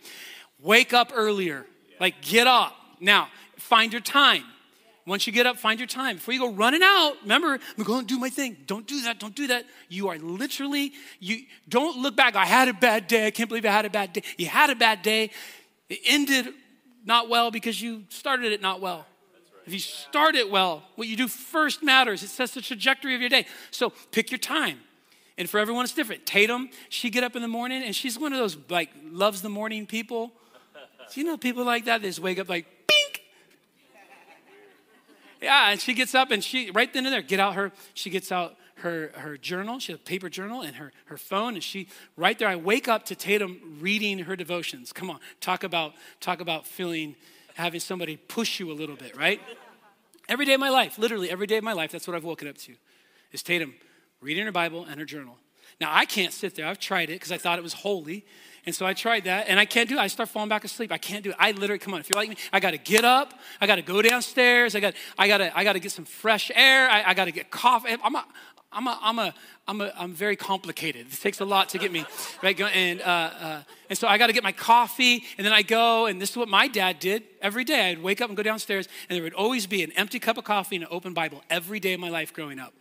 Wake 0.59 0.93
up 0.93 1.11
earlier. 1.13 1.65
Like, 1.99 2.21
get 2.21 2.47
up. 2.47 2.75
Now, 2.99 3.27
find 3.57 3.91
your 3.91 4.01
time. 4.01 4.45
Once 5.05 5.25
you 5.25 5.33
get 5.33 5.45
up, 5.45 5.57
find 5.57 5.79
your 5.79 5.87
time. 5.87 6.17
Before 6.17 6.33
you 6.33 6.39
go 6.39 6.51
running 6.51 6.81
out, 6.83 7.15
remember, 7.23 7.59
I'm 7.77 7.83
going 7.83 8.01
to 8.01 8.07
do 8.07 8.19
my 8.19 8.29
thing. 8.29 8.57
Don't 8.67 8.85
do 8.85 9.01
that. 9.03 9.19
Don't 9.19 9.35
do 9.35 9.47
that. 9.47 9.65
You 9.89 10.09
are 10.09 10.17
literally, 10.17 10.93
you 11.19 11.43
don't 11.67 11.97
look 12.01 12.15
back. 12.15 12.35
I 12.35 12.45
had 12.45 12.67
a 12.67 12.73
bad 12.73 13.07
day. 13.07 13.27
I 13.27 13.31
can't 13.31 13.49
believe 13.49 13.65
I 13.65 13.71
had 13.71 13.85
a 13.85 13.89
bad 13.89 14.13
day. 14.13 14.23
You 14.37 14.47
had 14.47 14.69
a 14.69 14.75
bad 14.75 15.01
day. 15.01 15.31
It 15.89 15.99
ended 16.05 16.53
not 17.03 17.29
well 17.29 17.49
because 17.51 17.81
you 17.81 18.03
started 18.09 18.51
it 18.51 18.61
not 18.61 18.79
well. 18.79 19.05
If 19.65 19.73
you 19.73 19.79
start 19.79 20.35
it 20.35 20.49
well, 20.49 20.83
what 20.95 21.07
you 21.07 21.15
do 21.15 21.27
first 21.27 21.83
matters. 21.83 22.23
It 22.23 22.29
sets 22.29 22.53
the 22.53 22.61
trajectory 22.61 23.15
of 23.15 23.21
your 23.21 23.29
day. 23.29 23.45
So 23.69 23.91
pick 24.11 24.31
your 24.31 24.39
time. 24.39 24.79
And 25.37 25.49
for 25.49 25.59
everyone, 25.59 25.85
it's 25.85 25.93
different. 25.93 26.25
Tatum, 26.25 26.69
she 26.89 27.09
get 27.09 27.23
up 27.23 27.35
in 27.35 27.41
the 27.41 27.47
morning 27.47 27.83
and 27.83 27.95
she's 27.95 28.19
one 28.19 28.33
of 28.33 28.39
those 28.39 28.57
like 28.69 28.89
loves 29.11 29.41
the 29.41 29.49
morning 29.49 29.87
people. 29.87 30.31
Do 31.11 31.19
you 31.19 31.25
know 31.25 31.37
people 31.37 31.65
like 31.65 31.85
that? 31.85 32.01
They 32.01 32.09
just 32.09 32.19
wake 32.19 32.39
up 32.39 32.47
like, 32.47 32.65
yeah, 35.41 35.71
and 35.71 35.79
she 35.79 35.93
gets 35.93 36.13
up 36.13 36.31
and 36.31 36.43
she, 36.43 36.71
right 36.71 36.91
then 36.93 37.05
and 37.05 37.13
there, 37.13 37.21
get 37.21 37.39
out 37.39 37.55
her, 37.55 37.71
she 37.93 38.09
gets 38.09 38.31
out 38.31 38.55
her, 38.75 39.11
her 39.15 39.37
journal. 39.37 39.79
She 39.79 39.91
has 39.91 39.99
a 39.99 40.03
paper 40.03 40.29
journal 40.29 40.61
and 40.61 40.75
her, 40.75 40.91
her 41.05 41.17
phone. 41.17 41.55
And 41.55 41.63
she, 41.63 41.87
right 42.15 42.37
there, 42.37 42.47
I 42.47 42.55
wake 42.55 42.87
up 42.87 43.05
to 43.05 43.15
Tatum 43.15 43.77
reading 43.79 44.19
her 44.19 44.35
devotions. 44.35 44.93
Come 44.93 45.09
on, 45.09 45.19
talk 45.39 45.63
about, 45.63 45.93
talk 46.19 46.41
about 46.41 46.67
feeling, 46.67 47.15
having 47.55 47.79
somebody 47.79 48.17
push 48.17 48.59
you 48.59 48.71
a 48.71 48.73
little 48.73 48.95
bit, 48.95 49.15
right? 49.17 49.41
Every 50.29 50.45
day 50.45 50.53
of 50.53 50.59
my 50.59 50.69
life, 50.69 50.97
literally 50.97 51.29
every 51.29 51.47
day 51.47 51.57
of 51.57 51.63
my 51.63 51.73
life, 51.73 51.91
that's 51.91 52.07
what 52.07 52.15
I've 52.15 52.23
woken 52.23 52.47
up 52.47 52.57
to, 52.59 52.75
is 53.31 53.43
Tatum 53.43 53.73
reading 54.21 54.45
her 54.45 54.51
Bible 54.51 54.85
and 54.85 54.99
her 54.99 55.05
journal. 55.05 55.37
Now, 55.79 55.89
I 55.91 56.05
can't 56.05 56.31
sit 56.31 56.55
there. 56.55 56.67
I've 56.67 56.79
tried 56.79 57.09
it 57.09 57.13
because 57.13 57.31
I 57.31 57.37
thought 57.37 57.57
it 57.57 57.63
was 57.63 57.73
holy. 57.73 58.25
And 58.65 58.75
so 58.75 58.85
I 58.85 58.93
tried 58.93 59.23
that, 59.23 59.47
and 59.47 59.59
I 59.59 59.65
can't 59.65 59.89
do 59.89 59.95
it. 59.95 59.99
I 59.99 60.07
start 60.07 60.29
falling 60.29 60.49
back 60.49 60.63
asleep. 60.63 60.91
I 60.91 60.97
can't 60.97 61.23
do 61.23 61.31
it. 61.31 61.35
I 61.39 61.51
literally, 61.51 61.79
come 61.79 61.93
on, 61.93 61.99
if 61.99 62.09
you're 62.09 62.19
like 62.19 62.29
me, 62.29 62.35
I 62.53 62.59
got 62.59 62.71
to 62.71 62.77
get 62.77 63.03
up. 63.03 63.33
I 63.59 63.67
got 63.67 63.75
to 63.75 63.81
go 63.81 64.01
downstairs. 64.01 64.75
I 64.75 64.79
got, 64.79 64.93
I 65.17 65.27
got 65.27 65.39
to, 65.39 65.57
I 65.57 65.63
got 65.63 65.73
to 65.73 65.79
get 65.79 65.91
some 65.91 66.05
fresh 66.05 66.51
air. 66.53 66.89
I, 66.89 67.03
I 67.07 67.13
got 67.13 67.25
to 67.25 67.31
get 67.31 67.49
coffee. 67.49 67.89
I'm, 68.03 68.15
a, 68.15 68.25
I'm 68.71 68.87
a, 68.87 68.99
I'm 69.01 69.19
a, 69.19 69.33
I'm 69.67 69.81
a, 69.81 69.93
I'm 69.97 70.13
very 70.13 70.35
complicated. 70.35 71.07
It 71.11 71.19
takes 71.19 71.39
a 71.39 71.45
lot 71.45 71.69
to 71.69 71.77
get 71.77 71.91
me 71.91 72.05
right. 72.41 72.59
And 72.59 73.01
uh, 73.01 73.03
uh, 73.05 73.63
and 73.89 73.97
so 73.97 74.07
I 74.07 74.17
got 74.17 74.27
to 74.27 74.33
get 74.33 74.43
my 74.43 74.51
coffee, 74.51 75.23
and 75.37 75.45
then 75.45 75.53
I 75.53 75.61
go, 75.61 76.05
and 76.05 76.21
this 76.21 76.31
is 76.31 76.37
what 76.37 76.47
my 76.47 76.67
dad 76.67 76.99
did 76.99 77.23
every 77.41 77.63
day. 77.63 77.91
I'd 77.91 78.01
wake 78.01 78.21
up 78.21 78.29
and 78.29 78.37
go 78.37 78.43
downstairs, 78.43 78.87
and 79.09 79.15
there 79.15 79.23
would 79.23 79.33
always 79.33 79.67
be 79.67 79.83
an 79.83 79.91
empty 79.93 80.19
cup 80.19 80.37
of 80.37 80.45
coffee 80.45 80.77
and 80.77 80.83
an 80.83 80.89
open 80.91 81.13
Bible 81.13 81.43
every 81.49 81.79
day 81.79 81.93
of 81.93 81.99
my 81.99 82.09
life 82.09 82.33
growing 82.33 82.59
up. 82.59 82.73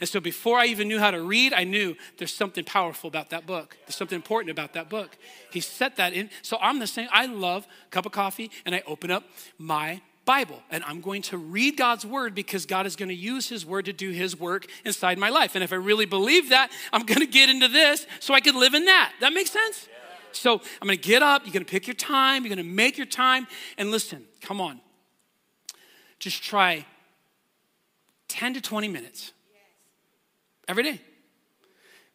And 0.00 0.08
so 0.08 0.20
before 0.20 0.58
I 0.58 0.66
even 0.66 0.88
knew 0.88 0.98
how 0.98 1.10
to 1.10 1.22
read, 1.22 1.52
I 1.52 1.64
knew 1.64 1.96
there's 2.18 2.32
something 2.32 2.64
powerful 2.64 3.08
about 3.08 3.30
that 3.30 3.46
book. 3.46 3.76
There's 3.86 3.96
something 3.96 4.16
important 4.16 4.50
about 4.50 4.72
that 4.74 4.88
book. 4.88 5.16
He 5.52 5.60
set 5.60 5.96
that 5.96 6.12
in. 6.12 6.30
So 6.42 6.58
I'm 6.60 6.78
the 6.78 6.86
same. 6.86 7.08
I 7.12 7.26
love 7.26 7.66
a 7.86 7.90
cup 7.90 8.06
of 8.06 8.12
coffee, 8.12 8.50
and 8.64 8.74
I 8.74 8.82
open 8.86 9.10
up 9.10 9.24
my 9.58 10.00
Bible. 10.24 10.62
And 10.70 10.82
I'm 10.84 11.00
going 11.00 11.22
to 11.22 11.36
read 11.36 11.76
God's 11.76 12.04
word 12.04 12.34
because 12.34 12.66
God 12.66 12.86
is 12.86 12.96
going 12.96 13.08
to 13.08 13.14
use 13.14 13.48
his 13.48 13.64
word 13.64 13.84
to 13.84 13.92
do 13.92 14.10
his 14.10 14.38
work 14.38 14.66
inside 14.84 15.18
my 15.18 15.28
life. 15.28 15.54
And 15.54 15.62
if 15.62 15.72
I 15.72 15.76
really 15.76 16.06
believe 16.06 16.50
that, 16.50 16.70
I'm 16.92 17.02
going 17.06 17.20
to 17.20 17.26
get 17.26 17.48
into 17.48 17.68
this 17.68 18.06
so 18.20 18.34
I 18.34 18.40
can 18.40 18.58
live 18.58 18.74
in 18.74 18.86
that. 18.86 19.12
That 19.20 19.32
makes 19.32 19.50
sense? 19.50 19.88
So 20.32 20.54
I'm 20.82 20.88
going 20.88 20.98
to 20.98 21.08
get 21.08 21.22
up. 21.22 21.42
You're 21.44 21.52
going 21.52 21.64
to 21.64 21.70
pick 21.70 21.86
your 21.86 21.94
time. 21.94 22.44
You're 22.44 22.54
going 22.54 22.66
to 22.66 22.74
make 22.74 22.96
your 22.98 23.06
time. 23.06 23.46
And 23.78 23.90
listen, 23.90 24.24
come 24.40 24.60
on. 24.60 24.80
Just 26.18 26.42
try 26.42 26.86
10 28.28 28.54
to 28.54 28.60
20 28.60 28.88
minutes 28.88 29.33
every 30.68 30.82
day. 30.82 31.00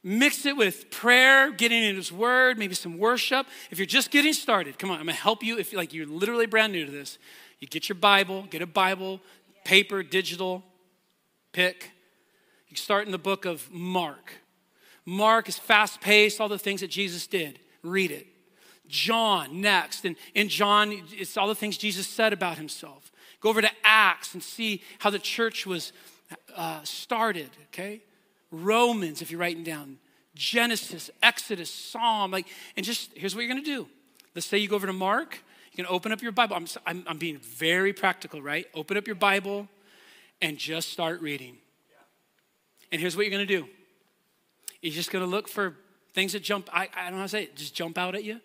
Mix 0.02 0.45
it 0.45 0.56
with 0.56 0.89
prayer, 0.91 1.52
getting 1.52 1.84
in 1.84 1.95
His 1.95 2.12
Word, 2.12 2.58
maybe 2.58 2.74
some 2.74 2.97
worship. 2.97 3.47
If 3.70 3.80
you're 3.80 3.86
just 3.86 4.12
getting 4.12 4.32
started, 4.32 4.80
come 4.80 4.89
on, 4.89 5.00
I'm 5.00 5.06
gonna 5.06 5.14
help 5.14 5.43
you. 5.43 5.58
If 5.58 5.74
like 5.74 5.93
you're 5.93 6.06
literally 6.06 6.45
brand 6.45 6.72
new 6.72 6.86
to 6.86 6.91
this, 6.91 7.18
you 7.60 7.68
get 7.68 7.89
your 7.89 7.97
Bible, 7.97 8.45
get 8.50 8.62
a 8.62 8.68
Bible, 8.68 9.20
paper, 9.66 10.02
digital, 10.04 10.64
pick. 11.52 11.91
You 12.70 12.78
start 12.78 13.06
in 13.06 13.12
the 13.12 13.18
book 13.18 13.45
of 13.45 13.70
Mark. 13.72 14.34
Mark 15.06 15.50
is 15.50 15.58
fast 15.58 16.00
paced, 16.00 16.39
all 16.39 16.47
the 16.47 16.60
things 16.60 16.82
that 16.82 16.89
Jesus 16.89 17.28
did. 17.28 17.60
Read 17.84 18.12
it. 18.12 18.28
John 18.88 19.62
next. 19.62 20.06
And 20.06 20.16
in 20.34 20.50
John, 20.50 21.04
it's 21.12 21.36
all 21.36 21.47
the 21.47 21.56
things 21.56 21.78
Jesus 21.78 22.08
said 22.08 22.32
about 22.32 22.58
himself. 22.58 23.12
Go 23.41 23.50
over 23.50 23.62
to 23.62 23.72
Acts 23.84 24.34
and 24.34 24.43
see 24.43 24.82
how 25.00 25.10
the 25.10 25.20
church 25.20 25.66
was 25.66 25.93
uh, 26.56 26.84
started, 26.84 27.50
okay? 27.68 28.02
Romans, 28.52 29.22
if 29.22 29.32
you're 29.32 29.39
writing 29.39 29.64
down. 29.64 29.97
Genesis, 30.36 31.10
Exodus, 31.22 31.70
Psalm, 31.70 32.32
like, 32.32 32.47
and 32.78 32.86
just 32.86 33.12
here's 33.16 33.36
what 33.36 33.41
you're 33.41 33.54
gonna 33.54 33.66
do. 33.66 33.88
Let's 34.36 34.47
say 34.47 34.58
you 34.58 34.68
go 34.68 34.76
over 34.76 34.88
to 34.88 34.93
Mark, 34.93 35.39
you 35.72 35.76
can 35.76 35.86
open 35.88 36.12
up 36.12 36.22
your 36.22 36.32
Bible. 36.32 36.56
I'm, 36.56 36.68
I'm, 36.86 37.04
I'm 37.08 37.18
being 37.18 37.38
very 37.38 37.93
practical, 37.93 38.41
right? 38.41 38.66
Open 38.74 38.95
up 38.95 39.08
your 39.08 39.16
Bible 39.16 39.68
and 40.41 40.58
just 40.58 40.89
start 40.89 41.22
reading. 41.22 41.58
And 42.91 43.02
here's 43.02 43.16
what 43.16 43.24
you're 43.26 43.32
to 43.45 43.45
do 43.45 43.68
you're 44.82 44.93
just 44.93 45.12
to 45.12 45.26
look 45.26 45.47
for 45.47 45.76
things 46.14 46.34
that 46.34 46.41
jump, 46.41 46.70
I, 46.72 46.89
I 46.95 47.04
don't 47.06 47.14
know 47.14 47.18
how 47.18 47.24
to 47.24 47.30
say 47.30 47.43
it, 47.43 47.56
just 47.56 47.76
jump 47.76 47.97
out 47.97 48.16
at 48.16 48.24
you. 48.24 48.39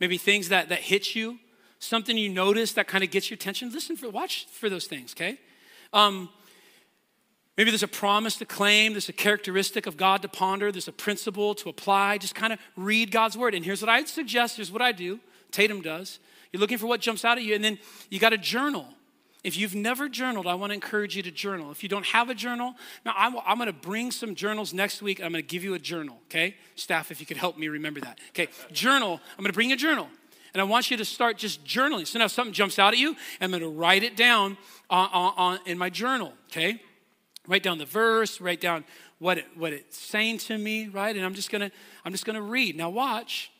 Maybe 0.00 0.18
things 0.18 0.48
that, 0.50 0.68
that 0.68 0.80
hit 0.80 1.14
you, 1.14 1.38
something 1.78 2.16
you 2.16 2.28
notice 2.28 2.72
that 2.72 2.88
kind 2.88 3.02
of 3.02 3.10
gets 3.10 3.30
your 3.30 3.36
attention. 3.36 3.72
Listen 3.72 3.96
for, 3.96 4.08
watch 4.10 4.46
for 4.46 4.68
those 4.68 4.86
things, 4.86 5.12
okay? 5.14 5.38
Um, 5.92 6.28
maybe 7.56 7.70
there's 7.70 7.82
a 7.82 7.88
promise 7.88 8.36
to 8.36 8.44
claim, 8.44 8.92
there's 8.92 9.08
a 9.08 9.12
characteristic 9.12 9.86
of 9.86 9.96
God 9.96 10.22
to 10.22 10.28
ponder, 10.28 10.72
there's 10.72 10.88
a 10.88 10.92
principle 10.92 11.54
to 11.56 11.68
apply. 11.68 12.18
Just 12.18 12.34
kind 12.34 12.52
of 12.52 12.58
read 12.76 13.10
God's 13.10 13.36
word. 13.36 13.54
And 13.54 13.64
here's 13.64 13.82
what 13.82 13.88
I'd 13.88 14.08
suggest, 14.08 14.56
here's 14.56 14.72
what 14.72 14.82
I 14.82 14.92
do, 14.92 15.20
Tatum 15.50 15.80
does. 15.80 16.18
You're 16.52 16.60
looking 16.60 16.78
for 16.78 16.86
what 16.86 17.00
jumps 17.00 17.24
out 17.24 17.38
at 17.38 17.44
you, 17.44 17.54
and 17.54 17.64
then 17.64 17.78
you 18.10 18.18
got 18.18 18.30
to 18.30 18.38
journal. 18.38 18.86
If 19.42 19.56
you've 19.56 19.74
never 19.74 20.08
journaled, 20.08 20.46
I 20.46 20.54
want 20.54 20.70
to 20.70 20.74
encourage 20.74 21.16
you 21.16 21.22
to 21.24 21.30
journal. 21.30 21.72
If 21.72 21.82
you 21.82 21.88
don't 21.88 22.06
have 22.06 22.30
a 22.30 22.34
journal, 22.34 22.74
now 23.04 23.12
I'm, 23.16 23.36
I'm 23.44 23.56
going 23.56 23.66
to 23.66 23.72
bring 23.72 24.12
some 24.12 24.36
journals 24.36 24.72
next 24.72 25.02
week. 25.02 25.20
I'm 25.20 25.32
going 25.32 25.42
to 25.42 25.48
give 25.48 25.64
you 25.64 25.74
a 25.74 25.80
journal, 25.80 26.18
okay? 26.26 26.56
Staff, 26.76 27.10
if 27.10 27.18
you 27.18 27.26
could 27.26 27.38
help 27.38 27.58
me 27.58 27.66
remember 27.68 28.00
that. 28.00 28.20
Okay, 28.28 28.48
journal. 28.70 29.20
I'm 29.32 29.42
going 29.42 29.50
to 29.50 29.52
bring 29.52 29.72
a 29.72 29.76
journal. 29.76 30.08
And 30.54 30.60
I 30.60 30.64
want 30.64 30.90
you 30.90 30.96
to 30.96 31.04
start 31.04 31.38
just 31.38 31.64
journaling. 31.64 32.06
So 32.06 32.18
now 32.18 32.28
something 32.28 32.52
jumps 32.52 32.78
out 32.78 32.92
at 32.92 32.98
you, 32.98 33.16
I'm 33.40 33.50
going 33.50 33.62
to 33.62 33.68
write 33.68 34.04
it 34.04 34.16
down 34.16 34.58
on, 34.90 35.08
on, 35.12 35.34
on, 35.36 35.58
in 35.66 35.76
my 35.76 35.90
journal, 35.90 36.34
okay? 36.50 36.80
Write 37.48 37.62
down 37.62 37.78
the 37.78 37.84
verse, 37.84 38.40
write 38.40 38.60
down 38.60 38.84
what, 39.18 39.38
it, 39.38 39.46
what 39.56 39.72
it's 39.72 39.98
saying 39.98 40.38
to 40.38 40.56
me, 40.56 40.88
right? 40.88 41.14
And 41.14 41.24
I'm 41.24 41.34
just 41.34 41.50
to 41.50 41.70
I'm 42.04 42.12
just 42.12 42.24
to 42.24 42.40
read. 42.40 42.76
Now 42.76 42.90
watch, 42.90 43.50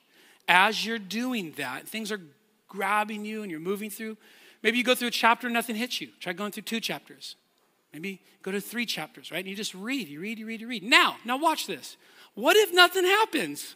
as 0.49 0.85
you're 0.87 0.99
doing 0.99 1.53
that, 1.57 1.89
things 1.89 2.13
are 2.13 2.21
grabbing 2.69 3.25
you 3.25 3.43
and 3.43 3.51
you're 3.51 3.61
moving 3.61 3.91
through. 3.91 4.17
Maybe 4.63 4.79
you 4.79 4.85
go 4.85 4.95
through 4.95 5.09
a 5.09 5.13
chapter 5.13 5.49
and 5.49 5.55
nothing 5.55 5.77
hits 5.77 6.01
you. 6.01 6.09
Try 6.21 6.33
going 6.33 6.53
through 6.53 6.63
two 6.63 6.81
chapters. 6.81 7.37
Maybe 7.93 8.23
go 8.43 8.51
to 8.51 8.61
three 8.61 8.87
chapters, 8.87 9.31
right? 9.31 9.41
And 9.41 9.49
you 9.49 9.57
just 9.57 9.75
read, 9.75 10.09
you 10.09 10.21
read, 10.21 10.39
you 10.39 10.47
read, 10.47 10.61
you 10.61 10.69
read. 10.69 10.83
Now, 10.83 11.17
now 11.25 11.37
watch 11.37 11.67
this. 11.67 11.97
What 12.35 12.57
if 12.57 12.73
nothing 12.73 13.05
happens? 13.05 13.75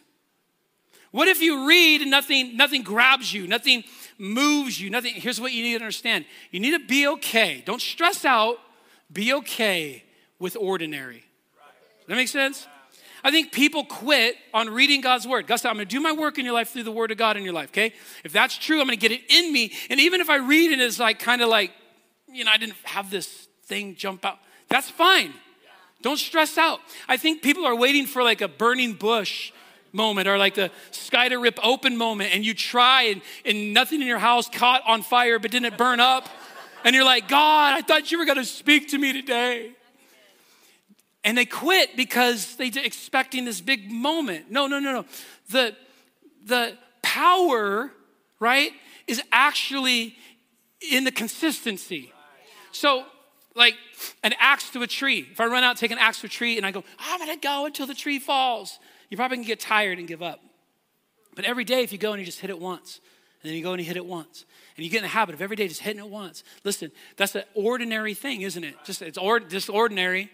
What 1.11 1.27
if 1.27 1.41
you 1.41 1.67
read 1.67 2.01
and 2.01 2.11
nothing, 2.11 2.57
nothing 2.57 2.81
grabs 2.81 3.31
you, 3.31 3.47
nothing 3.47 3.83
moves 4.17 4.79
you, 4.79 4.89
nothing? 4.89 5.13
Here's 5.15 5.39
what 5.39 5.53
you 5.53 5.63
need 5.63 5.77
to 5.77 5.83
understand. 5.83 6.25
You 6.51 6.59
need 6.59 6.71
to 6.71 6.85
be 6.85 7.07
okay. 7.07 7.61
Don't 7.65 7.81
stress 7.81 8.25
out. 8.25 8.57
Be 9.11 9.33
okay 9.33 10.03
with 10.39 10.55
ordinary. 10.55 11.23
That 12.07 12.15
make 12.15 12.27
sense? 12.27 12.67
I 13.23 13.31
think 13.31 13.51
people 13.51 13.83
quit 13.83 14.35
on 14.53 14.69
reading 14.69 15.01
God's 15.01 15.27
word. 15.27 15.47
Said, 15.47 15.69
I'm 15.69 15.77
to 15.77 15.85
do 15.85 15.99
my 15.99 16.11
work 16.11 16.37
in 16.37 16.45
your 16.45 16.53
life 16.53 16.69
through 16.69 16.83
the 16.83 16.91
word 16.91 17.11
of 17.11 17.17
God 17.17 17.35
in 17.35 17.43
your 17.43 17.53
life, 17.53 17.69
okay? 17.69 17.93
If 18.23 18.31
that's 18.31 18.57
true, 18.57 18.79
I'm 18.79 18.87
to 18.87 18.95
get 18.95 19.11
it 19.11 19.21
in 19.29 19.51
me. 19.51 19.73
And 19.89 19.99
even 19.99 20.21
if 20.21 20.29
I 20.29 20.37
read 20.37 20.71
it 20.71 20.79
as 20.79 20.99
like 20.99 21.19
kind 21.19 21.41
of 21.41 21.49
like, 21.49 21.71
you 22.31 22.45
know, 22.45 22.51
I 22.51 22.57
didn't 22.57 22.75
have 22.83 23.09
this 23.09 23.47
thing 23.63 23.95
jump 23.95 24.25
out, 24.25 24.37
that's 24.69 24.89
fine. 24.89 25.33
Don't 26.01 26.19
stress 26.19 26.57
out. 26.57 26.79
I 27.09 27.17
think 27.17 27.41
people 27.41 27.65
are 27.65 27.75
waiting 27.75 28.05
for 28.05 28.23
like 28.23 28.41
a 28.41 28.47
burning 28.47 28.93
bush 28.93 29.51
moment 29.91 30.27
or 30.27 30.37
like 30.37 30.53
the 30.53 30.69
sky 30.91 31.27
to 31.27 31.37
rip 31.37 31.59
open 31.63 31.97
moment 31.97 32.33
and 32.33 32.45
you 32.45 32.53
try 32.53 33.03
and, 33.03 33.21
and 33.45 33.73
nothing 33.73 34.01
in 34.01 34.07
your 34.07 34.19
house 34.19 34.47
caught 34.47 34.83
on 34.85 35.01
fire 35.01 35.39
but 35.39 35.51
didn't 35.51 35.75
burn 35.77 35.99
up. 35.99 36.29
And 36.83 36.95
you're 36.95 37.05
like, 37.05 37.27
God, 37.27 37.77
I 37.77 37.81
thought 37.81 38.11
you 38.11 38.17
were 38.17 38.25
going 38.25 38.37
to 38.37 38.45
speak 38.45 38.89
to 38.89 38.97
me 38.97 39.13
today. 39.13 39.71
And 41.23 41.37
they 41.37 41.45
quit 41.45 41.97
because 41.97 42.55
they're 42.55 42.71
expecting 42.83 43.43
this 43.43 43.59
big 43.59 43.91
moment. 43.91 44.49
No, 44.49 44.67
no, 44.67 44.79
no, 44.79 44.93
no. 44.93 45.05
The, 45.49 45.75
the 46.45 46.77
power, 47.01 47.91
right, 48.39 48.71
is 49.07 49.21
actually 49.31 50.15
in 50.91 51.03
the 51.03 51.11
consistency. 51.11 52.13
So, 52.71 53.05
like 53.55 53.75
an 54.23 54.33
axe 54.39 54.69
to 54.71 54.83
a 54.83 54.87
tree. 54.87 55.27
If 55.31 55.39
I 55.41 55.47
run 55.47 55.63
out, 55.63 55.77
take 55.77 55.91
an 55.91 55.97
axe 55.97 56.21
to 56.21 56.27
a 56.27 56.29
tree, 56.29 56.57
and 56.57 56.65
I 56.65 56.71
go, 56.71 56.83
I'm 56.99 57.19
gonna 57.19 57.37
go 57.37 57.65
until 57.65 57.87
the 57.87 57.95
tree 57.95 58.19
falls, 58.19 58.79
you're 59.09 59.17
probably 59.17 59.37
can 59.37 59.45
get 59.45 59.59
tired 59.59 59.99
and 59.99 60.07
give 60.07 60.21
up. 60.21 60.39
But 61.35 61.45
every 61.45 61.63
day, 61.63 61.83
if 61.83 61.91
you 61.91 61.97
go 61.97 62.13
and 62.13 62.19
you 62.19 62.25
just 62.25 62.39
hit 62.39 62.49
it 62.49 62.59
once, 62.59 62.99
and 63.41 63.49
then 63.49 63.57
you 63.57 63.63
go 63.63 63.71
and 63.71 63.81
you 63.81 63.85
hit 63.85 63.97
it 63.97 64.05
once, 64.05 64.45
and 64.77 64.85
you 64.85 64.91
get 64.91 64.97
in 64.97 65.03
the 65.03 65.09
habit 65.09 65.35
of 65.35 65.41
every 65.41 65.55
day 65.55 65.67
just 65.67 65.81
hitting 65.81 65.99
it 65.99 66.07
once. 66.07 66.43
Listen, 66.63 66.91
that's 67.17 67.35
an 67.35 67.43
ordinary 67.55 68.13
thing, 68.13 68.41
isn't 68.41 68.63
it? 68.63 68.75
Just 68.85 69.01
it's 69.01 69.17
or, 69.17 69.39
just 69.39 69.69
ordinary. 69.69 70.29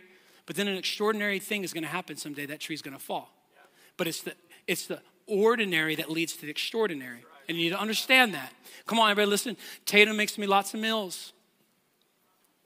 But 0.46 0.58
then 0.58 0.68
an 0.68 0.78
extraordinary 0.78 1.40
thing 1.40 1.64
is 1.64 1.72
going 1.72 1.84
to 1.84 1.90
happen 1.90 2.18
someday. 2.18 2.46
That 2.46 2.60
tree's 2.60 2.82
going 2.82 2.96
to 2.96 3.02
fall. 3.02 3.34
But 3.96 4.08
it's 4.08 4.22
the, 4.22 4.34
it's 4.68 4.88
the 4.88 5.00
ordinary 5.28 5.96
that 5.96 6.12
leads 6.12 6.34
to 6.34 6.42
the 6.42 6.52
extraordinary. 6.52 7.24
And 7.48 7.58
you 7.58 7.64
need 7.64 7.70
to 7.70 7.80
understand 7.80 8.34
that. 8.34 8.52
Come 8.86 9.00
on, 9.00 9.10
everybody, 9.10 9.30
listen. 9.30 9.56
Tatum 9.86 10.18
makes 10.18 10.38
me 10.38 10.46
lots 10.46 10.74
of 10.74 10.82
meals. 10.82 11.32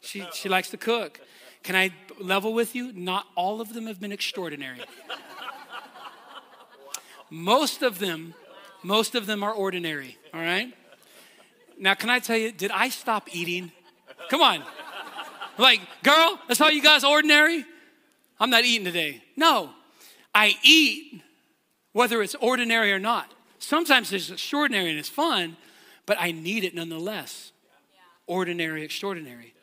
She, 0.02 0.26
she 0.34 0.50
likes 0.50 0.72
to 0.72 0.78
cook. 0.78 1.20
Can 1.62 1.76
I 1.76 1.92
level 2.20 2.54
with 2.54 2.76
you? 2.76 2.92
Not 2.94 3.28
all 3.36 3.62
of 3.62 3.74
them 3.74 3.86
have 3.86 4.00
been 4.00 4.12
extraordinary. 4.12 4.80
Most 7.30 7.84
of 7.84 8.00
them, 8.00 8.34
most 8.84 9.14
of 9.14 9.26
them 9.26 9.44
are 9.44 9.52
ordinary, 9.52 10.18
all 10.34 10.40
right? 10.40 10.74
Now, 11.80 11.94
can 11.94 12.10
I 12.10 12.20
tell 12.20 12.38
you, 12.38 12.52
did 12.52 12.72
I 12.72 12.90
stop 12.90 13.30
eating? 13.34 13.72
Come 14.30 14.42
on. 14.42 14.64
Like, 15.58 15.82
girl, 16.04 16.40
that's 16.48 16.62
all 16.62 16.72
you 16.72 16.84
guys 16.84 17.04
ordinary? 17.04 17.66
I'm 18.40 18.50
not 18.50 18.64
eating 18.64 18.86
today. 18.86 19.24
No, 19.36 19.72
I 20.34 20.56
eat 20.64 21.22
whether 21.94 22.22
it's 22.22 22.36
ordinary 22.36 22.94
or 22.94 23.00
not. 23.00 23.32
Sometimes 23.60 24.14
it's 24.14 24.30
extraordinary 24.30 24.90
and 24.90 25.00
it's 25.00 25.10
fun, 25.10 25.58
but 26.06 26.18
I 26.20 26.32
need 26.32 26.64
it 26.64 26.76
nonetheless. 26.76 27.52
Ordinary, 28.28 28.84
extraordinary. 28.84 29.54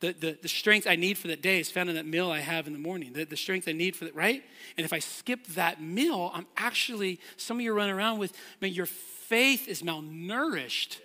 The, 0.00 0.12
the, 0.12 0.38
the 0.42 0.48
strength 0.48 0.86
I 0.86 0.96
need 0.96 1.18
for 1.18 1.28
that 1.28 1.42
day 1.42 1.60
is 1.60 1.70
found 1.70 1.90
in 1.90 1.96
that 1.96 2.06
meal 2.06 2.30
I 2.30 2.40
have 2.40 2.66
in 2.66 2.72
the 2.72 2.78
morning. 2.78 3.12
The, 3.12 3.24
the 3.24 3.36
strength 3.36 3.68
I 3.68 3.72
need 3.72 3.96
for 3.96 4.06
that, 4.06 4.14
right? 4.14 4.42
And 4.76 4.84
if 4.84 4.92
I 4.92 4.98
skip 4.98 5.46
that 5.48 5.80
meal, 5.80 6.30
I'm 6.34 6.46
actually, 6.56 7.20
some 7.36 7.58
of 7.58 7.62
you 7.62 7.72
run 7.74 7.90
around 7.90 8.18
with, 8.18 8.32
man, 8.60 8.72
your 8.72 8.86
faith 8.86 9.68
is 9.68 9.82
malnourished. 9.82 10.98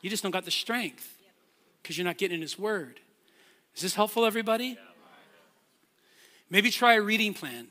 You 0.00 0.10
just 0.10 0.22
don't 0.22 0.32
got 0.32 0.44
the 0.44 0.50
strength 0.50 1.18
because 1.82 1.96
you're 1.96 2.06
not 2.06 2.18
getting 2.18 2.36
in 2.36 2.42
His 2.42 2.58
Word. 2.58 3.00
Is 3.74 3.82
this 3.82 3.94
helpful, 3.94 4.24
everybody? 4.24 4.78
Maybe 6.48 6.70
try 6.70 6.94
a 6.94 7.02
reading 7.02 7.34
plan. 7.34 7.68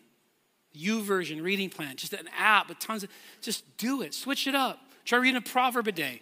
U 0.72 1.02
YouVersion 1.02 1.42
reading 1.42 1.70
plan, 1.70 1.96
just 1.96 2.14
an 2.14 2.30
app 2.38 2.70
with 2.70 2.80
tons 2.80 3.04
of, 3.04 3.10
just 3.42 3.78
do 3.78 4.04
it. 4.04 4.14
Switch 4.14 4.48
it 4.48 4.54
up. 4.54 4.80
Try 5.04 5.18
reading 5.18 5.38
a 5.38 5.42
proverb 5.42 5.88
a 5.88 5.92
day. 5.92 6.22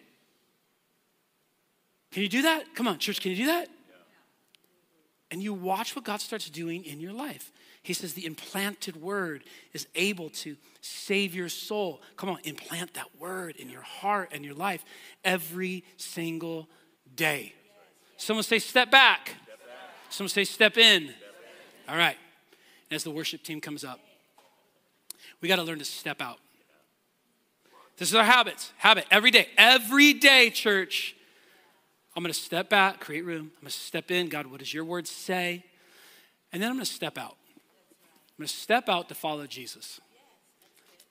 Can 2.11 2.23
you 2.23 2.29
do 2.29 2.43
that? 2.43 2.73
Come 2.73 2.87
on, 2.87 2.97
church, 2.97 3.21
can 3.21 3.31
you 3.31 3.37
do 3.37 3.45
that? 3.47 3.67
and 5.31 5.43
you 5.43 5.53
watch 5.53 5.95
what 5.95 6.05
God 6.05 6.21
starts 6.21 6.49
doing 6.49 6.85
in 6.85 6.99
your 6.99 7.13
life. 7.13 7.51
He 7.87 7.93
says 7.93 8.11
the 8.11 8.25
implanted 8.25 8.97
word 8.97 9.45
is 9.71 9.87
able 9.95 10.29
to 10.31 10.57
save 10.81 11.33
your 11.33 11.47
soul. 11.47 12.01
Come 12.17 12.27
on, 12.27 12.39
implant 12.43 12.95
that 12.95 13.17
word 13.17 13.55
in 13.55 13.69
your 13.69 13.81
heart 13.81 14.31
and 14.33 14.43
your 14.43 14.55
life 14.55 14.83
every 15.23 15.85
single 15.95 16.67
day. 17.15 17.53
Someone 18.17 18.43
say, 18.43 18.59
step 18.59 18.91
back. 18.91 19.35
Someone 20.09 20.27
say, 20.27 20.43
step 20.43 20.77
in. 20.77 21.13
All 21.87 21.95
right. 21.95 22.17
as 22.91 23.05
the 23.05 23.09
worship 23.11 23.41
team 23.41 23.61
comes 23.61 23.85
up, 23.85 24.01
we 25.39 25.47
got 25.47 25.55
to 25.55 25.63
learn 25.63 25.79
to 25.79 25.85
step 25.85 26.21
out. 26.21 26.39
This 27.95 28.09
is 28.09 28.15
our 28.15 28.25
habits. 28.25 28.73
Habit 28.79 29.05
every 29.09 29.31
day. 29.31 29.47
Every 29.57 30.11
day, 30.11 30.49
church. 30.49 31.15
I'm 32.17 32.21
going 32.21 32.33
to 32.33 32.37
step 32.37 32.69
back, 32.69 32.99
create 32.99 33.23
room. 33.23 33.49
I'm 33.55 33.61
going 33.61 33.67
to 33.67 33.71
step 33.71 34.11
in. 34.11 34.27
God, 34.27 34.47
what 34.47 34.59
does 34.59 34.73
your 34.73 34.83
word 34.83 35.07
say? 35.07 35.63
And 36.51 36.61
then 36.61 36.69
I'm 36.69 36.75
going 36.75 36.85
to 36.85 36.91
step 36.91 37.17
out. 37.17 37.36
I'm 38.37 38.43
going 38.43 38.47
to 38.47 38.53
step 38.53 38.87
out 38.87 39.09
to 39.09 39.15
follow 39.15 39.47
Jesus. 39.47 39.99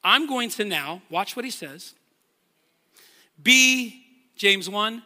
I'm 0.04 0.28
going 0.28 0.48
to 0.50 0.64
now, 0.64 1.02
watch 1.10 1.34
what 1.34 1.44
he 1.44 1.50
says, 1.50 1.94
be, 3.42 4.04
James 4.36 4.70
1, 4.70 5.02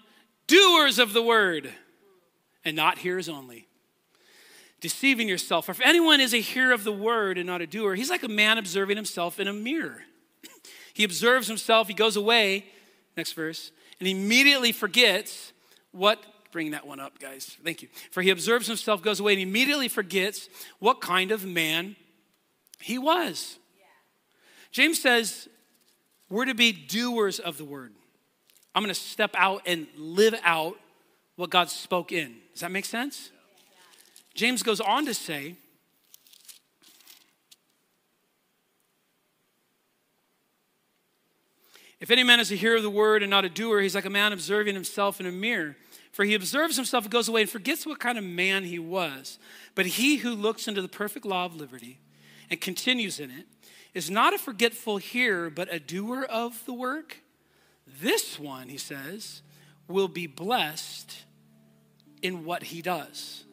doers 0.46 0.98
of 0.98 1.14
the 1.14 1.22
word 1.22 1.70
and 2.64 2.76
not 2.76 2.98
hearers 2.98 3.28
only. 3.28 3.66
Deceiving 4.80 5.28
yourself. 5.28 5.66
For 5.66 5.72
if 5.72 5.80
anyone 5.80 6.20
is 6.20 6.34
a 6.34 6.40
hearer 6.40 6.72
of 6.72 6.84
the 6.84 6.92
word 6.92 7.38
and 7.38 7.46
not 7.46 7.62
a 7.62 7.66
doer, 7.66 7.94
he's 7.94 8.10
like 8.10 8.22
a 8.22 8.28
man 8.28 8.58
observing 8.58 8.96
himself 8.96 9.40
in 9.40 9.48
a 9.48 9.52
mirror. 9.52 10.02
he 10.94 11.04
observes 11.04 11.48
himself, 11.48 11.88
he 11.88 11.94
goes 11.94 12.16
away, 12.16 12.66
next 13.16 13.32
verse, 13.32 13.72
and 13.98 14.08
immediately 14.08 14.72
forgets 14.72 15.52
what 15.92 16.22
bring 16.52 16.72
that 16.72 16.86
one 16.86 17.00
up, 17.00 17.18
guys. 17.18 17.56
Thank 17.64 17.82
you. 17.82 17.88
For 18.10 18.22
he 18.22 18.30
observes 18.30 18.66
himself, 18.66 19.02
goes 19.02 19.20
away, 19.20 19.34
and 19.34 19.42
immediately 19.42 19.88
forgets 19.88 20.48
what 20.78 21.00
kind 21.00 21.30
of 21.30 21.44
man 21.44 21.96
he 22.80 22.98
was. 22.98 23.58
James 24.72 25.00
says, 25.00 25.48
we're 26.28 26.44
to 26.44 26.54
be 26.54 26.72
doers 26.72 27.40
of 27.40 27.58
the 27.58 27.64
word. 27.64 27.92
I'm 28.74 28.82
going 28.82 28.94
to 28.94 29.00
step 29.00 29.34
out 29.36 29.62
and 29.66 29.88
live 29.96 30.34
out 30.44 30.76
what 31.34 31.50
God 31.50 31.68
spoke 31.68 32.12
in. 32.12 32.36
Does 32.52 32.60
that 32.60 32.70
make 32.70 32.84
sense? 32.84 33.32
James 34.34 34.62
goes 34.62 34.80
on 34.80 35.06
to 35.06 35.14
say, 35.14 35.56
If 41.98 42.10
any 42.10 42.22
man 42.22 42.40
is 42.40 42.50
a 42.50 42.54
hearer 42.54 42.76
of 42.76 42.82
the 42.82 42.88
word 42.88 43.22
and 43.22 43.28
not 43.28 43.44
a 43.44 43.50
doer, 43.50 43.80
he's 43.80 43.94
like 43.94 44.06
a 44.06 44.10
man 44.10 44.32
observing 44.32 44.74
himself 44.74 45.20
in 45.20 45.26
a 45.26 45.32
mirror. 45.32 45.76
For 46.12 46.24
he 46.24 46.34
observes 46.34 46.76
himself 46.76 47.04
and 47.04 47.12
goes 47.12 47.28
away 47.28 47.42
and 47.42 47.50
forgets 47.50 47.84
what 47.84 47.98
kind 47.98 48.16
of 48.16 48.24
man 48.24 48.64
he 48.64 48.78
was. 48.78 49.38
But 49.74 49.84
he 49.84 50.16
who 50.16 50.34
looks 50.34 50.66
into 50.66 50.80
the 50.80 50.88
perfect 50.88 51.26
law 51.26 51.44
of 51.44 51.54
liberty 51.54 51.98
and 52.50 52.60
continues 52.60 53.20
in 53.20 53.30
it 53.30 53.46
is 53.94 54.10
not 54.10 54.34
a 54.34 54.38
forgetful 54.38 54.98
hearer, 54.98 55.50
but 55.50 55.72
a 55.72 55.80
doer 55.80 56.26
of 56.28 56.64
the 56.66 56.72
work, 56.72 57.22
this 58.00 58.38
one, 58.38 58.68
he 58.68 58.78
says, 58.78 59.42
will 59.88 60.08
be 60.08 60.26
blessed 60.26 61.24
in 62.22 62.44
what 62.44 62.64
he 62.64 62.82
does, 62.82 63.44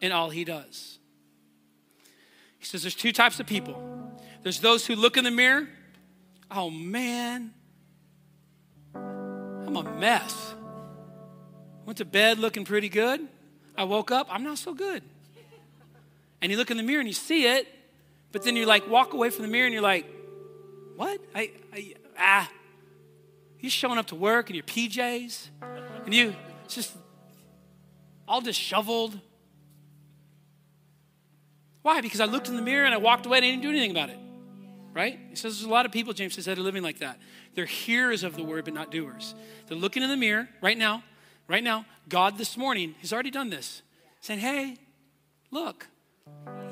in 0.00 0.12
all 0.12 0.30
he 0.30 0.44
does. 0.44 0.98
He 2.58 2.64
says 2.64 2.82
there's 2.82 2.94
two 2.94 3.12
types 3.12 3.40
of 3.40 3.46
people 3.46 3.90
there's 4.42 4.60
those 4.60 4.86
who 4.86 4.94
look 4.94 5.16
in 5.16 5.24
the 5.24 5.30
mirror, 5.30 5.68
oh 6.50 6.68
man, 6.68 7.52
I'm 8.94 9.76
a 9.76 9.82
mess. 9.98 10.54
Went 11.86 11.98
to 11.98 12.04
bed 12.04 12.38
looking 12.38 12.64
pretty 12.64 12.88
good. 12.88 13.26
I 13.76 13.84
woke 13.84 14.10
up, 14.10 14.28
I'm 14.30 14.44
not 14.44 14.58
so 14.58 14.74
good. 14.74 15.02
And 16.40 16.52
you 16.52 16.58
look 16.58 16.70
in 16.70 16.76
the 16.76 16.82
mirror 16.82 17.00
and 17.00 17.08
you 17.08 17.14
see 17.14 17.46
it, 17.46 17.66
but 18.34 18.42
then 18.42 18.56
you 18.56 18.66
like 18.66 18.90
walk 18.90 19.12
away 19.12 19.30
from 19.30 19.42
the 19.42 19.48
mirror 19.48 19.64
and 19.64 19.72
you're 19.72 19.80
like, 19.80 20.06
what? 20.96 21.20
I, 21.36 21.52
I 21.72 21.94
ah. 22.18 22.50
you're 23.60 23.70
showing 23.70 23.96
up 23.96 24.08
to 24.08 24.16
work 24.16 24.50
in 24.50 24.56
your 24.56 24.64
PJs 24.64 25.50
and 26.04 26.12
you 26.12 26.34
just 26.66 26.96
all 28.26 28.40
disheveled. 28.40 29.20
Why? 31.82 32.00
Because 32.00 32.20
I 32.20 32.24
looked 32.24 32.48
in 32.48 32.56
the 32.56 32.62
mirror 32.62 32.84
and 32.84 32.92
I 32.92 32.96
walked 32.96 33.24
away 33.24 33.38
and 33.38 33.46
I 33.46 33.50
didn't 33.50 33.62
do 33.62 33.70
anything 33.70 33.92
about 33.92 34.10
it. 34.10 34.18
Right? 34.92 35.16
He 35.30 35.36
says 35.36 35.58
there's 35.58 35.62
a 35.62 35.72
lot 35.72 35.86
of 35.86 35.92
people, 35.92 36.12
James 36.12 36.34
says, 36.34 36.46
that 36.46 36.58
are 36.58 36.62
living 36.62 36.82
like 36.82 36.98
that. 36.98 37.20
They're 37.54 37.66
hearers 37.66 38.24
of 38.24 38.34
the 38.34 38.42
word, 38.42 38.64
but 38.64 38.74
not 38.74 38.90
doers. 38.90 39.36
They're 39.68 39.78
looking 39.78 40.02
in 40.02 40.10
the 40.10 40.16
mirror 40.16 40.48
right 40.60 40.76
now, 40.76 41.04
right 41.46 41.62
now. 41.62 41.86
God 42.08 42.36
this 42.36 42.56
morning, 42.56 42.96
He's 42.98 43.12
already 43.12 43.30
done 43.30 43.50
this, 43.50 43.82
saying, 44.20 44.40
Hey, 44.40 44.76
look, 45.52 45.86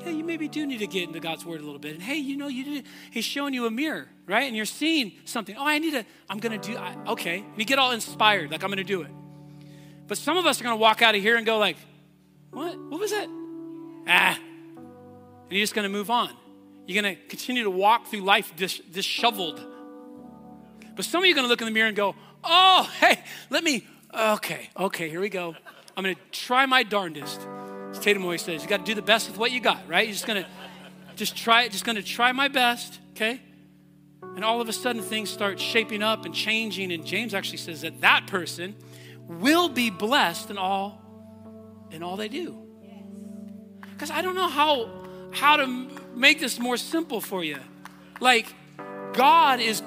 yeah, 0.05 0.11
you 0.11 0.23
maybe 0.23 0.47
do 0.47 0.65
need 0.65 0.79
to 0.79 0.87
get 0.87 1.07
into 1.07 1.19
God's 1.19 1.45
word 1.45 1.61
a 1.61 1.63
little 1.63 1.79
bit. 1.79 1.93
And 1.93 2.01
hey, 2.01 2.15
you 2.15 2.35
know, 2.35 2.47
you 2.47 2.63
did, 2.63 2.85
he's 3.11 3.25
showing 3.25 3.53
you 3.53 3.65
a 3.65 3.71
mirror, 3.71 4.07
right? 4.27 4.43
And 4.43 4.55
you're 4.55 4.65
seeing 4.65 5.13
something. 5.25 5.55
Oh, 5.57 5.65
I 5.65 5.79
need 5.79 5.91
to, 5.91 6.05
I'm 6.29 6.39
going 6.39 6.59
to 6.59 6.71
do, 6.71 6.77
I, 6.77 6.95
okay. 7.11 7.39
And 7.39 7.57
you 7.57 7.65
get 7.65 7.79
all 7.79 7.91
inspired, 7.91 8.51
like 8.51 8.63
I'm 8.63 8.69
going 8.69 8.77
to 8.77 8.83
do 8.83 9.01
it. 9.01 9.11
But 10.07 10.17
some 10.17 10.37
of 10.37 10.45
us 10.45 10.59
are 10.59 10.63
going 10.63 10.75
to 10.75 10.81
walk 10.81 11.01
out 11.01 11.15
of 11.15 11.21
here 11.21 11.37
and 11.37 11.45
go 11.45 11.57
like, 11.57 11.77
what? 12.51 12.77
What 12.77 12.99
was 12.99 13.11
it? 13.11 13.29
Ah. 14.07 14.37
And 14.37 15.51
you're 15.51 15.63
just 15.63 15.73
going 15.73 15.83
to 15.83 15.89
move 15.89 16.09
on. 16.09 16.29
You're 16.85 17.01
going 17.01 17.15
to 17.15 17.21
continue 17.27 17.63
to 17.63 17.71
walk 17.71 18.07
through 18.07 18.21
life 18.21 18.53
dis- 18.55 18.79
disheveled. 18.79 19.65
But 20.95 21.05
some 21.05 21.21
of 21.21 21.25
you 21.25 21.33
are 21.33 21.35
going 21.35 21.45
to 21.45 21.49
look 21.49 21.61
in 21.61 21.65
the 21.65 21.71
mirror 21.71 21.87
and 21.87 21.95
go, 21.95 22.15
oh, 22.43 22.91
hey, 22.99 23.19
let 23.49 23.63
me, 23.63 23.87
okay, 24.13 24.69
okay, 24.77 25.09
here 25.09 25.21
we 25.21 25.29
go. 25.29 25.55
I'm 25.95 26.03
going 26.03 26.15
to 26.15 26.21
try 26.31 26.65
my 26.65 26.83
darndest 26.83 27.39
Tatum 28.01 28.23
always 28.23 28.41
says, 28.41 28.63
you 28.63 28.69
got 28.69 28.77
to 28.77 28.85
do 28.85 28.95
the 28.95 29.01
best 29.01 29.29
with 29.29 29.37
what 29.37 29.51
you 29.51 29.59
got, 29.59 29.87
right? 29.87 30.07
You're 30.07 30.13
just 30.13 30.27
going 30.27 30.43
to 30.43 30.49
just 31.15 31.35
try 31.35 31.63
it, 31.63 31.71
just 31.71 31.85
going 31.85 31.95
to 31.95 32.03
try 32.03 32.31
my 32.31 32.47
best, 32.47 32.99
okay? 33.11 33.39
And 34.35 34.43
all 34.43 34.61
of 34.61 34.69
a 34.69 34.73
sudden 34.73 35.01
things 35.01 35.29
start 35.29 35.59
shaping 35.59 36.01
up 36.01 36.25
and 36.25 36.33
changing. 36.33 36.91
And 36.91 37.05
James 37.05 37.33
actually 37.33 37.57
says 37.57 37.81
that 37.81 38.01
that 38.01 38.27
person 38.27 38.75
will 39.27 39.69
be 39.69 39.89
blessed 39.89 40.49
in 40.49 40.57
all 40.57 40.99
in 41.91 42.01
all 42.01 42.17
they 42.17 42.29
do. 42.29 42.57
Because 43.91 44.09
I 44.09 44.21
don't 44.21 44.35
know 44.35 44.47
how 44.47 44.89
how 45.31 45.57
to 45.57 45.67
make 46.15 46.39
this 46.39 46.59
more 46.59 46.77
simple 46.77 47.21
for 47.21 47.43
you. 47.43 47.59
Like 48.19 48.47
God 49.13 49.59
is 49.59 49.83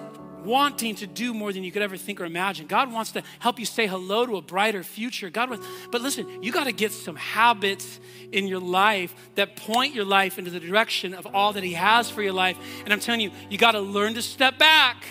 wanting 0.47 0.95
to 0.97 1.07
do 1.07 1.35
more 1.35 1.53
than 1.53 1.65
you 1.65 1.73
could 1.73 1.83
ever 1.83 1.97
think 1.97 2.21
or 2.21 2.25
imagine. 2.25 2.67
God 2.67 2.93
wants 2.93 3.13
to 3.13 3.23
help 3.41 3.59
you 3.59 3.67
say 3.67 3.87
hello 3.87 4.25
to 4.25 4.37
a 4.37 4.43
brighter 4.43 4.83
future. 4.83 5.29
God 5.29 5.51
wants, 5.51 5.67
but 5.91 6.01
listen, 6.01 6.43
you 6.43 6.53
got 6.53 6.65
to 6.65 6.73
get 6.73 6.93
some 6.93 7.17
habits 7.17 8.01
in 8.33 8.47
your 8.47 8.61
life 8.61 9.15
that 9.35 9.57
point 9.57 9.95
your 9.95 10.05
life 10.05 10.39
into 10.39 10.51
the 10.51 10.61
direction 10.61 11.13
of 11.13 11.27
all 11.27 11.53
that 11.53 11.63
He 11.63 11.75
has 11.75 12.09
for 12.09 12.23
your 12.23 12.33
life. 12.33 12.57
And 12.85 12.93
I'm 12.93 13.01
telling 13.01 13.21
you, 13.21 13.31
you 13.51 13.59
got 13.59 13.73
to 13.73 13.81
learn 13.81 14.15
to 14.15 14.23
step 14.23 14.59
back. 14.59 15.05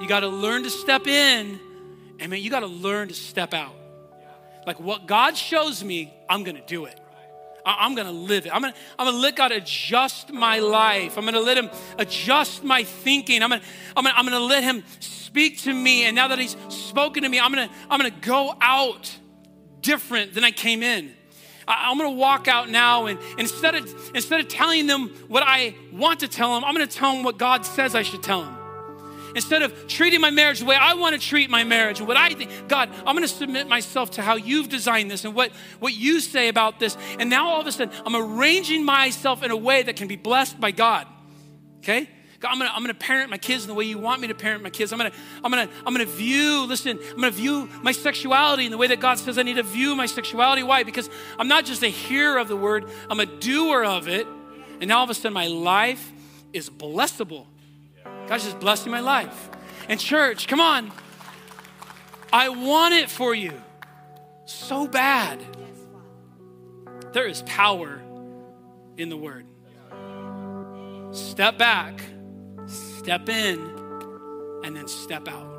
You 0.00 0.08
got 0.08 0.20
to 0.20 0.28
learn 0.28 0.64
to 0.64 0.70
step 0.70 1.06
in. 1.06 1.58
And 2.18 2.30
man, 2.30 2.42
you 2.42 2.50
got 2.50 2.60
to 2.60 2.66
learn 2.66 3.08
to 3.08 3.14
step 3.14 3.54
out. 3.54 3.74
Like 4.66 4.80
what 4.80 5.06
God 5.06 5.36
shows 5.36 5.82
me, 5.82 6.12
I'm 6.28 6.44
going 6.44 6.56
to 6.56 6.66
do 6.66 6.84
it. 6.84 7.00
I'm 7.78 7.94
gonna 7.94 8.12
live 8.12 8.46
it. 8.46 8.54
I'm 8.54 8.62
gonna, 8.62 8.74
I'm 8.98 9.06
gonna 9.06 9.18
let 9.18 9.36
God 9.36 9.52
adjust 9.52 10.32
my 10.32 10.58
life. 10.58 11.18
I'm 11.18 11.24
gonna 11.24 11.40
let 11.40 11.58
Him 11.58 11.70
adjust 11.98 12.64
my 12.64 12.84
thinking. 12.84 13.42
I'm 13.42 13.50
gonna, 13.50 13.62
I'm 13.96 14.04
gonna, 14.04 14.16
I'm 14.16 14.24
gonna 14.24 14.40
let 14.40 14.62
Him 14.62 14.84
speak 15.00 15.58
to 15.60 15.74
me. 15.74 16.04
And 16.04 16.16
now 16.16 16.28
that 16.28 16.38
He's 16.38 16.56
spoken 16.68 17.24
to 17.24 17.28
me, 17.28 17.38
I'm 17.38 17.52
gonna, 17.52 17.70
I'm 17.90 17.98
gonna 17.98 18.10
go 18.10 18.54
out 18.60 19.14
different 19.82 20.34
than 20.34 20.44
I 20.44 20.50
came 20.50 20.82
in. 20.82 21.14
I'm 21.66 21.98
gonna 21.98 22.10
walk 22.10 22.48
out 22.48 22.70
now 22.70 23.06
and 23.06 23.18
instead 23.36 23.74
of 23.74 24.10
instead 24.14 24.40
of 24.40 24.48
telling 24.48 24.86
them 24.86 25.08
what 25.28 25.42
I 25.46 25.74
want 25.92 26.20
to 26.20 26.28
tell 26.28 26.54
them, 26.54 26.64
I'm 26.64 26.74
gonna 26.74 26.86
tell 26.86 27.12
them 27.12 27.22
what 27.22 27.38
God 27.38 27.66
says 27.66 27.94
I 27.94 28.02
should 28.02 28.22
tell 28.22 28.42
them. 28.42 28.57
Instead 29.34 29.62
of 29.62 29.86
treating 29.86 30.20
my 30.20 30.30
marriage 30.30 30.60
the 30.60 30.64
way 30.64 30.76
I 30.76 30.94
want 30.94 31.20
to 31.20 31.20
treat 31.20 31.50
my 31.50 31.64
marriage 31.64 31.98
and 31.98 32.08
what 32.08 32.16
I 32.16 32.30
think, 32.30 32.50
God, 32.68 32.90
I'm 32.98 33.14
going 33.14 33.22
to 33.22 33.28
submit 33.28 33.68
myself 33.68 34.12
to 34.12 34.22
how 34.22 34.36
you've 34.36 34.68
designed 34.68 35.10
this 35.10 35.24
and 35.24 35.34
what, 35.34 35.52
what 35.78 35.94
you 35.94 36.20
say 36.20 36.48
about 36.48 36.80
this. 36.80 36.96
And 37.18 37.30
now 37.30 37.48
all 37.48 37.60
of 37.60 37.66
a 37.66 37.72
sudden, 37.72 37.94
I'm 38.04 38.16
arranging 38.16 38.84
myself 38.84 39.42
in 39.42 39.50
a 39.50 39.56
way 39.56 39.82
that 39.82 39.96
can 39.96 40.08
be 40.08 40.16
blessed 40.16 40.60
by 40.60 40.70
God. 40.70 41.06
Okay? 41.78 42.08
God, 42.40 42.52
I'm 42.52 42.58
gonna, 42.58 42.70
I'm 42.72 42.82
gonna 42.82 42.94
parent 42.94 43.30
my 43.30 43.38
kids 43.38 43.64
in 43.64 43.68
the 43.68 43.74
way 43.74 43.84
you 43.84 43.98
want 43.98 44.20
me 44.20 44.28
to 44.28 44.34
parent 44.34 44.62
my 44.62 44.70
kids. 44.70 44.92
I'm 44.92 44.98
gonna, 44.98 45.12
I'm 45.42 45.50
gonna, 45.50 45.68
I'm 45.84 45.92
gonna 45.92 46.04
view, 46.04 46.66
listen, 46.66 46.98
I'm 47.10 47.16
gonna 47.16 47.30
view 47.32 47.68
my 47.82 47.90
sexuality 47.90 48.64
in 48.64 48.70
the 48.70 48.78
way 48.78 48.86
that 48.86 49.00
God 49.00 49.18
says 49.18 49.38
I 49.38 49.42
need 49.42 49.56
to 49.56 49.64
view 49.64 49.96
my 49.96 50.06
sexuality. 50.06 50.62
Why? 50.62 50.84
Because 50.84 51.10
I'm 51.36 51.48
not 51.48 51.64
just 51.64 51.82
a 51.82 51.88
hearer 51.88 52.38
of 52.38 52.46
the 52.46 52.56
word, 52.56 52.88
I'm 53.10 53.18
a 53.18 53.26
doer 53.26 53.84
of 53.84 54.06
it. 54.06 54.26
And 54.80 54.88
now 54.88 54.98
all 54.98 55.04
of 55.04 55.10
a 55.10 55.14
sudden 55.14 55.32
my 55.32 55.48
life 55.48 56.12
is 56.52 56.70
blessable. 56.70 57.46
God's 58.28 58.44
just 58.44 58.60
blessing 58.60 58.92
my 58.92 59.00
life. 59.00 59.50
And 59.88 59.98
church, 59.98 60.46
come 60.46 60.60
on. 60.60 60.92
I 62.32 62.50
want 62.50 62.94
it 62.94 63.10
for 63.10 63.34
you 63.34 63.52
so 64.44 64.86
bad. 64.86 65.40
There 67.12 67.26
is 67.26 67.42
power 67.42 68.02
in 68.98 69.08
the 69.08 69.16
word. 69.16 69.46
Step 71.12 71.56
back, 71.56 72.02
step 72.66 73.28
in, 73.30 73.58
and 74.62 74.76
then 74.76 74.88
step 74.88 75.26
out. 75.26 75.58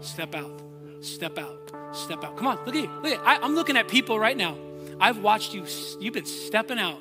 Step 0.00 0.34
out, 0.34 0.62
step 1.00 1.38
out, 1.38 1.72
step 1.92 2.22
out. 2.22 2.36
Come 2.36 2.46
on, 2.46 2.58
look 2.64 2.76
at 2.76 2.82
you. 2.82 2.90
Look 3.02 3.12
at 3.12 3.20
I, 3.26 3.38
I'm 3.38 3.54
looking 3.54 3.76
at 3.76 3.88
people 3.88 4.18
right 4.18 4.36
now. 4.36 4.56
I've 5.00 5.18
watched 5.18 5.54
you, 5.54 5.66
you've 5.98 6.14
been 6.14 6.26
stepping 6.26 6.78
out. 6.78 7.00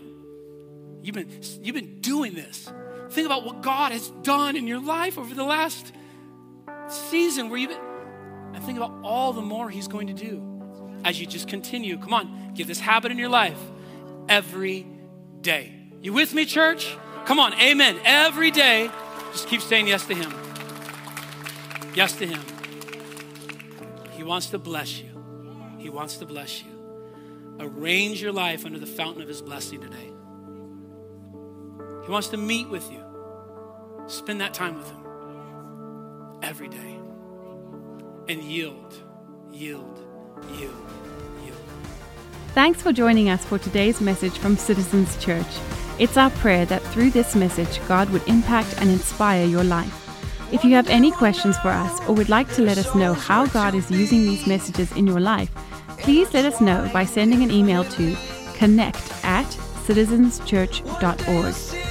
You've 1.01 1.15
been, 1.15 1.29
you've 1.61 1.75
been 1.75 1.99
doing 1.99 2.33
this. 2.33 2.71
Think 3.13 3.27
about 3.27 3.45
what 3.45 3.61
God 3.61 3.91
has 3.91 4.09
done 4.23 4.55
in 4.55 4.65
your 4.65 4.81
life 4.81 5.19
over 5.19 5.35
the 5.35 5.43
last 5.43 5.93
season 6.87 7.49
where 7.49 7.59
you've 7.59 7.69
been, 7.69 7.79
and 8.55 8.63
think 8.63 8.75
about 8.75 8.91
all 9.03 9.33
the 9.33 9.41
more 9.41 9.69
He's 9.69 9.87
going 9.87 10.07
to 10.07 10.13
do 10.13 10.41
as 11.05 11.21
you 11.21 11.27
just 11.27 11.47
continue. 11.47 11.99
Come 11.99 12.11
on, 12.11 12.53
give 12.55 12.65
this 12.65 12.79
habit 12.79 13.11
in 13.11 13.19
your 13.19 13.29
life 13.29 13.59
every 14.27 14.87
day. 15.41 15.71
You 16.01 16.11
with 16.11 16.33
me, 16.33 16.45
church? 16.45 16.97
Come 17.25 17.39
on, 17.39 17.53
amen. 17.53 17.99
Every 18.03 18.49
day, 18.49 18.89
just 19.31 19.47
keep 19.47 19.61
saying 19.61 19.87
yes 19.87 20.07
to 20.07 20.15
Him. 20.15 20.33
Yes 21.93 22.13
to 22.17 22.25
Him. 22.25 22.41
He 24.13 24.23
wants 24.23 24.47
to 24.47 24.57
bless 24.57 24.99
you. 24.99 25.09
He 25.77 25.89
wants 25.89 26.17
to 26.17 26.25
bless 26.25 26.63
you. 26.63 26.71
Arrange 27.59 28.23
your 28.23 28.31
life 28.31 28.65
under 28.65 28.79
the 28.79 28.87
fountain 28.87 29.21
of 29.21 29.27
His 29.27 29.43
blessing 29.43 29.81
today. 29.81 30.12
He 32.03 32.11
wants 32.11 32.27
to 32.29 32.37
meet 32.37 32.69
with 32.69 32.91
you. 32.91 33.01
Spend 34.07 34.41
that 34.41 34.53
time 34.53 34.75
with 34.75 34.89
Him 34.89 35.03
every 36.41 36.67
day 36.67 36.99
and 38.27 38.43
yield, 38.43 38.93
yield, 39.51 39.99
yield, 40.51 40.91
yield. 41.45 41.57
Thanks 42.49 42.81
for 42.81 42.91
joining 42.91 43.29
us 43.29 43.45
for 43.45 43.57
today's 43.57 44.01
message 44.01 44.37
from 44.37 44.57
Citizens 44.57 45.15
Church. 45.23 45.47
It's 45.97 46.17
our 46.17 46.29
prayer 46.31 46.65
that 46.65 46.81
through 46.81 47.11
this 47.11 47.35
message, 47.35 47.79
God 47.87 48.09
would 48.09 48.27
impact 48.27 48.75
and 48.81 48.89
inspire 48.89 49.45
your 49.45 49.63
life. 49.63 49.99
If 50.51 50.65
you 50.65 50.75
have 50.75 50.89
any 50.89 51.11
questions 51.11 51.57
for 51.59 51.69
us 51.69 52.01
or 52.07 52.15
would 52.15 52.29
like 52.29 52.51
to 52.55 52.63
let 52.63 52.77
us 52.77 52.93
know 52.95 53.13
how 53.13 53.45
God 53.47 53.75
is 53.75 53.89
using 53.89 54.23
these 54.23 54.45
messages 54.45 54.91
in 54.91 55.07
your 55.07 55.21
life, 55.21 55.49
please 55.99 56.33
let 56.33 56.43
us 56.45 56.59
know 56.59 56.89
by 56.91 57.05
sending 57.05 57.43
an 57.43 57.51
email 57.51 57.85
to 57.85 58.15
connect 58.55 59.13
at 59.23 59.45
citizenschurch.org. 59.85 61.82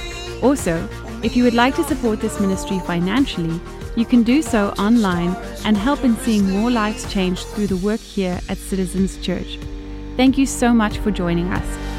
Also, 0.43 0.87
if 1.23 1.37
you 1.37 1.43
would 1.45 1.53
like 1.53 1.73
to 1.77 1.83
support 1.85 2.19
this 2.19 2.39
ministry 2.41 2.77
financially, 2.79 3.61
you 3.95 4.05
can 4.05 4.23
do 4.23 4.41
so 4.41 4.69
online 4.77 5.33
and 5.63 5.77
help 5.77 6.03
in 6.03 6.17
seeing 6.17 6.49
more 6.49 6.69
lives 6.69 7.11
changed 7.11 7.47
through 7.47 7.67
the 7.67 7.77
work 7.77 8.01
here 8.01 8.39
at 8.49 8.57
Citizens 8.57 9.17
Church. 9.17 9.57
Thank 10.17 10.37
you 10.37 10.45
so 10.45 10.73
much 10.73 10.97
for 10.97 11.11
joining 11.11 11.47
us. 11.53 11.92